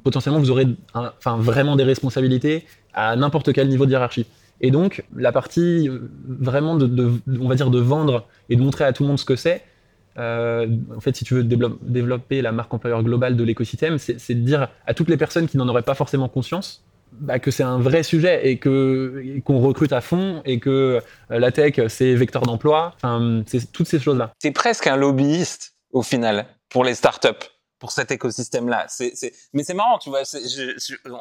potentiellement, 0.04 0.40
vous 0.40 0.52
aurez 0.52 0.68
vraiment 1.26 1.76
des 1.76 1.84
responsabilités 1.84 2.66
à 2.94 3.16
n'importe 3.16 3.54
quel 3.54 3.70
niveau 3.70 3.86
de 3.86 3.92
hiérarchie. 3.92 4.28
Et 4.64 4.72
donc, 4.72 5.04
la 5.16 5.32
partie 5.32 5.88
euh, 5.90 6.10
vraiment 6.26 6.76
de, 6.76 7.12
on 7.40 7.48
va 7.48 7.56
dire, 7.56 7.70
de 7.70 7.80
vendre 7.80 8.26
et 8.50 8.56
de 8.56 8.62
montrer 8.62 8.86
à 8.86 8.94
tout 8.94 9.04
le 9.04 9.10
monde 9.10 9.20
ce 9.20 9.26
que 9.26 9.36
c'est. 9.36 9.62
euh, 10.18 10.68
en 10.96 11.00
fait, 11.02 11.16
si 11.16 11.24
tu 11.26 11.34
veux 11.36 11.44
dévelop- 11.44 11.78
développer 11.82 12.42
la 12.42 12.52
marque 12.52 12.74
employeur 12.74 13.04
globale 13.04 13.36
de 13.36 13.44
l'écosystème, 13.44 13.98
c'est 13.98 14.20
c'est 14.20 14.36
de 14.36 14.42
dire 14.42 14.70
à 14.88 14.94
toutes 14.94 15.10
les 15.10 15.18
personnes 15.18 15.48
qui 15.48 15.58
n'en 15.58 15.68
auraient 15.68 15.82
pas 15.84 15.96
forcément 15.96 16.30
conscience 16.30 16.84
bah, 17.12 17.40
que 17.40 17.52
c'est 17.52 17.64
un 17.64 17.78
vrai 17.80 18.04
sujet 18.04 18.48
et 18.50 18.58
que 18.58 19.40
qu'on 19.46 19.60
recrute 19.60 19.92
à 19.94 20.02
fond 20.02 20.42
et 20.46 20.60
que 20.60 20.70
euh, 21.30 21.40
la 21.40 21.52
tech 21.52 21.80
c'est 21.90 22.14
vecteur 22.16 22.44
d'emploi. 22.44 22.94
Enfin, 22.96 23.44
c'est 23.48 23.72
toutes 23.72 23.88
ces 23.88 24.00
choses-là. 24.00 24.32
es 24.44 24.52
presque 24.52 24.88
un 24.88 24.96
lobbyiste 24.96 25.74
au 25.92 26.04
final 26.04 26.46
pour 26.70 26.84
les 26.84 26.96
startups, 26.96 27.46
pour 27.80 27.92
cet 27.92 28.10
écosystème-là. 28.12 28.86
C'est, 28.88 29.12
c'est... 29.16 29.34
Mais 29.54 29.64
c'est 29.64 29.76
marrant, 29.76 29.98
tu 30.00 30.10
vois. 30.10 30.26
c'est- 30.26 30.42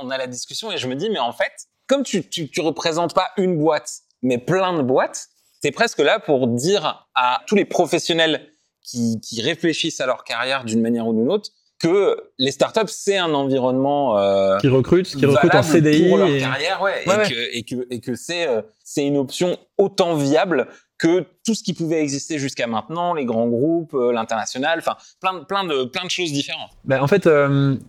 on 0.01 0.09
a 0.11 0.17
la 0.17 0.27
discussion 0.27 0.71
et 0.73 0.79
je 0.79 0.87
me 0.87 0.95
dis, 0.95 1.11
mais 1.11 1.19
en 1.19 1.33
fait, 1.33 1.53
comme 1.87 2.03
tu, 2.03 2.29
tu, 2.29 2.49
tu 2.49 2.61
représentes 2.61 3.15
pas 3.15 3.29
une 3.37 3.57
boîte, 3.59 4.01
mais 4.23 4.39
plein 4.39 4.77
de 4.77 4.83
boîtes, 4.83 5.29
tu 5.63 5.69
es 5.69 5.71
presque 5.73 5.99
là 5.99 6.19
pour 6.19 6.49
dire 6.49 7.07
à 7.15 7.43
tous 7.47 7.55
les 7.55 7.65
professionnels 7.65 8.49
qui, 8.83 9.21
qui 9.21 9.41
réfléchissent 9.43 10.01
à 10.01 10.07
leur 10.07 10.25
carrière 10.25 10.65
d'une 10.65 10.81
manière 10.81 11.07
ou 11.07 11.13
d'une 11.15 11.31
autre 11.31 11.51
que 11.79 12.17
les 12.39 12.53
startups, 12.53 12.81
c'est 12.87 13.19
un 13.19 13.35
environnement 13.35 14.17
euh, 14.19 14.57
Qui 14.59 14.69
recrutent, 14.69 15.07
qui 15.17 15.27
recrutent 15.27 15.55
en 15.57 15.65
CDI. 15.65 16.09
pour 16.09 16.19
leur 16.19 16.29
et- 16.29 16.39
carrière, 16.39 16.81
ouais, 16.81 17.03
Ouais, 17.09 17.15
et, 17.15 17.19
ouais. 17.19 17.29
que 17.29 17.57
et 17.59 17.63
que 17.65 17.87
et 17.91 18.01
que 18.01 18.15
c'est 18.15 18.47
euh, 18.47 18.63
c'est 18.85 19.05
une 19.05 19.17
option 19.17 19.59
autant 19.79 20.15
viable 20.15 20.69
que 20.99 21.25
tout 21.45 21.57
ce 21.57 21.65
qui 21.65 21.75
pouvait 21.75 22.01
exister 22.01 22.39
jusqu'à 22.39 22.69
maintenant, 22.69 23.15
les 23.15 23.25
grands 23.25 23.49
groupes, 23.49 23.95
euh, 23.95 24.13
l'international, 24.13 24.79
enfin 24.79 24.97
plein 25.21 25.35
de 25.35 25.41
plein 25.45 25.65
de 25.65 25.83
plein 25.85 26.05
de 26.05 26.11
choses 26.11 26.31
différentes. 26.33 26.71
Bah, 26.85 27.03
en 27.03 27.09
fait, 27.09 27.29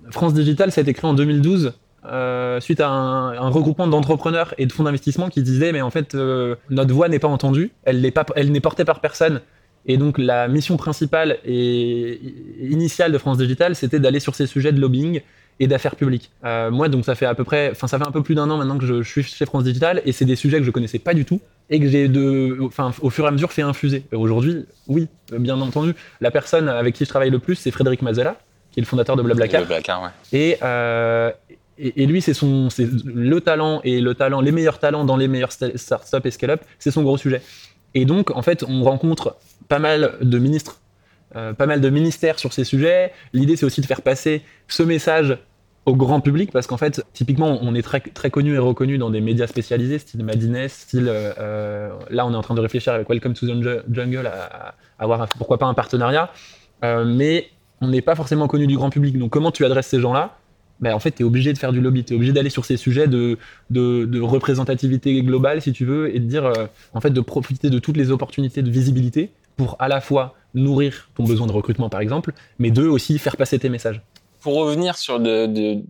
France 0.10 0.34
Digital, 0.34 0.71
ça 0.71 0.82
a 0.82 0.84
été 0.84 0.93
créé 0.95 1.08
en 1.08 1.13
2012 1.13 1.73
euh, 2.05 2.59
suite 2.59 2.81
à 2.81 2.89
un, 2.89 3.33
un 3.33 3.49
regroupement 3.49 3.87
d'entrepreneurs 3.87 4.53
et 4.57 4.65
de 4.65 4.71
fonds 4.71 4.83
d'investissement 4.83 5.29
qui 5.29 5.41
disaient 5.41 5.71
mais 5.71 5.81
en 5.81 5.89
fait 5.89 6.15
euh, 6.15 6.55
notre 6.69 6.93
voix 6.93 7.07
n'est 7.09 7.19
pas 7.19 7.27
entendue, 7.27 7.71
elle 7.83 8.01
n'est 8.01 8.11
pas, 8.11 8.25
elle 8.35 8.51
n'est 8.51 8.59
portée 8.59 8.85
par 8.85 8.99
personne. 8.99 9.41
Et 9.85 9.97
donc 9.97 10.17
la 10.17 10.47
mission 10.47 10.77
principale 10.77 11.39
et 11.45 12.19
initiale 12.61 13.11
de 13.11 13.17
France 13.17 13.37
Digital, 13.37 13.75
c'était 13.75 13.99
d'aller 13.99 14.19
sur 14.19 14.33
ces 14.35 14.47
sujets 14.47 14.71
de 14.71 14.79
lobbying 14.79 15.21
et 15.59 15.67
d'affaires 15.67 15.95
publiques. 15.95 16.31
Euh, 16.45 16.71
moi, 16.71 16.89
donc 16.89 17.05
ça 17.05 17.15
fait 17.15 17.25
à 17.25 17.35
peu 17.35 17.43
près, 17.43 17.69
enfin 17.71 17.87
ça 17.87 17.97
fait 17.99 18.07
un 18.07 18.11
peu 18.11 18.23
plus 18.23 18.33
d'un 18.35 18.49
an 18.49 18.57
maintenant 18.57 18.77
que 18.77 18.85
je, 18.85 19.01
je 19.01 19.09
suis 19.09 19.23
chez 19.23 19.45
France 19.45 19.63
Digital 19.63 20.01
et 20.05 20.11
c'est 20.11 20.25
des 20.25 20.35
sujets 20.35 20.57
que 20.59 20.63
je 20.63 20.71
connaissais 20.71 20.99
pas 20.99 21.13
du 21.13 21.25
tout 21.25 21.41
et 21.69 21.79
que 21.79 21.87
j'ai 21.87 22.07
de, 22.07 22.57
enfin, 22.61 22.91
au 23.01 23.09
fur 23.09 23.25
et 23.25 23.27
à 23.27 23.31
mesure 23.31 23.51
fait 23.51 23.61
infuser. 23.61 24.05
Aujourd'hui, 24.11 24.65
oui, 24.87 25.07
bien 25.31 25.59
entendu, 25.59 25.93
la 26.21 26.31
personne 26.31 26.69
avec 26.69 26.95
qui 26.95 27.05
je 27.05 27.09
travaille 27.09 27.29
le 27.29 27.39
plus, 27.39 27.55
c'est 27.55 27.71
Frédéric 27.71 28.01
Mazella, 28.01 28.37
qui 28.71 28.79
est 28.79 28.83
le 28.83 28.87
fondateur 28.87 29.15
de 29.15 29.21
Blablacar. 29.21 29.61
Blablacar, 29.65 30.01
ouais. 30.01 30.09
Et, 30.31 30.57
euh, 30.63 31.31
et, 31.77 32.05
lui, 32.05 32.21
c'est 32.21 32.33
son, 32.33 32.67
le 33.05 33.39
talent 33.39 33.81
et 33.83 33.99
le 34.01 34.13
talent, 34.13 34.41
les 34.41 34.51
meilleurs 34.51 34.79
talents 34.79 35.05
dans 35.05 35.17
les 35.17 35.27
meilleures 35.27 35.49
sta- 35.51 35.75
startups 35.77 36.27
et 36.27 36.31
scale-up, 36.31 36.62
c'est 36.79 36.91
son 36.91 37.03
gros 37.03 37.17
sujet. 37.17 37.41
Et 37.95 38.05
donc, 38.05 38.31
en 38.31 38.41
fait, 38.41 38.63
on 38.67 38.83
rencontre 38.83 39.38
pas 39.67 39.79
mal 39.79 40.13
de 40.21 40.39
ministres, 40.39 40.81
euh, 41.36 41.53
pas 41.53 41.65
mal 41.65 41.81
de 41.81 41.89
ministères 41.89 42.39
sur 42.39 42.53
ces 42.53 42.63
sujets. 42.63 43.12
L'idée, 43.33 43.55
c'est 43.55 43.65
aussi 43.65 43.81
de 43.81 43.86
faire 43.86 44.01
passer 44.01 44.41
ce 44.67 44.83
message 44.83 45.38
au 45.86 45.95
grand 45.95 46.21
public 46.21 46.51
parce 46.51 46.65
qu'en 46.67 46.77
fait, 46.77 47.03
typiquement, 47.13 47.59
on 47.62 47.75
est 47.75 47.81
très, 47.81 47.99
très 47.99 48.29
connu 48.29 48.53
et 48.53 48.57
reconnu 48.57 48.97
dans 48.97 49.09
des 49.09 49.19
médias 49.19 49.47
spécialisés, 49.47 49.99
style 49.99 50.23
Madines, 50.23 50.67
style. 50.69 51.07
euh, 51.09 51.89
là, 52.09 52.25
on 52.25 52.33
est 52.33 52.36
en 52.38 52.41
train 52.41 52.55
de 52.55 52.62
réfléchir 52.62 52.93
avec 52.93 53.09
Welcome 53.09 53.33
to 53.33 53.47
the 53.47 53.83
Jungle- 53.91 54.27
à, 54.27 54.75
avoir 54.99 55.27
pourquoi 55.27 55.57
pas 55.57 55.65
un 55.65 55.73
partenariat. 55.73 56.31
Euh, 56.83 57.03
mais 57.05 57.47
on 57.81 57.88
n'est 57.88 58.01
pas 58.01 58.15
forcément 58.15 58.47
connu 58.47 58.65
du 58.67 58.77
grand 58.77 58.89
public. 58.89 59.17
Donc, 59.17 59.31
comment 59.31 59.51
tu 59.51 59.65
adresses 59.65 59.88
ces 59.88 59.99
gens-là? 59.99 60.38
Ben, 60.83 60.93
En 60.93 60.99
fait, 60.99 61.11
tu 61.11 61.23
es 61.23 61.25
obligé 61.25 61.53
de 61.53 61.57
faire 61.57 61.71
du 61.71 61.81
lobby. 61.81 62.03
Tu 62.03 62.13
es 62.13 62.15
obligé 62.15 62.33
d'aller 62.33 62.49
sur 62.49 62.65
ces 62.65 62.77
sujets 62.77 63.07
de, 63.07 63.37
de, 63.69 64.05
de 64.05 64.21
représentativité 64.21 65.21
globale, 65.23 65.61
si 65.61 65.71
tu 65.71 65.85
veux, 65.85 66.15
et 66.15 66.19
de 66.19 66.25
dire, 66.25 66.45
euh, 66.45 66.67
en 66.93 67.01
fait, 67.01 67.09
de 67.09 67.21
profiter 67.21 67.69
de 67.69 67.79
toutes 67.79 67.97
les 67.97 68.11
opportunités 68.11 68.61
de 68.61 68.69
visibilité 68.69 69.31
pour 69.55 69.75
à 69.79 69.87
la 69.87 70.01
fois 70.01 70.35
nourrir 70.53 71.09
ton 71.15 71.23
besoin 71.23 71.47
de 71.47 71.51
recrutement, 71.51 71.89
par 71.89 72.01
exemple, 72.01 72.33
mais 72.59 72.69
deux, 72.69 72.87
aussi 72.87 73.17
faire 73.17 73.37
passer 73.37 73.57
tes 73.57 73.69
messages. 73.69 74.01
Pour 74.41 74.55
revenir 74.55 74.97
sur 74.97 75.19
de, 75.19 75.47
de 75.47 75.83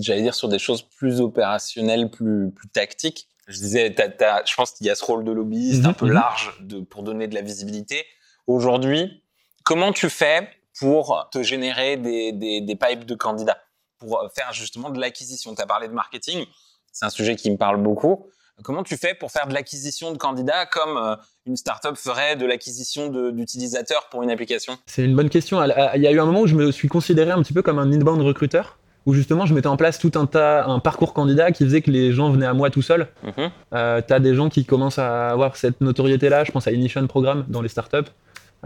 j'allais 0.00 0.22
dire 0.22 0.34
sur 0.34 0.48
des 0.48 0.58
choses 0.58 0.82
plus 0.82 1.20
opérationnelles, 1.20 2.10
plus, 2.10 2.50
plus 2.50 2.68
tactiques. 2.68 3.28
Je 3.48 3.58
disais, 3.58 3.94
je 3.96 4.54
pense 4.56 4.72
qu'il 4.72 4.86
y 4.86 4.90
a 4.90 4.94
ce 4.94 5.04
rôle 5.04 5.24
de 5.24 5.32
lobbyiste 5.32 5.82
Mhm, 5.82 5.90
un 5.90 5.92
peu 5.92 6.06
mhm. 6.06 6.12
large 6.12 6.52
de, 6.60 6.80
pour 6.80 7.02
donner 7.02 7.28
de 7.28 7.34
la 7.34 7.42
visibilité. 7.42 8.04
Aujourd'hui, 8.46 9.22
comment 9.62 9.92
tu 9.92 10.08
fais 10.08 10.48
pour 10.78 11.28
te 11.32 11.42
générer 11.42 11.96
des, 11.96 12.32
des, 12.32 12.60
des 12.60 12.76
pipes 12.76 13.04
de 13.04 13.14
candidats, 13.14 13.58
pour 13.98 14.30
faire 14.34 14.52
justement 14.52 14.90
de 14.90 15.00
l'acquisition 15.00 15.54
Tu 15.54 15.62
as 15.62 15.66
parlé 15.66 15.88
de 15.88 15.92
marketing, 15.92 16.44
c'est 16.92 17.04
un 17.04 17.10
sujet 17.10 17.36
qui 17.36 17.50
me 17.50 17.56
parle 17.56 17.82
beaucoup. 17.82 18.26
Comment 18.62 18.82
tu 18.82 18.96
fais 18.96 19.14
pour 19.14 19.30
faire 19.30 19.46
de 19.46 19.52
l'acquisition 19.52 20.12
de 20.12 20.16
candidats 20.16 20.64
comme 20.64 20.96
euh, 20.96 21.14
une 21.44 21.56
startup 21.56 21.94
ferait 21.94 22.36
de 22.36 22.46
l'acquisition 22.46 23.10
d'utilisateurs 23.30 24.08
pour 24.10 24.22
une 24.22 24.30
application? 24.30 24.78
C'est 24.86 25.04
une 25.04 25.14
bonne 25.14 25.28
question. 25.28 25.62
Il 25.94 26.02
y 26.02 26.06
a 26.06 26.10
eu 26.10 26.18
un 26.18 26.24
moment 26.24 26.40
où 26.40 26.46
je 26.46 26.54
me 26.54 26.72
suis 26.72 26.88
considéré 26.88 27.32
un 27.32 27.42
petit 27.42 27.52
peu 27.52 27.60
comme 27.60 27.78
un 27.78 27.92
inbound 27.92 28.22
recruteur, 28.22 28.78
où 29.04 29.12
justement 29.12 29.44
je 29.44 29.52
mettais 29.52 29.66
en 29.66 29.76
place 29.76 29.98
tout 29.98 30.12
un 30.14 30.24
tas, 30.24 30.64
un 30.64 30.78
parcours 30.78 31.12
candidat 31.12 31.52
qui 31.52 31.64
faisait 31.64 31.82
que 31.82 31.90
les 31.90 32.12
gens 32.12 32.30
venaient 32.30 32.46
à 32.46 32.54
moi 32.54 32.70
tout 32.70 32.80
seuls. 32.80 33.08
Mhm. 33.22 33.50
Euh, 33.74 34.00
tu 34.06 34.14
as 34.14 34.20
des 34.20 34.34
gens 34.34 34.48
qui 34.48 34.64
commencent 34.64 34.98
à 34.98 35.28
avoir 35.28 35.56
cette 35.56 35.82
notoriété-là, 35.82 36.44
je 36.44 36.52
pense 36.52 36.66
à 36.66 36.72
Ignition 36.72 37.06
Programme 37.06 37.44
dans 37.48 37.60
les 37.60 37.68
startups, 37.68 38.10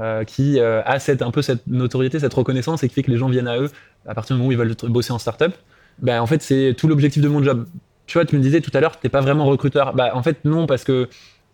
euh, 0.00 0.24
qui 0.24 0.58
euh, 0.58 0.82
a 0.84 0.98
cette, 0.98 1.22
un 1.22 1.30
peu 1.30 1.42
cette 1.42 1.66
notoriété, 1.66 2.18
cette 2.18 2.34
reconnaissance 2.34 2.82
et 2.82 2.88
qui 2.88 2.94
fait 2.94 3.02
que 3.02 3.10
les 3.10 3.18
gens 3.18 3.28
viennent 3.28 3.48
à 3.48 3.58
eux 3.58 3.70
à 4.06 4.14
partir 4.14 4.34
du 4.34 4.40
moment 4.40 4.48
où 4.48 4.52
ils 4.52 4.58
veulent 4.58 4.74
bosser 4.90 5.12
en 5.12 5.18
startup. 5.18 5.52
Ben, 6.00 6.20
en 6.20 6.26
fait, 6.26 6.42
c'est 6.42 6.74
tout 6.76 6.88
l'objectif 6.88 7.22
de 7.22 7.28
mon 7.28 7.42
job. 7.42 7.66
Tu 8.06 8.18
vois, 8.18 8.24
tu 8.24 8.36
me 8.36 8.42
disais 8.42 8.60
tout 8.60 8.70
à 8.74 8.80
l'heure, 8.80 8.92
tu 8.92 9.06
n'es 9.06 9.10
pas 9.10 9.20
vraiment 9.20 9.44
recruteur. 9.44 9.94
Bah, 9.94 10.10
en 10.14 10.22
fait, 10.22 10.44
non, 10.44 10.66
parce 10.66 10.84
que 10.84 11.08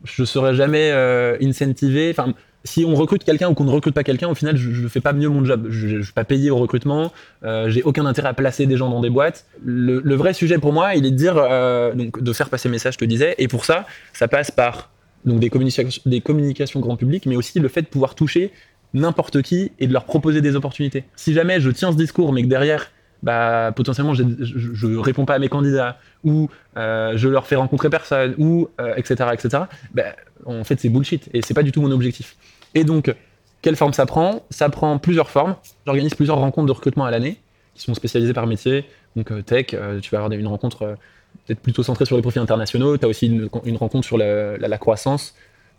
je 0.04 0.22
ne 0.22 0.26
serais 0.26 0.54
jamais 0.54 0.90
euh, 0.92 1.37
incentivé. 1.42 2.11
Enfin, 2.11 2.35
si 2.64 2.85
on 2.85 2.94
recrute 2.94 3.24
quelqu'un 3.24 3.48
ou 3.48 3.54
qu'on 3.54 3.64
ne 3.64 3.70
recrute 3.70 3.94
pas 3.94 4.04
quelqu'un, 4.04 4.28
au 4.28 4.35
final, 4.35 4.56
je 4.56 4.82
ne 4.82 4.88
fais 4.88 5.00
pas 5.00 5.12
mieux 5.12 5.28
mon 5.28 5.44
job. 5.44 5.66
Je 5.70 5.96
ne 5.96 6.02
suis 6.02 6.12
pas 6.12 6.24
payé 6.24 6.50
au 6.50 6.56
recrutement. 6.56 7.12
Euh, 7.44 7.68
j'ai 7.68 7.82
aucun 7.82 8.06
intérêt 8.06 8.28
à 8.28 8.35
placer 8.35 8.66
des 8.66 8.76
gens 8.76 8.88
dans 8.88 9.00
des 9.00 9.11
boîtes. 9.11 9.46
Le, 9.64 10.00
le 10.00 10.14
vrai 10.14 10.32
sujet 10.32 10.59
pour 10.59 10.72
moi, 10.72 10.94
il 10.94 11.06
est 11.06 11.11
de 11.11 11.16
dire, 11.16 11.37
euh, 11.37 11.94
donc, 11.94 12.22
de 12.22 12.32
faire 12.32 12.48
passer 12.48 12.68
message, 12.68 12.94
je 12.94 12.98
te 12.98 13.04
disais. 13.04 13.35
Et 13.38 13.48
pour 13.48 13.64
ça, 13.64 13.87
ça 14.12 14.28
passe 14.28 14.50
par 14.50 14.90
donc, 15.26 15.40
des, 15.40 15.50
communications, 15.50 16.00
des 16.06 16.22
grand 16.80 16.96
public, 16.96 17.26
mais 17.26 17.36
aussi 17.36 17.58
le 17.58 17.68
fait 17.68 17.82
de 17.82 17.88
pouvoir 17.88 18.14
toucher 18.14 18.52
n'importe 18.94 19.42
qui 19.42 19.72
et 19.78 19.86
de 19.86 19.92
leur 19.92 20.04
proposer 20.04 20.40
des 20.40 20.56
opportunités. 20.56 21.04
Si 21.16 21.34
jamais 21.34 21.60
je 21.60 21.70
tiens 21.70 21.92
ce 21.92 21.96
discours, 21.96 22.32
mais 22.32 22.42
que 22.42 22.46
derrière, 22.46 22.90
bah, 23.22 23.72
potentiellement, 23.74 24.14
je, 24.14 24.22
je 24.40 24.86
réponds 24.96 25.24
pas 25.24 25.34
à 25.34 25.38
mes 25.38 25.48
candidats, 25.48 25.98
ou 26.24 26.48
euh, 26.76 27.12
je 27.16 27.28
leur 27.28 27.46
fais 27.46 27.56
rencontrer 27.56 27.90
personne, 27.90 28.34
ou 28.38 28.68
euh, 28.80 28.94
etc., 28.96 29.30
etc., 29.32 29.64
bah, 29.92 30.04
en 30.44 30.64
fait, 30.64 30.78
c'est 30.78 30.88
bullshit 30.88 31.28
et 31.34 31.42
c'est 31.42 31.54
pas 31.54 31.64
du 31.64 31.72
tout 31.72 31.82
mon 31.82 31.90
objectif. 31.90 32.36
Et 32.74 32.84
donc, 32.84 33.12
quelle 33.62 33.76
forme 33.76 33.92
ça 33.92 34.06
prend? 34.06 34.44
Ça 34.50 34.68
prend 34.68 34.98
plusieurs 34.98 35.30
formes. 35.30 35.56
J'organise 35.86 36.14
plusieurs 36.14 36.38
rencontres 36.38 36.66
de 36.66 36.72
recrutement 36.72 37.04
à 37.04 37.10
l'année 37.10 37.40
qui 37.74 37.82
sont 37.82 37.94
spécialisées 37.94 38.32
par 38.32 38.46
métier. 38.46 38.84
Donc, 39.16 39.32
euh, 39.32 39.42
tech, 39.42 39.66
tu 40.02 40.10
vas 40.10 40.18
avoir 40.18 40.30
une 40.30 40.46
rencontre 40.46 40.96
peut-être 41.46 41.61
plutôt 41.61 41.82
centrée 41.82 42.04
sur 42.04 42.16
les 42.16 42.22
profils 42.22 42.42
internationaux. 42.42 42.96
Tu 42.96 43.04
as 43.04 43.09
aussi 43.09 43.26
une, 43.26 43.76
rencontre 43.76 44.04
sur 44.04 44.18
la, 44.18 44.78
croissance. 44.78 45.35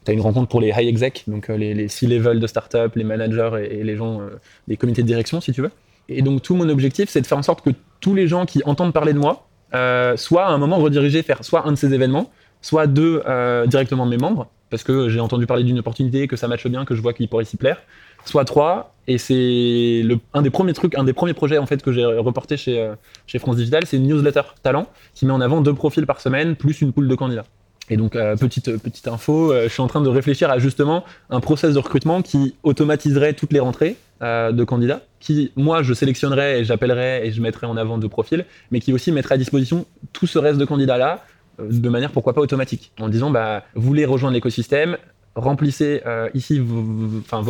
Tu 0.06 0.12
as 0.12 0.14
une 0.14 0.22
rencontre 0.22 0.48
pour 0.48 0.62
les 0.62 0.70
high 0.70 0.88
exec, 0.88 1.24
donc 1.28 1.50
euh, 1.50 1.58
les, 1.58 1.74
les 1.74 1.88
C-level 1.88 2.40
de 2.40 2.48
startup, 2.48 2.96
les 2.96 3.04
managers 3.04 3.68
et, 3.70 3.84
les 3.84 3.96
gens 3.96 4.22
euh, 4.22 4.30
des 4.68 4.78
comités 4.78 5.02
de 5.02 5.08
direction, 5.08 5.42
si 5.42 5.52
tu 5.52 5.62
veux. 5.62 5.72
Et 6.10 6.22
donc, 6.22 6.42
tout 6.42 6.56
mon 6.56 6.70
objectif, 6.70 7.10
c'est 7.10 7.22
de 7.22 7.28
faire 7.28 7.38
en 7.38 7.44
sorte 7.44 7.64
que 7.64 7.72
tous 8.00 8.16
les 8.16 8.28
gens 8.28 8.46
qui 8.46 8.62
entendent 8.66 8.94
parler 8.94 9.14
de 9.14 9.20
moi 9.20 9.48
euh, 9.74 10.16
soient 10.16 10.46
à 10.46 10.52
un 10.52 10.58
moment 10.58 10.78
redirigés 10.78 11.22
vers 11.22 11.44
soit 11.44 11.68
un 11.68 11.72
de 11.72 11.78
ces 11.78 11.94
événements, 11.94 12.32
soit 12.62 12.88
deux 12.88 13.22
euh, 13.28 13.66
directement 13.66 14.06
mes 14.06 14.18
membres, 14.18 14.50
parce 14.70 14.84
que 14.84 15.10
j'ai 15.10 15.20
entendu 15.20 15.46
parler 15.46 15.64
d'une 15.64 15.80
opportunité, 15.80 16.28
que 16.28 16.38
ça 16.38 16.48
matche 16.48 16.68
bien, 16.68 16.86
que 16.86 16.96
je 16.96 17.02
vois 17.02 17.14
qu'il 17.14 17.28
pourrait 17.28 17.46
s'y 17.46 17.58
plaire, 17.58 17.82
soit 18.28 18.46
trois, 18.46 18.94
et 19.08 19.18
c'est 19.18 20.04
un 20.34 20.42
des 20.42 20.50
premiers 20.50 20.74
trucs, 20.74 20.96
un 20.96 21.04
des 21.04 21.14
premiers 21.14 21.34
projets 21.34 21.58
en 21.58 21.66
fait 21.66 21.82
que 21.82 21.92
j'ai 21.92 22.06
reporté 22.06 22.58
chez, 22.58 22.80
euh, 22.80 22.96
chez 23.26 23.40
France 23.40 23.56
Digital, 23.56 23.86
c'est 23.86 23.98
une 23.98 24.08
newsletter 24.08 24.42
talent 24.64 24.88
qui 25.14 25.26
met 25.26 25.34
en 25.34 25.42
avant 25.42 25.62
deux 25.62 25.74
profils 25.74 26.06
par 26.06 26.22
semaine, 26.22 26.56
plus 26.56 26.82
une 26.82 26.94
poule 26.94 27.08
de 27.08 27.16
candidats. 27.16 27.46
Et 27.90 27.96
donc, 27.96 28.16
euh, 28.16 28.36
petite, 28.36 28.78
petite 28.78 29.08
info, 29.08 29.52
euh, 29.52 29.64
je 29.64 29.70
suis 29.70 29.82
en 29.82 29.88
train 29.88 30.02
de 30.02 30.10
réfléchir 30.10 30.50
à 30.50 30.60
justement 30.60 31.06
un 31.30 31.40
process 31.40 31.74
de 31.74 31.80
recrutement 31.80 32.22
qui 32.22 32.56
automatiserait 32.64 33.34
toutes 33.34 33.54
les 33.54 33.62
rentrées 33.62 33.96
euh, 34.22 34.52
de 34.52 34.64
candidats, 34.64 35.04
qui, 35.20 35.52
moi, 35.56 35.84
je 35.84 35.94
sélectionnerais 35.94 36.60
et 36.60 36.66
j'appellerais 36.66 37.26
et 37.26 37.32
je 37.32 37.42
mettrais 37.42 37.68
en 37.68 37.78
avant 37.78 37.98
deux 37.98 38.10
profils, 38.10 38.46
mais 38.72 38.82
qui 38.82 38.92
aussi 38.92 39.12
mettrait 39.12 39.36
à 39.36 39.38
disposition 39.38 39.86
tout 40.12 40.28
ce 40.28 40.38
reste 40.38 40.58
de 40.58 40.66
candidats-là 40.66 41.24
euh, 41.60 41.68
de 41.70 41.90
manière 41.90 42.12
pourquoi 42.12 42.34
pas 42.34 42.42
automatique, 42.42 42.92
en 43.00 43.08
disant, 43.08 43.32
bah, 43.32 43.64
vous 43.76 43.88
voulez 43.88 44.06
rejoindre 44.06 44.34
l'écosystème, 44.34 44.98
remplissez 45.38 46.02
euh, 46.06 46.30
ici 46.34 46.60
vos, 46.60 46.82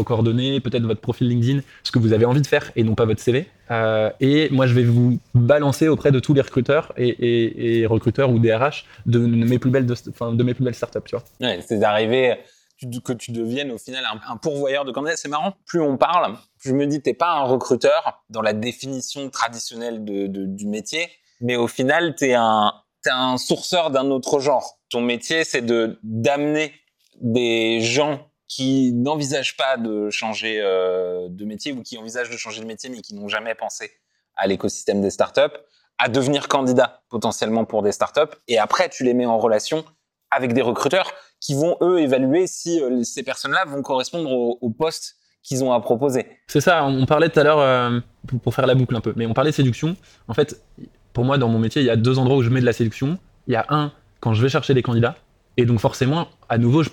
coordonnées, 0.04 0.60
peut-être 0.60 0.84
votre 0.84 1.02
profil 1.02 1.28
LinkedIn, 1.30 1.62
ce 1.84 1.92
que 1.92 2.00
vous 2.00 2.14
avez 2.14 2.26
envie 2.26 2.42
de 2.42 2.48
faire 2.48 2.72
et 2.76 2.84
non 2.84 2.96
pas 2.96 3.06
votre 3.06 3.20
CV. 3.22 3.48
Euh, 3.72 4.10
et 4.20 4.50
moi, 4.52 4.68
je 4.68 4.74
vais 4.74 4.84
vous 4.84 5.18
balancer 5.34 5.88
auprès 5.88 6.12
de 6.12 6.20
tous 6.20 6.34
les 6.34 6.42
recruteurs 6.42 6.94
et, 6.98 7.16
recruteurs 7.88 8.30
ou 8.30 8.40
DRH 8.40 8.86
de, 9.06 9.20
mes 9.20 9.58
plus 9.60 9.72
belles, 9.72 9.86
de, 9.86 9.96
de 10.36 10.44
mes 10.44 10.54
plus 10.54 10.64
belles 10.64 10.76
startups, 10.76 11.00
tu 11.06 11.16
c'est 11.66 11.80
d'arriver 11.80 12.36
tu- 12.78 13.02
que 13.02 13.14
tu 13.14 13.32
deviennes 13.32 13.72
au 13.72 13.78
final 13.78 14.04
un, 14.06 14.34
un 14.34 14.38
pourvoyeur 14.38 14.86
de 14.86 14.92
candidats. 14.92 15.16
C'est 15.18 15.30
marrant, 15.30 15.54
plus 15.66 15.82
on 15.82 15.98
parle, 15.98 16.36
plus 16.60 16.70
je 16.70 16.74
me 16.76 16.86
dis 16.86 17.02
t'es 17.02 17.14
pas 17.14 17.32
un 17.32 17.44
recruteur 17.44 18.24
dans 18.30 18.42
la 18.42 18.54
définition 18.54 19.30
traditionnelle 19.30 20.06
de, 20.06 20.28
de- 20.28 20.46
du 20.46 20.68
métier, 20.68 21.08
mais 21.42 21.56
au 21.56 21.68
final 21.68 22.16
t'es 22.16 22.34
un 22.36 22.72
t'es 23.04 23.10
un 23.12 23.38
sourceur 23.38 23.90
d'un 23.92 24.12
autre 24.12 24.40
genre. 24.40 24.78
Ton 24.90 25.02
métier 25.02 25.44
c'est 25.44 25.62
de 25.66 26.00
d'amener 26.04 26.72
des 27.22 27.82
gens 27.82 28.30
qui 28.48 28.94
n'envisagent 28.94 29.58
pas 29.58 29.78
de 29.78 30.10
changer 30.10 30.62
euh, 30.62 31.28
de 31.30 31.46
métier 31.46 31.74
ou 31.74 31.84
qui 31.84 31.98
envisagent 31.98 32.30
de 32.30 32.38
changer 32.38 32.62
de 32.62 32.66
métier 32.66 32.90
mais 32.90 33.02
qui 33.02 33.14
n'ont 33.14 33.28
jamais 33.28 33.56
pensé 33.56 33.92
à 34.36 34.48
l'écosystème 34.48 35.02
des 35.02 35.10
startups 35.10 35.56
à 35.98 36.10
devenir 36.10 36.48
candidats 36.48 37.02
potentiellement 37.10 37.66
pour 37.66 37.82
des 37.82 37.92
startups 37.92 38.36
et 38.48 38.58
après 38.58 38.90
tu 38.90 39.04
les 39.04 39.14
mets 39.14 39.26
en 39.26 39.38
relation 39.38 39.84
avec 40.32 40.54
des 40.54 40.62
recruteurs 40.62 41.12
qui 41.40 41.56
vont 41.56 41.78
eux 41.82 42.00
évaluer 42.00 42.48
si 42.48 42.82
euh, 42.82 43.04
ces 43.04 43.24
personnes-là 43.24 43.66
vont 43.66 43.82
correspondre 43.82 44.32
au, 44.32 44.58
au 44.62 44.70
poste 44.70 45.18
qu'ils 45.48 45.64
ont 45.64 45.72
à 45.72 45.80
proposer. 45.80 46.26
C'est 46.48 46.62
ça, 46.62 46.84
on 46.84 47.06
parlait 47.06 47.30
tout 47.30 47.40
à 47.40 47.44
l'heure, 47.44 47.60
euh, 47.60 48.00
pour, 48.28 48.40
pour 48.40 48.54
faire 48.54 48.68
la 48.68 48.76
boucle 48.76 48.96
un 48.96 49.02
peu, 49.02 49.14
mais 49.16 49.26
on 49.26 49.34
parlait 49.34 49.52
de 49.52 49.56
séduction. 49.56 49.96
En 50.28 50.34
fait, 50.34 50.62
pour 51.14 51.24
moi, 51.24 51.38
dans 51.38 51.48
mon 51.48 51.58
métier, 51.58 51.82
il 51.82 51.86
y 51.86 51.90
a 51.90 51.96
deux 51.96 52.20
endroits 52.20 52.38
où 52.38 52.42
je 52.42 52.50
mets 52.50 52.60
de 52.60 52.66
la 52.66 52.74
séduction. 52.74 53.18
Il 53.48 53.54
y 53.54 53.56
a 53.56 53.66
un, 53.70 53.94
quand 54.20 54.34
je 54.34 54.42
vais 54.42 54.50
chercher 54.50 54.74
des 54.74 54.82
candidats, 54.82 55.16
et 55.58 55.66
donc 55.66 55.80
forcément, 55.80 56.30
à 56.50 56.58
nouveau, 56.58 56.84
je 56.84 56.90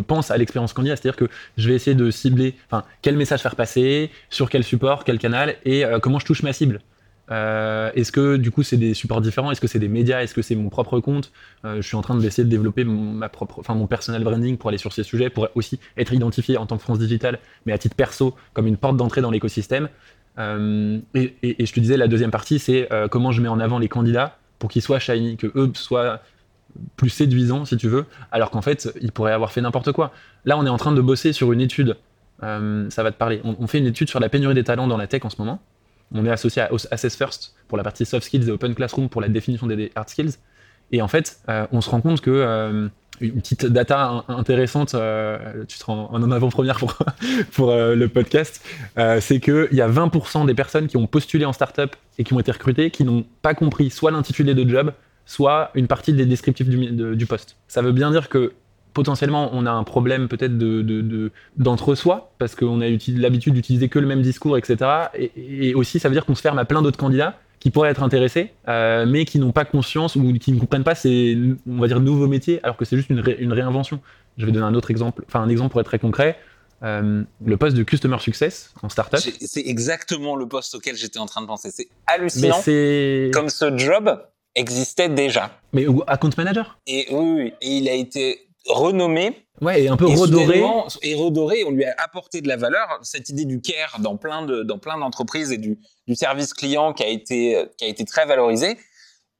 pense 0.00 0.30
à 0.30 0.36
l'expérience 0.38 0.72
candidat, 0.72 0.96
c'est-à-dire 0.96 1.16
que 1.16 1.28
je 1.56 1.68
vais 1.68 1.74
essayer 1.74 1.96
de 1.96 2.10
cibler, 2.10 2.54
enfin, 2.66 2.84
quel 3.02 3.16
message 3.16 3.42
faire 3.42 3.56
passer, 3.56 4.10
sur 4.30 4.48
quel 4.48 4.62
support, 4.64 5.04
quel 5.04 5.18
canal, 5.18 5.56
et 5.64 5.84
euh, 5.84 5.98
comment 5.98 6.18
je 6.20 6.26
touche 6.26 6.42
ma 6.42 6.52
cible. 6.52 6.80
Euh, 7.32 7.92
est-ce 7.94 8.10
que 8.10 8.36
du 8.36 8.50
coup 8.50 8.64
c'est 8.64 8.76
des 8.76 8.92
supports 8.94 9.20
différents? 9.20 9.52
Est-ce 9.52 9.60
que 9.60 9.68
c'est 9.68 9.78
des 9.78 9.88
médias? 9.88 10.20
Est-ce 10.22 10.34
que 10.34 10.42
c'est 10.42 10.56
mon 10.56 10.68
propre 10.68 10.98
compte? 10.98 11.30
Euh, 11.64 11.76
Je 11.76 11.86
suis 11.86 11.96
en 11.96 12.02
train 12.02 12.16
d'essayer 12.16 12.44
de 12.44 12.48
développer 12.48 12.82
mon, 12.84 13.12
ma 13.12 13.28
propre, 13.28 13.60
enfin 13.60 13.74
mon 13.74 13.86
personal 13.86 14.22
branding 14.24 14.56
pour 14.56 14.68
aller 14.68 14.78
sur 14.78 14.92
ces 14.92 15.04
sujets, 15.04 15.30
pour 15.30 15.48
aussi 15.54 15.78
être 15.96 16.12
identifié 16.12 16.56
en 16.56 16.66
tant 16.66 16.76
que 16.76 16.82
France 16.82 16.98
Digital, 16.98 17.38
mais 17.66 17.72
à 17.72 17.78
titre 17.78 17.94
perso 17.94 18.34
comme 18.52 18.66
une 18.66 18.76
porte 18.76 18.96
d'entrée 18.96 19.20
dans 19.20 19.30
l'écosystème. 19.30 19.88
Et, 20.38 21.34
et- 21.42 21.66
je 21.66 21.72
te 21.72 21.80
disais 21.80 21.96
la 21.98 22.08
deuxième 22.08 22.30
partie, 22.30 22.58
c'est 22.58 22.88
comment 23.10 23.30
je 23.30 23.42
mets 23.42 23.48
en 23.48 23.60
avant 23.60 23.78
les 23.78 23.88
candidats 23.88 24.38
pour 24.58 24.70
qu'ils 24.70 24.82
soient 24.82 24.98
shiny, 24.98 25.36
que 25.36 25.48
eux 25.54 25.70
soient 25.74 26.20
plus 26.96 27.10
séduisants 27.10 27.64
si 27.64 27.76
tu 27.76 27.88
veux, 27.88 28.06
alors 28.32 28.50
qu'en 28.50 28.62
fait 28.62 28.92
ils 29.00 29.12
pourraient 29.12 29.32
avoir 29.32 29.52
fait 29.52 29.60
n'importe 29.60 29.92
quoi. 29.92 30.12
Là, 30.44 30.58
on 30.58 30.66
est 30.66 30.70
en 30.70 30.76
train 30.76 30.92
de 30.92 31.00
bosser 31.00 31.32
sur 31.32 31.52
une 31.52 31.60
étude. 31.60 31.96
euh, 32.42 32.88
ça 32.90 33.02
va 33.02 33.12
te 33.12 33.18
parler. 33.18 33.40
On, 33.44 33.66
fait 33.66 33.78
une 33.78 33.86
étude 33.86 34.08
sur 34.08 34.20
la 34.20 34.28
pénurie 34.28 34.54
des 34.54 34.64
talents 34.64 34.86
dans 34.86 34.96
la 34.96 35.06
tech 35.06 35.24
en 35.24 35.30
ce 35.30 35.36
moment. 35.38 35.60
On 36.12 36.24
est 36.24 36.30
associé 36.30 36.62
à 36.62 36.70
Assess 36.90 37.16
First 37.16 37.54
pour 37.68 37.78
la 37.78 37.84
partie 37.84 38.04
soft 38.04 38.24
skills 38.24 38.48
et 38.48 38.50
Open 38.50 38.74
Classroom 38.74 39.08
pour 39.08 39.20
la 39.20 39.28
définition 39.28 39.66
des 39.66 39.92
hard 39.94 40.08
skills. 40.08 40.32
Et 40.92 41.02
en 41.02 41.08
fait, 41.08 41.38
euh, 41.48 41.66
on 41.70 41.80
se 41.80 41.90
rend 41.90 42.00
compte 42.00 42.20
que 42.20 42.30
euh, 42.30 42.88
une 43.20 43.40
petite 43.40 43.66
data 43.66 44.24
intéressante, 44.28 44.96
tu 45.68 45.76
seras 45.76 45.92
en, 45.92 46.14
en 46.14 46.30
avant-première 46.32 46.78
pour, 46.78 46.96
pour 47.52 47.72
le 47.72 48.06
podcast, 48.06 48.64
c'est 48.96 49.40
qu'il 49.40 49.68
y 49.72 49.82
a 49.82 49.88
20% 49.88 50.46
des 50.46 50.54
personnes 50.54 50.86
qui 50.86 50.96
ont 50.96 51.06
postulé 51.06 51.44
en 51.44 51.52
startup 51.52 51.94
et 52.18 52.24
qui 52.24 52.32
ont 52.32 52.40
été 52.40 52.50
recrutées 52.50 52.90
qui 52.90 53.04
n'ont 53.04 53.26
pas 53.42 53.52
compris 53.52 53.90
soit 53.90 54.10
l'intitulé 54.10 54.54
de 54.54 54.66
job, 54.66 54.92
soit 55.26 55.70
une 55.74 55.86
partie 55.86 56.12
des 56.12 56.26
descriptifs 56.26 56.68
du, 56.68 57.16
du 57.16 57.26
poste. 57.26 57.56
Ça 57.68 57.82
veut 57.82 57.92
bien 57.92 58.10
dire 58.10 58.28
que 58.28 58.52
potentiellement 58.92 59.50
on 59.52 59.66
a 59.66 59.70
un 59.70 59.84
problème 59.84 60.28
peut-être 60.28 60.56
de, 60.58 61.30
d'entre-soi, 61.56 62.32
parce 62.38 62.54
qu'on 62.54 62.80
a 62.80 62.88
l'habitude 62.88 63.54
d'utiliser 63.54 63.88
que 63.88 63.98
le 63.98 64.06
même 64.06 64.22
discours, 64.22 64.58
etc. 64.58 64.90
Et, 65.36 65.74
aussi, 65.74 65.98
ça 65.98 66.08
veut 66.08 66.14
dire 66.14 66.26
qu'on 66.26 66.34
se 66.34 66.42
ferme 66.42 66.58
à 66.58 66.64
plein 66.64 66.82
d'autres 66.82 66.98
candidats 66.98 67.38
qui 67.58 67.70
pourraient 67.70 67.90
être 67.90 68.02
intéressés, 68.02 68.52
euh, 68.68 69.04
mais 69.06 69.26
qui 69.26 69.38
n'ont 69.38 69.52
pas 69.52 69.66
conscience 69.66 70.16
ou 70.16 70.32
qui 70.34 70.52
ne 70.52 70.58
comprennent 70.58 70.84
pas 70.84 70.94
ces, 70.94 71.38
on 71.68 71.78
va 71.78 71.88
dire, 71.88 72.00
nouveaux 72.00 72.26
métiers, 72.26 72.58
alors 72.62 72.76
que 72.76 72.86
c'est 72.86 72.96
juste 72.96 73.10
une, 73.10 73.20
réinvention. 73.52 74.00
Je 74.38 74.46
vais 74.46 74.52
donner 74.52 74.64
un 74.64 74.74
autre 74.74 74.90
exemple, 74.90 75.24
enfin 75.26 75.40
un 75.40 75.48
exemple 75.48 75.72
pour 75.72 75.80
être 75.80 75.86
très 75.86 75.98
concret. 75.98 76.38
Euh, 76.82 77.22
le 77.44 77.56
poste 77.58 77.76
de 77.76 77.82
Customer 77.82 78.18
Success 78.18 78.72
en 78.82 78.88
startup. 78.88 79.18
C'est 79.18 79.66
exactement 79.66 80.34
le 80.34 80.48
poste 80.48 80.74
auquel 80.74 80.96
j'étais 80.96 81.18
en 81.18 81.26
train 81.26 81.42
de 81.42 81.46
penser. 81.46 81.70
C'est 81.70 81.88
hallucinant. 82.06 82.56
Comme 83.34 83.50
ce 83.50 83.76
job 83.76 84.18
existait 84.54 85.08
déjà. 85.08 85.50
Mais 85.72 85.86
account 86.06 86.30
manager? 86.36 86.78
Et 86.86 87.06
oui, 87.10 87.52
et 87.60 87.76
il 87.76 87.88
a 87.88 87.94
été 87.94 88.48
renommé. 88.66 89.46
Ouais, 89.60 89.82
et 89.82 89.88
un 89.88 89.96
peu 89.96 90.06
redoré. 90.06 90.62
Et 91.02 91.14
redoré, 91.14 91.64
on 91.64 91.70
lui 91.70 91.84
a 91.84 91.94
apporté 91.98 92.40
de 92.40 92.48
la 92.48 92.56
valeur. 92.56 92.98
Cette 93.02 93.28
idée 93.28 93.44
du 93.44 93.60
care 93.60 93.98
dans 94.00 94.16
plein 94.16 94.44
de 94.44 94.62
dans 94.62 94.78
plein 94.78 94.98
d'entreprises 94.98 95.52
et 95.52 95.58
du, 95.58 95.78
du 96.06 96.14
service 96.14 96.54
client 96.54 96.92
qui 96.92 97.02
a 97.02 97.08
été 97.08 97.66
qui 97.76 97.84
a 97.84 97.88
été 97.88 98.04
très 98.04 98.26
valorisé. 98.26 98.78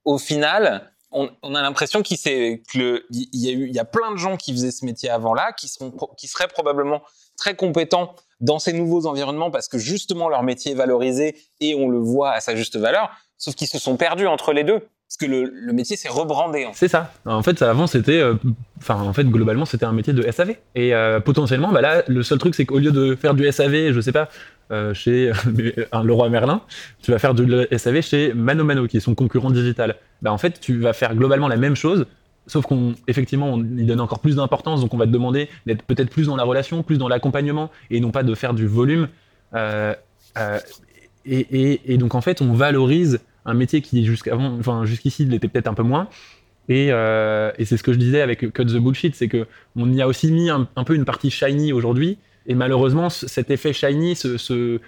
Au 0.05 0.19
final, 0.19 0.93
on, 1.11 1.31
on 1.43 1.55
a 1.55 1.63
l'impression 1.63 2.03
qu'il 2.03 2.17
s'est 2.17 2.63
que 2.73 3.05
il 3.11 3.29
y 3.33 3.49
a 3.49 3.53
eu 3.53 3.67
il 3.69 3.75
y 3.75 3.79
a 3.79 3.85
plein 3.85 4.13
de 4.13 4.17
gens 4.17 4.37
qui 4.37 4.53
faisaient 4.53 4.71
ce 4.71 4.85
métier 4.85 5.11
avant 5.11 5.35
là, 5.35 5.53
qui 5.53 5.69
seront 5.69 5.93
qui 6.17 6.27
seraient 6.27 6.49
probablement 6.49 7.03
très 7.37 7.57
compétents 7.57 8.15
dans 8.41 8.59
ces 8.59 8.73
nouveaux 8.73 9.07
environnements 9.07 9.51
parce 9.51 9.69
que 9.69 9.79
justement 9.79 10.29
leur 10.29 10.43
métier 10.43 10.73
est 10.73 10.77
valorisé 10.77 11.37
et 11.61 11.75
on 11.75 11.89
le 11.89 11.99
voit 11.99 12.33
à 12.33 12.41
sa 12.41 12.57
juste 12.57 12.77
valeur. 12.77 13.11
Sauf 13.39 13.55
qu'ils 13.55 13.69
se 13.69 13.79
sont 13.79 13.97
perdus 13.97 14.27
entre 14.27 14.53
les 14.53 14.65
deux. 14.65 14.87
Parce 15.11 15.17
que 15.17 15.27
le, 15.27 15.73
métier 15.73 15.97
s'est 15.97 16.09
rebrandé. 16.09 16.69
C'est 16.73 16.87
ça. 16.87 17.13
En 17.25 17.43
fait, 17.43 17.63
avant, 17.63 17.89
c'était. 17.89 18.21
Euh, 18.21 18.35
enfin, 18.79 18.95
en 18.95 19.13
fait, 19.13 19.25
globalement, 19.25 19.65
c'était 19.65 19.85
un 19.85 19.91
métier 19.91 20.13
de 20.13 20.23
SAV. 20.31 20.55
Et 20.77 20.95
euh, 20.95 21.19
potentiellement, 21.19 21.73
bah 21.73 21.81
là, 21.81 22.05
le 22.07 22.23
seul 22.23 22.39
truc, 22.39 22.55
c'est 22.55 22.65
qu'au 22.65 22.79
lieu 22.79 22.93
de 22.93 23.17
faire 23.17 23.35
du 23.35 23.51
SAV, 23.51 23.91
je 23.91 24.01
sais 24.01 24.13
pas, 24.13 24.29
euh, 24.71 24.95
chez 24.95 25.33
un 25.93 26.05
Leroy 26.05 26.29
Merlin, 26.29 26.61
tu 27.03 27.11
vas 27.11 27.19
faire 27.19 27.35
du 27.35 27.45
SAV 27.77 28.03
chez 28.03 28.33
Mano 28.35 28.63
Mano, 28.63 28.87
qui 28.87 28.99
est 28.99 29.01
son 29.01 29.17
concurrent 29.17 29.51
digital. 29.51 29.97
Bah, 30.23 30.33
en 30.33 30.39
fait, 30.39 30.61
tu 30.61 30.79
vas 30.79 30.93
faire 30.93 31.17
globalement 31.17 31.49
la 31.49 31.57
même 31.57 31.75
chose, 31.75 32.07
sauf 32.47 32.65
qu'on 32.67 32.95
effectivement 33.09 33.49
on 33.53 33.65
y 33.65 33.85
donne 33.85 34.01
encore 34.01 34.21
plus 34.21 34.37
d'importance 34.37 34.81
donc 34.81 34.95
on 34.95 34.97
va 34.97 35.07
te 35.07 35.11
demander 35.11 35.49
d'être 35.67 35.83
peut-être 35.83 36.09
plus 36.09 36.27
dans 36.27 36.37
la 36.37 36.43
relation 36.43 36.83
plus 36.83 36.97
dans 36.97 37.07
l'accompagnement 37.07 37.71
et 37.91 38.01
non 38.01 38.11
pas 38.11 38.23
de 38.23 38.35
faire 38.35 38.55
du 38.55 38.67
volume 38.67 39.09
et, 41.27 41.99
donc 41.99 42.15
en 42.15 42.23
fait 42.23 42.41
on 42.41 42.55
valorise 42.55 43.21
un 43.45 43.55
métier 43.55 43.83
qui 43.83 44.05
jusqu'avant, 44.05 44.57
enfin 44.59 44.85
jusqu'ici, 44.85 45.25
il 45.25 45.35
était 45.35 45.49
peut-être 45.49 45.69
un 45.69 45.75
peu 45.75 45.83
moins. 45.83 46.09
Et, 46.69 46.89
euh, 46.91 47.51
et 47.59 47.65
c'est 47.65 47.77
ce 47.77 47.83
que 47.83 47.93
je 47.93 47.99
disais 47.99 48.21
avec 48.21 48.53
Cut 48.53 48.65
the 48.65 48.77
Bullshit, 48.77 49.15
c'est 49.15 49.29
que 49.29 49.47
on 49.77 49.93
y 49.93 50.01
a 50.01 50.07
aussi 50.07 50.31
mis 50.31 50.51
un, 50.51 50.67
peu 50.87 50.95
une 50.95 51.05
partie 51.05 51.31
shiny 51.31 51.73
aujourd'hui. 51.73 52.19
Et 52.47 52.55
malheureusement, 52.55 53.11
cet 53.11 53.51
effet 53.51 53.73
shiny, 53.73 54.15
ce, 54.17 54.79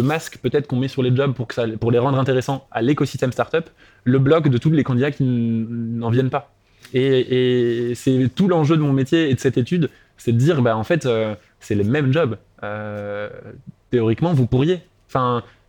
masque 0.00 0.38
peut-être 0.38 0.66
qu'on 0.66 0.76
met 0.76 0.88
sur 0.88 1.02
les 1.02 1.14
jobs 1.14 1.34
pour, 1.34 1.90
les 1.90 1.98
rendre 1.98 2.18
intéressants 2.18 2.66
à 2.70 2.82
l'écosystème 2.82 3.32
startup, 3.32 3.68
le 4.04 4.18
bloque 4.18 4.48
de 4.48 4.58
tous 4.58 4.70
les 4.70 4.84
candidats 4.84 5.10
qui 5.10 5.24
n'en 5.24 6.10
viennent 6.10 6.30
pas. 6.30 6.54
Et, 6.92 7.92
c'est 7.96 8.30
tout 8.34 8.46
l'enjeu 8.46 8.76
de 8.76 8.82
mon 8.82 8.92
métier 8.92 9.30
et 9.30 9.34
de 9.34 9.40
cette 9.40 9.58
étude, 9.58 9.90
c'est 10.16 10.32
de 10.32 10.38
dire, 10.38 10.62
bah, 10.62 10.76
en 10.76 10.84
fait, 10.84 11.06
euh, 11.06 11.34
c'est 11.58 11.74
le 11.74 11.82
même 11.82 12.12
job. 12.12 12.38
Euh, 12.62 13.28
théoriquement, 13.90 14.32
vous 14.32 14.46
pourriez. 14.46 14.80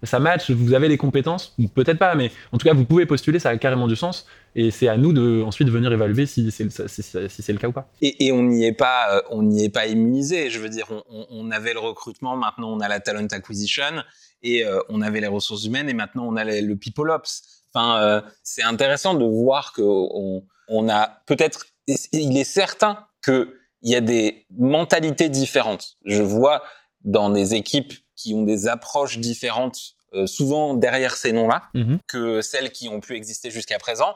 Ça 0.03 0.19
match, 0.19 0.51
vous 0.51 0.73
avez 0.73 0.87
les 0.87 0.97
compétences, 0.97 1.55
peut-être 1.73 1.97
pas, 1.97 2.13
mais 2.15 2.31
en 2.51 2.57
tout 2.57 2.67
cas, 2.67 2.73
vous 2.73 2.85
pouvez 2.85 3.05
postuler, 3.05 3.39
ça 3.39 3.49
a 3.49 3.57
carrément 3.57 3.87
du 3.87 3.95
sens. 3.95 4.27
Et 4.55 4.71
c'est 4.71 4.87
à 4.87 4.97
nous 4.97 5.13
de 5.13 5.41
ensuite 5.41 5.69
venir 5.69 5.91
évaluer 5.91 6.25
si 6.25 6.51
c'est 6.51 6.63
le 6.63 7.57
cas 7.57 7.67
ou 7.67 7.71
pas. 7.71 7.89
Et, 8.01 8.31
on 8.31 8.43
n'y 8.43 8.65
est 8.65 8.73
pas, 8.73 9.17
euh, 9.17 9.21
on 9.29 9.43
n'y 9.43 9.65
est 9.65 9.69
pas 9.69 9.87
immunisé. 9.87 10.49
Je 10.49 10.59
veux 10.59 10.69
dire, 10.69 10.87
on, 11.09 11.51
avait 11.51 11.73
le 11.73 11.79
recrutement, 11.79 12.37
maintenant 12.37 12.71
on 12.71 12.79
a 12.79 12.87
la 12.87 12.99
talent 12.99 13.27
acquisition, 13.31 14.03
et 14.43 14.63
euh, 14.63 14.79
on 14.89 15.01
avait 15.01 15.21
les 15.21 15.27
ressources 15.27 15.65
humaines, 15.65 15.89
et 15.89 15.93
maintenant 15.93 16.25
on 16.27 16.35
a 16.35 16.43
le 16.43 16.75
people 16.75 17.09
ops. 17.09 17.63
Enfin, 17.73 17.97
euh, 17.99 18.21
c'est 18.43 18.63
intéressant 18.63 19.15
de 19.15 19.25
voir 19.25 19.73
que 19.73 19.81
on, 19.81 20.89
a 20.89 21.21
peut-être, 21.25 21.65
il 21.87 22.37
est 22.37 22.45
certain 22.45 23.05
que 23.21 23.57
il 23.81 23.91
y 23.91 23.95
a 23.95 24.01
des 24.01 24.45
mentalités 24.57 25.29
différentes. 25.29 25.97
Je 26.05 26.21
vois 26.21 26.63
dans 27.05 27.29
des 27.29 27.53
équipes 27.53 27.93
qui 28.15 28.33
ont 28.33 28.43
des 28.43 28.67
approches 28.67 29.19
différentes 29.19 29.95
euh, 30.13 30.27
souvent 30.27 30.73
derrière 30.73 31.15
ces 31.15 31.31
noms-là 31.31 31.63
mhm. 31.73 31.99
que 32.07 32.41
celles 32.41 32.71
qui 32.71 32.89
ont 32.89 32.99
pu 32.99 33.15
exister 33.15 33.51
jusqu'à 33.51 33.79
présent. 33.79 34.15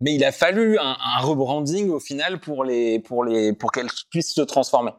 Mais 0.00 0.14
il 0.14 0.24
a 0.24 0.32
fallu 0.32 0.78
un, 0.78 0.96
rebranding 1.20 1.88
au 1.88 2.00
final 2.00 2.40
pour 2.40 2.64
les 2.64 2.98
pour 2.98 3.24
les 3.24 3.52
pour 3.52 3.72
qu'elles 3.72 3.90
puissent 4.10 4.34
se 4.34 4.42
transformer. 4.42 4.90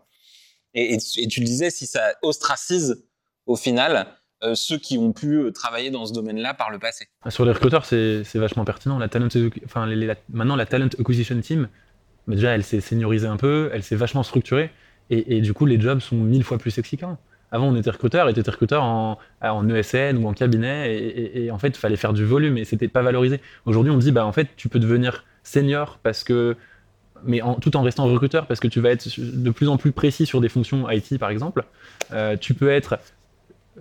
Et, 0.73 0.97
tu 0.97 1.39
le 1.39 1.45
disais, 1.45 1.69
si 1.69 1.85
ça 1.85 2.15
ostracise 2.21 3.05
au 3.45 3.55
final 3.55 4.07
euh, 4.43 4.55
ceux 4.55 4.77
qui 4.77 4.97
ont 4.97 5.13
pu 5.13 5.35
euh, 5.35 5.51
travailler 5.51 5.91
dans 5.91 6.05
ce 6.05 6.13
domaine-là 6.13 6.53
par 6.53 6.71
le 6.71 6.79
passé. 6.79 7.07
Sur 7.29 7.45
les 7.45 7.51
recruteurs, 7.51 7.85
c'est 7.85 8.23
vachement 8.35 8.65
pertinent. 8.65 8.97
La 8.97 9.07
talent, 9.07 9.29
enfin, 9.63 9.87
maintenant 10.29 10.55
la 10.55 10.65
talent 10.65 10.89
acquisition 10.99 11.39
team, 11.39 11.69
déjà, 12.27 12.55
elle 12.55 12.63
s'est 12.63 12.81
seniorisée 12.81 13.27
un 13.27 13.37
peu, 13.37 13.69
elle 13.73 13.83
s'est 13.83 13.95
vachement 13.95 14.23
structurée, 14.23 14.71
et, 15.09 15.41
du 15.41 15.53
coup, 15.53 15.65
les 15.65 15.79
jobs 15.79 15.99
sont 15.99 16.15
mille 16.15 16.43
fois 16.43 16.57
plus 16.57 16.71
sexy 16.71 16.97
qu'avant. 16.97 17.17
Avant, 17.51 17.67
on 17.67 17.75
était 17.75 17.91
recruteur, 17.91 18.27
et 18.27 18.31
était 18.31 18.49
recruteur 18.49 18.83
en, 18.83 19.19
en, 19.41 19.69
ESN 19.69 20.17
ou 20.17 20.27
en 20.27 20.33
cabinet, 20.33 20.93
et, 21.35 21.51
en 21.51 21.59
fait, 21.59 21.69
il 21.69 21.77
fallait 21.77 21.95
faire 21.95 22.13
du 22.13 22.25
volume, 22.25 22.57
et 22.57 22.65
c'était 22.65 22.87
pas 22.87 23.01
valorisé. 23.01 23.39
Aujourd'hui, 23.65 23.91
on 23.91 23.97
dit, 23.97 24.11
bah, 24.11 24.25
en 24.25 24.31
fait, 24.31 24.49
tu 24.57 24.67
peux 24.67 24.79
devenir 24.79 25.23
senior 25.43 25.99
parce 26.03 26.23
que, 26.23 26.57
mais 27.23 27.41
tout 27.61 27.77
en 27.77 27.83
restant 27.83 28.05
recruteur, 28.05 28.47
parce 28.47 28.59
que 28.59 28.67
tu 28.67 28.81
vas 28.81 28.89
être 28.89 29.07
de 29.17 29.49
plus 29.51 29.69
en 29.69 29.77
plus 29.77 29.91
précis 29.91 30.25
sur 30.25 30.41
des 30.41 30.49
fonctions 30.49 30.89
IT, 30.89 31.17
par 31.19 31.29
exemple. 31.29 31.63
Euh, 32.11 32.35
tu 32.35 32.53
peux 32.53 32.69
être 32.69 32.99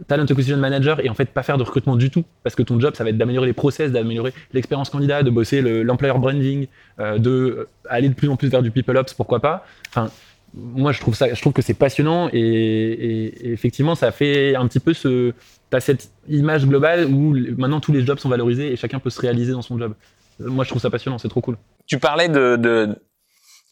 talent 0.07 0.25
acquisition 0.25 0.57
manager 0.57 1.05
et 1.05 1.09
en 1.09 1.15
fait 1.15 1.27
pas 1.27 1.43
faire 1.43 1.57
de 1.57 1.63
recrutement 1.63 1.95
du 1.95 2.11
tout 2.11 2.25
parce 2.43 2.57
que 2.57 2.63
ton 2.63 2.81
job 2.81 2.95
ça 2.97 3.05
va 3.05 3.11
être 3.11 3.17
d'améliorer 3.17 3.47
les 3.47 3.53
process, 3.53 3.93
d'améliorer 3.93 4.33
l'expérience 4.53 4.91
candidat, 4.91 5.23
de 5.23 5.31
bosser 5.31 5.63
l'employer 5.85 6.13
branding, 6.19 6.67
euh, 6.99 7.19
de 7.19 7.69
aller 7.89 8.09
de 8.09 8.15
plus 8.15 8.29
en 8.29 8.37
plus 8.37 8.49
vers 8.49 8.63
du 8.63 8.71
people 8.71 8.97
ops, 8.97 9.15
pourquoi 9.15 9.41
pas. 9.41 9.65
Enfin, 9.89 10.11
moi, 10.57 10.93
je 10.93 11.01
trouve 11.01 11.15
ça, 11.17 11.33
je 11.33 11.41
trouve 11.41 11.53
que 11.53 11.63
c'est 11.63 11.75
passionnant 11.75 12.29
et, 12.33 13.53
effectivement, 13.53 13.95
ça 13.95 14.13
fait 14.13 14.55
un 14.55 14.67
petit 14.69 14.79
peu 14.79 14.95
ce, 14.95 15.33
t'as 15.71 15.81
cette 15.81 16.11
image 16.29 16.67
globale 16.67 17.07
où 17.07 17.35
maintenant 17.59 17.81
tous 17.81 17.93
les 17.93 18.07
jobs 18.07 18.19
sont 18.19 18.29
valorisés 18.29 18.73
et 18.73 18.77
chacun 18.77 19.01
peut 19.01 19.11
se 19.11 19.21
réaliser 19.21 19.53
dans 19.53 19.63
son 19.63 19.79
job. 19.79 19.95
Moi, 20.39 20.65
je 20.65 20.71
trouve 20.71 20.81
ça 20.81 20.91
passionnant, 20.91 21.19
c'est 21.19 21.29
trop 21.29 21.41
cool. 21.41 21.59
Tu 21.87 21.99
parlais 21.99 22.29
de, 22.29 22.97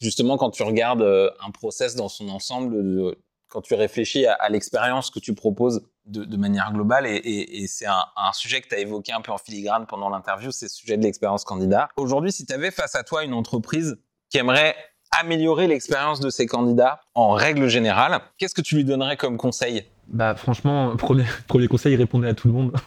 justement 0.01 0.37
quand 0.37 0.51
tu 0.51 0.63
regardes 0.63 1.01
euh, 1.01 1.29
un 1.45 1.51
process 1.51 1.95
dans 1.95 2.09
son 2.09 2.27
ensemble, 2.27 3.15
quand 3.47 3.61
tu 3.61 3.75
réfléchis 3.75 4.25
à, 4.25 4.49
l'expérience 4.49 5.09
que 5.09 5.19
tu 5.19 5.33
proposes 5.33 5.87
de, 6.05 6.35
manière 6.35 6.73
globale, 6.73 7.05
et, 7.07 7.65
c'est 7.67 7.85
un, 7.85 8.03
un, 8.17 8.33
sujet 8.33 8.59
que 8.59 8.67
tu 8.67 8.75
as 8.75 8.79
évoqué 8.79 9.13
un 9.13 9.21
peu 9.21 9.31
en 9.31 9.37
filigrane 9.37 9.85
pendant 9.87 10.09
l'interview, 10.09 10.51
c'est 10.51 10.65
le 10.65 10.69
sujet 10.69 10.97
de 10.97 11.03
l'expérience 11.03 11.45
candidat. 11.45 11.87
Aujourd'hui, 11.95 12.33
si 12.33 12.45
tu 12.45 12.53
avais 12.53 12.71
face 12.71 12.95
à 12.95 13.03
toi 13.03 13.23
une 13.23 13.33
entreprise 13.33 13.97
qui 14.29 14.37
aimerait 14.37 14.75
améliorer 15.19 15.67
l'expérience 15.67 16.19
de 16.19 16.29
ses 16.29 16.45
candidats 16.45 17.01
en 17.15 17.31
règle 17.31 17.67
générale. 17.67 18.19
Qu'est-ce 18.37 18.55
que 18.55 18.61
tu 18.61 18.75
lui 18.75 18.83
donnerais 18.83 19.17
comme 19.17 19.37
conseil? 19.37 19.83
Bah 20.07 20.35
franchement, 20.35 20.95
premier, 20.97 21.25
premier 21.47 21.67
conseil, 21.67 21.95
répondait 21.95 22.29
à 22.29 22.33
tout 22.33 22.47
le 22.47 22.53
monde. 22.53 22.73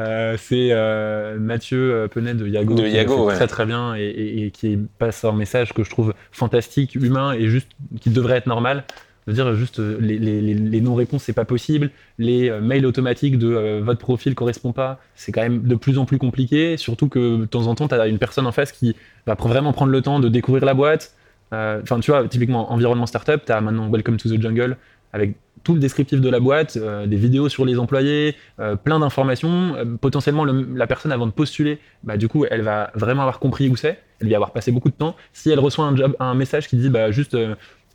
Euh, 0.00 0.36
c'est 0.38 0.68
euh, 0.72 1.38
Mathieu 1.38 1.94
euh, 1.94 2.08
Penet 2.08 2.34
de 2.34 2.46
Yago, 2.46 2.74
de 2.74 2.86
Yago 2.86 3.30
très 3.30 3.46
très 3.46 3.64
bien 3.64 3.94
et, 3.94 4.50
qui 4.52 4.78
passe 4.98 5.24
un 5.24 5.32
message 5.32 5.72
que 5.72 5.82
je 5.82 5.88
trouve 5.88 6.12
fantastique, 6.30 6.94
humain 6.94 7.32
et 7.32 7.48
juste 7.48 7.70
qui 8.00 8.10
devrait 8.10 8.36
être 8.36 8.46
normal. 8.46 8.84
De 9.26 9.32
dire 9.32 9.54
juste 9.56 9.78
les, 9.78 10.18
les, 10.18 10.42
les 10.42 10.80
non-réponses 10.82 11.22
c'est 11.22 11.32
pas 11.32 11.46
possible, 11.46 11.90
les 12.18 12.50
mails 12.60 12.84
automatiques 12.84 13.38
de 13.38 13.80
votre 13.82 13.98
profil 13.98 14.34
correspond 14.34 14.72
pas, 14.72 15.00
c'est 15.14 15.32
quand 15.32 15.40
même 15.40 15.62
de 15.62 15.74
plus 15.74 15.98
en 15.98 16.04
plus 16.04 16.18
compliqué, 16.18 16.76
surtout 16.76 17.08
que 17.08 17.38
de 17.38 17.44
temps 17.46 17.66
en 17.66 17.74
temps 17.74 17.88
tu 17.88 17.94
as 17.94 18.06
une 18.06 18.18
personne 18.18 18.46
en 18.46 18.52
face 18.52 18.70
qui 18.70 18.94
va 19.26 19.34
vraiment 19.34 19.72
prendre 19.72 19.90
le 19.90 20.00
temps 20.02 20.20
de 20.20 20.28
découvrir 20.28 20.64
la 20.66 20.74
boîte, 20.74 21.15
enfin, 21.52 22.00
tu 22.00 22.10
vois, 22.10 22.26
typiquement, 22.28 22.72
environnement 22.72 23.06
startup, 23.06 23.44
tu 23.44 23.52
as 23.52 23.60
maintenant 23.60 23.88
Welcome 23.90 24.16
to 24.16 24.28
the 24.28 24.40
Jungle 24.40 24.76
avec 25.12 25.34
tout 25.64 25.74
le 25.74 25.80
descriptif 25.80 26.20
de 26.20 26.28
la 26.28 26.38
boîte, 26.38 26.76
euh, 26.76 27.06
des 27.06 27.16
vidéos 27.16 27.48
sur 27.48 27.64
les 27.64 27.78
employés, 27.78 28.36
euh, 28.60 28.76
plein 28.76 29.00
d'informations. 29.00 29.74
potentiellement, 30.00 30.44
la 30.44 30.86
personne, 30.86 31.10
avant 31.10 31.26
de 31.26 31.32
postuler, 31.32 31.80
bah, 32.04 32.16
du 32.16 32.28
coup, 32.28 32.44
elle 32.48 32.62
va 32.62 32.90
vraiment 32.94 33.22
avoir 33.22 33.40
compris 33.40 33.68
où 33.68 33.76
c'est. 33.76 33.98
Elle 34.20 34.28
va 34.28 34.32
y 34.32 34.34
avoir 34.34 34.52
passé 34.52 34.70
beaucoup 34.70 34.90
de 34.90 34.94
temps. 34.94 35.16
Si 35.32 35.50
elle 35.50 35.58
reçoit 35.58 35.84
un, 35.86 35.96
job, 35.96 36.14
un 36.20 36.34
message 36.34 36.68
qui 36.68 36.76
dit, 36.76 36.88
bah, 36.88 37.10
juste, 37.10 37.36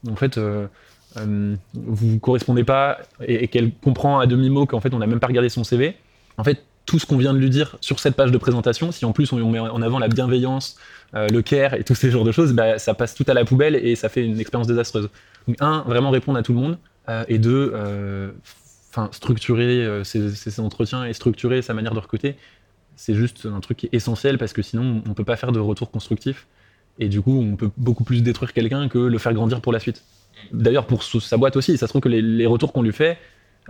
en 0.09 0.15
fait, 0.15 0.37
vous 1.15 2.19
correspondez 2.19 2.63
pas, 2.63 2.99
et, 3.25 3.45
et 3.45 3.47
qu'elle 3.47 3.71
comprend 3.73 4.19
à 4.19 4.27
demi-mot 4.27 4.65
qu'en 4.65 4.81
fait, 4.81 4.93
on 4.93 4.99
n'a 4.99 5.07
même 5.07 5.19
pas 5.21 5.27
regardé 5.27 5.47
son 5.47 5.63
CV, 5.63 5.95
en 6.37 6.43
fait, 6.43 6.63
tout 6.85 6.99
ce 6.99 7.05
qu'on 7.05 7.17
vient 7.17 7.33
de 7.33 7.37
lui 7.39 7.49
dire 7.49 7.77
sur 7.81 7.99
cette 7.99 8.15
page 8.15 8.31
de 8.31 8.37
présentation, 8.37 8.91
si 8.91 9.05
en 9.05 9.13
plus 9.13 9.31
on 9.33 9.49
met 9.49 9.59
en 9.59 9.81
avant 9.81 9.99
la 9.99 10.07
bienveillance, 10.07 10.77
euh, 11.15 11.27
le 11.27 11.41
care 11.41 11.73
et 11.73 11.83
tous 11.83 11.95
ces 11.95 12.09
genres 12.09 12.23
de 12.23 12.31
choses, 12.31 12.53
bah, 12.53 12.79
ça 12.79 12.93
passe 12.93 13.15
tout 13.15 13.25
à 13.27 13.33
la 13.33 13.45
poubelle 13.45 13.75
et 13.75 13.95
ça 13.95 14.09
fait 14.09 14.25
une 14.25 14.39
expérience 14.39 14.67
désastreuse. 14.67 15.09
Donc 15.47 15.57
un, 15.59 15.83
vraiment 15.87 16.09
répondre 16.09 16.37
à 16.37 16.43
tout 16.43 16.53
le 16.53 16.59
monde, 16.59 16.77
euh, 17.09 17.23
et 17.27 17.37
deux, 17.37 17.71
euh, 17.73 18.31
structurer 19.11 20.03
ses, 20.03 20.59
entretiens 20.59 21.05
et 21.05 21.13
structurer 21.13 21.61
sa 21.61 21.73
manière 21.73 21.93
de 21.93 21.99
recruter, 21.99 22.35
c'est 22.95 23.15
juste 23.15 23.45
un 23.45 23.59
truc 23.61 23.77
qui 23.77 23.85
est 23.87 23.93
essentiel 23.93 24.37
parce 24.37 24.53
que 24.53 24.61
sinon 24.61 25.01
on 25.07 25.13
peut 25.13 25.23
pas 25.23 25.37
faire 25.37 25.51
de 25.51 25.59
retour 25.59 25.91
constructif 25.91 26.45
et 26.99 27.07
du 27.07 27.21
coup 27.21 27.39
on 27.39 27.55
peut 27.55 27.71
beaucoup 27.77 28.03
plus 28.03 28.21
détruire 28.21 28.51
quelqu'un 28.51 28.89
que 28.89 28.97
le 28.97 29.17
faire 29.17 29.33
grandir 29.33 29.61
pour 29.61 29.71
la 29.71 29.79
suite. 29.79 30.03
D'ailleurs 30.51 30.87
pour 30.87 31.03
sa 31.03 31.37
boîte 31.37 31.55
aussi, 31.55 31.77
ça 31.77 31.87
se 31.87 31.91
trouve 31.91 32.01
que 32.01 32.09
les 32.09 32.45
retours 32.45 32.73
qu'on 32.73 32.81
lui 32.81 32.91
fait, 32.91 33.17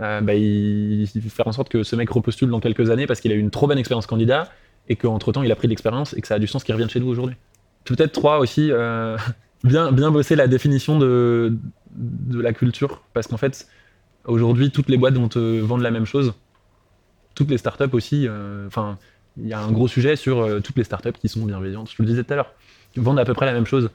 euh, 0.00 0.20
bah, 0.20 0.34
il, 0.34 1.02
il 1.02 1.30
faire 1.30 1.46
en 1.46 1.52
sorte 1.52 1.68
que 1.68 1.82
ce 1.82 1.96
mec 1.96 2.08
repostule 2.10 2.48
dans 2.48 2.60
quelques 2.60 2.90
années 2.90 3.06
parce 3.06 3.20
qu'il 3.20 3.30
a 3.32 3.34
eu 3.34 3.38
une 3.38 3.50
trop 3.50 3.66
bonne 3.66 3.78
expérience 3.78 4.06
candidat 4.06 4.50
et 4.88 4.96
qu'entre 4.96 5.32
temps 5.32 5.42
il 5.42 5.52
a 5.52 5.56
pris 5.56 5.68
de 5.68 5.72
l'expérience 5.72 6.14
et 6.14 6.20
que 6.20 6.26
ça 6.26 6.36
a 6.36 6.38
du 6.38 6.46
sens 6.46 6.64
qu'il 6.64 6.74
revienne 6.74 6.90
chez 6.90 7.00
nous 7.00 7.08
aujourd'hui. 7.08 7.36
Peut-être 7.84 8.12
trois 8.12 8.38
aussi, 8.38 8.70
euh, 8.70 9.16
bien, 9.64 9.92
bien 9.92 10.10
bosser 10.10 10.34
la 10.34 10.48
définition 10.48 10.98
de, 10.98 11.56
de 11.94 12.40
la 12.40 12.52
culture 12.52 13.02
parce 13.12 13.26
qu'en 13.26 13.36
fait 13.36 13.68
aujourd'hui 14.24 14.70
toutes 14.70 14.88
les 14.88 14.96
boîtes 14.96 15.14
vont 15.14 15.28
te 15.28 15.60
vendre 15.60 15.82
la 15.82 15.90
même 15.90 16.06
chose. 16.06 16.34
Toutes 17.34 17.50
les 17.50 17.58
startups 17.58 17.92
aussi, 17.92 18.26
euh, 18.26 18.66
enfin 18.66 18.98
il 19.38 19.46
y 19.46 19.52
a 19.52 19.60
un 19.60 19.72
gros 19.72 19.88
sujet 19.88 20.16
sur 20.16 20.46
toutes 20.62 20.76
les 20.76 20.84
startups 20.84 21.12
qui 21.12 21.28
sont 21.28 21.44
bienveillantes. 21.44 21.90
Je 21.90 21.96
te 21.96 22.02
le 22.02 22.08
disais 22.08 22.22
tout 22.22 22.32
à 22.34 22.36
l'heure, 22.36 22.54
vendent 22.96 23.18
à 23.18 23.24
peu 23.24 23.32
près 23.32 23.46
la 23.46 23.54
même 23.54 23.64
chose. 23.64 23.90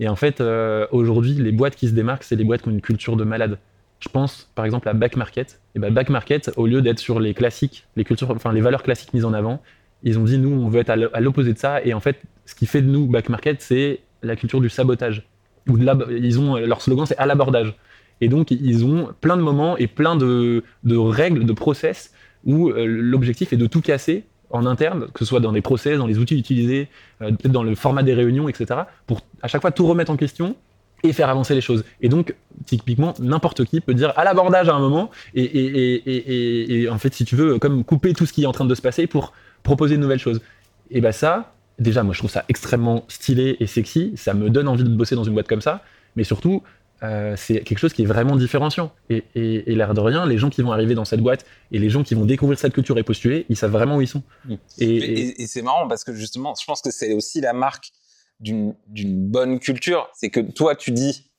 Et 0.00 0.08
en 0.08 0.16
fait, 0.16 0.42
aujourd'hui, 0.92 1.34
les 1.34 1.52
boîtes 1.52 1.76
qui 1.76 1.88
se 1.88 1.92
démarquent, 1.92 2.22
c'est 2.22 2.36
les 2.36 2.44
boîtes 2.44 2.62
qui 2.62 2.68
ont 2.68 2.72
une 2.72 2.80
culture 2.80 3.14
de 3.14 3.24
malade 3.24 3.58
je 4.00 4.08
pense 4.08 4.50
par 4.54 4.64
exemple 4.64 4.88
à 4.88 4.94
Back 4.94 5.16
Market. 5.16 5.60
Et 5.74 5.78
bah, 5.78 5.90
Back 5.90 6.08
Market, 6.08 6.52
au 6.56 6.66
lieu 6.66 6.82
d'être 6.82 6.98
sur 6.98 7.20
les 7.20 7.34
classiques, 7.34 7.86
les 7.96 8.60
valeurs 8.60 8.82
classiques 8.82 9.12
mises 9.14 9.24
en 9.24 9.32
avant, 9.32 9.60
ils 10.02 10.18
ont 10.18 10.24
dit 10.24 10.38
nous 10.38 10.50
on 10.50 10.68
veut 10.68 10.80
être 10.80 10.90
à 10.90 11.20
l'opposé 11.20 11.52
de 11.52 11.58
ça. 11.58 11.82
Et 11.84 11.94
en 11.94 12.00
fait, 12.00 12.20
ce 12.46 12.54
qui 12.54 12.66
fait 12.66 12.82
de 12.82 12.88
nous 12.88 13.06
Back 13.06 13.28
Market, 13.28 13.60
c'est 13.60 14.00
la 14.22 14.36
culture 14.36 14.60
du 14.60 14.68
sabotage. 14.68 15.26
Ou 15.68 15.76
de 15.76 16.16
ils 16.16 16.40
ont 16.40 16.56
leur 16.56 16.80
slogan 16.80 17.06
c'est 17.06 17.18
à 17.18 17.26
l'abordage. 17.26 17.74
Et 18.20 18.28
donc 18.28 18.50
ils 18.50 18.84
ont 18.84 19.10
plein 19.20 19.36
de 19.36 19.42
moments 19.42 19.76
et 19.76 19.86
plein 19.86 20.16
de, 20.16 20.64
de 20.84 20.96
règles, 20.96 21.44
de 21.44 21.52
process 21.52 22.12
où 22.44 22.70
euh, 22.70 22.86
l'objectif 22.86 23.52
est 23.52 23.56
de 23.56 23.66
tout 23.66 23.80
casser 23.80 24.24
en 24.50 24.64
interne, 24.64 25.08
que 25.12 25.18
ce 25.20 25.24
soit 25.24 25.40
dans 25.40 25.52
les 25.52 25.60
process, 25.60 25.98
dans 25.98 26.06
les 26.06 26.18
outils 26.18 26.38
utilisés, 26.38 26.88
euh, 27.20 27.30
peut-être 27.30 27.52
dans 27.52 27.62
le 27.62 27.74
format 27.74 28.02
des 28.02 28.14
réunions, 28.14 28.48
etc., 28.48 28.80
pour 29.06 29.20
à 29.42 29.48
chaque 29.48 29.60
fois 29.60 29.70
tout 29.70 29.86
remettre 29.86 30.10
en 30.10 30.16
question 30.16 30.56
et 31.02 31.12
faire 31.12 31.28
avancer 31.28 31.54
les 31.54 31.60
choses. 31.60 31.84
Et 32.00 32.08
donc, 32.08 32.34
typiquement, 32.66 33.14
n'importe 33.20 33.64
qui 33.64 33.80
peut 33.80 33.94
dire 33.94 34.12
à 34.16 34.24
l'abordage 34.24 34.68
à 34.68 34.74
un 34.74 34.80
moment, 34.80 35.10
et, 35.34 35.42
et, 35.42 35.94
et, 35.94 36.82
et, 36.82 36.88
en 36.88 36.98
fait, 36.98 37.14
si 37.14 37.24
tu 37.24 37.36
veux, 37.36 37.58
comme 37.58 37.84
couper 37.84 38.14
tout 38.14 38.26
ce 38.26 38.32
qui 38.32 38.42
est 38.42 38.46
en 38.46 38.52
train 38.52 38.64
de 38.64 38.74
se 38.74 38.82
passer 38.82 39.06
pour 39.06 39.32
proposer 39.62 39.96
de 39.96 40.00
nouvelles 40.00 40.18
choses. 40.18 40.40
Et 40.90 41.00
ben 41.00 41.12
ça, 41.12 41.54
déjà, 41.78 42.02
moi, 42.02 42.14
je 42.14 42.18
trouve 42.18 42.30
ça 42.30 42.44
extrêmement 42.48 43.04
stylé 43.08 43.56
et 43.60 43.66
sexy, 43.66 44.12
ça 44.16 44.34
me 44.34 44.50
donne 44.50 44.68
envie 44.68 44.84
de 44.84 44.88
bosser 44.88 45.14
dans 45.14 45.24
une 45.24 45.34
boîte 45.34 45.48
comme 45.48 45.60
ça, 45.60 45.82
mais 46.16 46.24
surtout, 46.24 46.62
euh, 47.02 47.34
c'est 47.36 47.60
quelque 47.60 47.78
chose 47.78 47.92
qui 47.92 48.02
est 48.02 48.06
vraiment 48.06 48.36
différenciant. 48.36 48.92
Et, 49.08 49.24
et, 49.34 49.74
l'air 49.74 49.94
de 49.94 50.00
rien, 50.00 50.26
les 50.26 50.38
gens 50.38 50.50
qui 50.50 50.62
vont 50.62 50.72
arriver 50.72 50.94
dans 50.94 51.04
cette 51.04 51.20
boîte 51.20 51.44
et 51.70 51.78
les 51.78 51.90
gens 51.90 52.02
qui 52.02 52.14
vont 52.14 52.24
découvrir 52.24 52.58
cette 52.58 52.72
culture 52.72 52.98
et 52.98 53.02
postuler, 53.02 53.46
ils 53.48 53.56
savent 53.56 53.70
vraiment 53.70 53.96
où 53.96 54.00
ils 54.00 54.08
sont. 54.08 54.22
Et, 54.78 55.46
c'est 55.46 55.62
marrant 55.62 55.86
parce 55.86 56.04
que 56.04 56.12
justement, 56.12 56.54
je 56.60 56.66
pense 56.66 56.80
que 56.80 56.90
c'est 56.90 57.12
aussi 57.14 57.40
la 57.40 57.52
marque 57.52 57.92
d'une 58.40 58.74
bonne 59.28 59.58
culture. 59.58 60.10
C'est 60.14 60.30
que 60.30 60.40
toi, 60.40 60.76
tu 60.76 60.90
dis, 60.90 61.30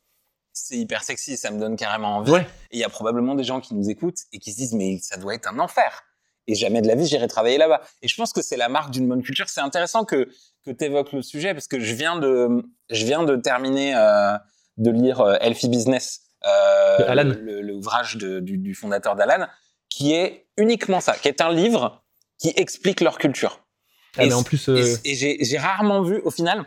c'est 0.54 0.78
hyper 0.78 1.04
sexy, 1.04 1.38
ça 1.38 1.52
me 1.52 1.60
donne 1.60 1.76
carrément 1.76 2.18
envie. 2.18 2.34
Et 2.36 2.46
il 2.72 2.80
y 2.80 2.84
a 2.84 2.90
probablement 2.90 3.36
des 3.36 3.44
gens 3.44 3.62
qui 3.62 3.74
nous 3.76 3.90
écoutent 3.90 4.20
et 4.34 4.40
qui 4.40 4.52
se 4.52 4.58
disent, 4.58 4.74
mais 4.74 4.98
ça 5.02 5.18
doit 5.18 5.36
être 5.36 5.48
un 5.48 5.60
enfer. 5.60 6.04
Et 6.48 6.56
jamais 6.56 6.82
de 6.82 6.88
la 6.88 6.96
vie, 6.96 7.06
j'irai 7.06 7.28
travailler 7.28 7.58
là-bas. 7.58 7.82
Et 8.02 8.08
je 8.08 8.16
pense 8.16 8.34
que 8.34 8.42
c'est 8.42 8.58
la 8.58 8.70
marque 8.70 8.92
d'une 8.92 9.08
bonne 9.08 9.22
culture. 9.22 9.48
C'est 9.50 9.62
intéressant 9.62 10.04
que, 10.04 10.30
que 10.66 10.72
tu 10.72 10.86
évoques 10.86 11.14
le 11.14 11.22
sujet 11.22 11.54
parce 11.54 11.68
que 11.68 11.80
je 11.80 11.94
viens 11.94 12.18
de, 12.18 12.64
je 12.90 13.06
viens 13.06 13.24
de 13.24 13.36
terminer 13.36 13.96
euh, 13.96 14.36
de 14.78 14.90
lire 14.90 15.22
euh, 15.22 15.36
Healthy 15.42 15.70
Business, 15.70 16.22
euh, 16.46 17.62
l'ouvrage 17.62 18.18
du, 18.18 18.58
du 18.58 18.74
fondateur 18.74 19.16
d'Alan, 19.16 19.46
qui 19.90 20.14
est 20.14 20.48
uniquement 20.58 21.02
ça, 21.02 21.14
qui 21.14 21.28
est 21.28 21.42
un 21.42 21.52
livre 21.52 22.04
qui 22.40 22.54
explique 22.56 23.02
leur 23.02 23.18
culture. 23.18 23.64
Ah, 24.18 24.26
et, 24.26 24.34
en 24.34 24.44
plus, 24.44 24.70
euh, 24.70 24.96
et 25.06 25.14
j'ai 25.16 25.58
rarement 25.58 26.02
vu, 26.02 26.20
au 26.24 26.32
final, 26.32 26.66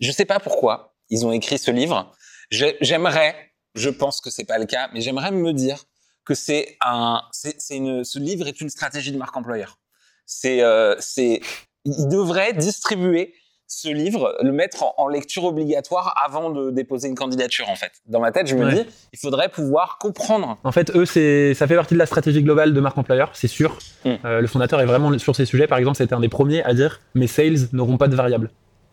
je 0.00 0.10
sais 0.12 0.24
pas 0.24 0.40
pourquoi 0.40 0.94
ils 1.10 1.26
ont 1.26 1.32
écrit 1.32 1.58
ce 1.58 1.70
livre. 1.70 2.12
J'aimerais, 2.50 3.34
je 3.74 3.90
pense 3.90 4.20
que 4.20 4.30
c'est 4.30 4.44
pas 4.44 4.58
le 4.58 4.66
cas, 4.66 4.88
mais 4.92 5.00
j'aimerais 5.00 5.30
me 5.30 5.52
dire 5.52 5.84
que 6.24 6.34
c'est 6.34 6.76
un, 6.84 7.22
c'est 7.32 7.76
une, 7.76 8.04
ce 8.04 8.18
livre 8.18 8.46
est 8.48 8.60
une 8.60 8.70
stratégie 8.70 9.12
de 9.12 9.18
marque 9.18 9.36
employeur. 9.36 9.78
C'est, 10.26 10.62
euh, 10.62 10.94
c'est, 10.98 11.40
ils 11.84 12.08
devraient 12.08 12.52
distribuer 12.52 13.34
ce 13.66 13.88
livre, 13.88 14.36
le 14.42 14.50
mettre 14.50 14.84
en, 14.98 15.06
lecture 15.06 15.44
obligatoire 15.44 16.12
avant 16.24 16.50
de 16.50 16.70
déposer 16.70 17.06
une 17.06 17.14
candidature 17.14 17.68
en 17.68 17.76
fait. 17.76 17.92
Dans 18.06 18.18
ma 18.18 18.32
tête, 18.32 18.48
je 18.48 18.56
me 18.56 18.68
dis, 18.68 18.84
il 19.12 19.18
faudrait 19.18 19.48
pouvoir 19.48 19.98
comprendre. 19.98 20.58
En 20.64 20.72
fait, 20.72 20.90
eux, 20.96 21.06
c'est, 21.06 21.54
ça 21.54 21.68
fait 21.68 21.76
partie 21.76 21.94
de 21.94 21.98
la 22.00 22.06
stratégie 22.06 22.42
globale 22.42 22.74
de 22.74 22.80
marque 22.80 22.98
employeur, 22.98 23.30
c'est 23.34 23.48
sûr. 23.48 23.78
Hmm. 24.04 24.14
Euh, 24.24 24.40
le 24.40 24.46
fondateur 24.48 24.80
est 24.80 24.86
vraiment 24.86 25.16
sur 25.20 25.36
ces 25.36 25.46
sujets. 25.46 25.68
Par 25.68 25.78
exemple, 25.78 25.96
c'était 25.96 26.14
un 26.14 26.20
des 26.20 26.28
premiers 26.28 26.64
à 26.64 26.74
dire, 26.74 27.00
mes 27.14 27.28
sales 27.28 27.68
n'auront 27.72 27.96
pas 27.96 28.08
de 28.08 28.16
variables. 28.16 28.50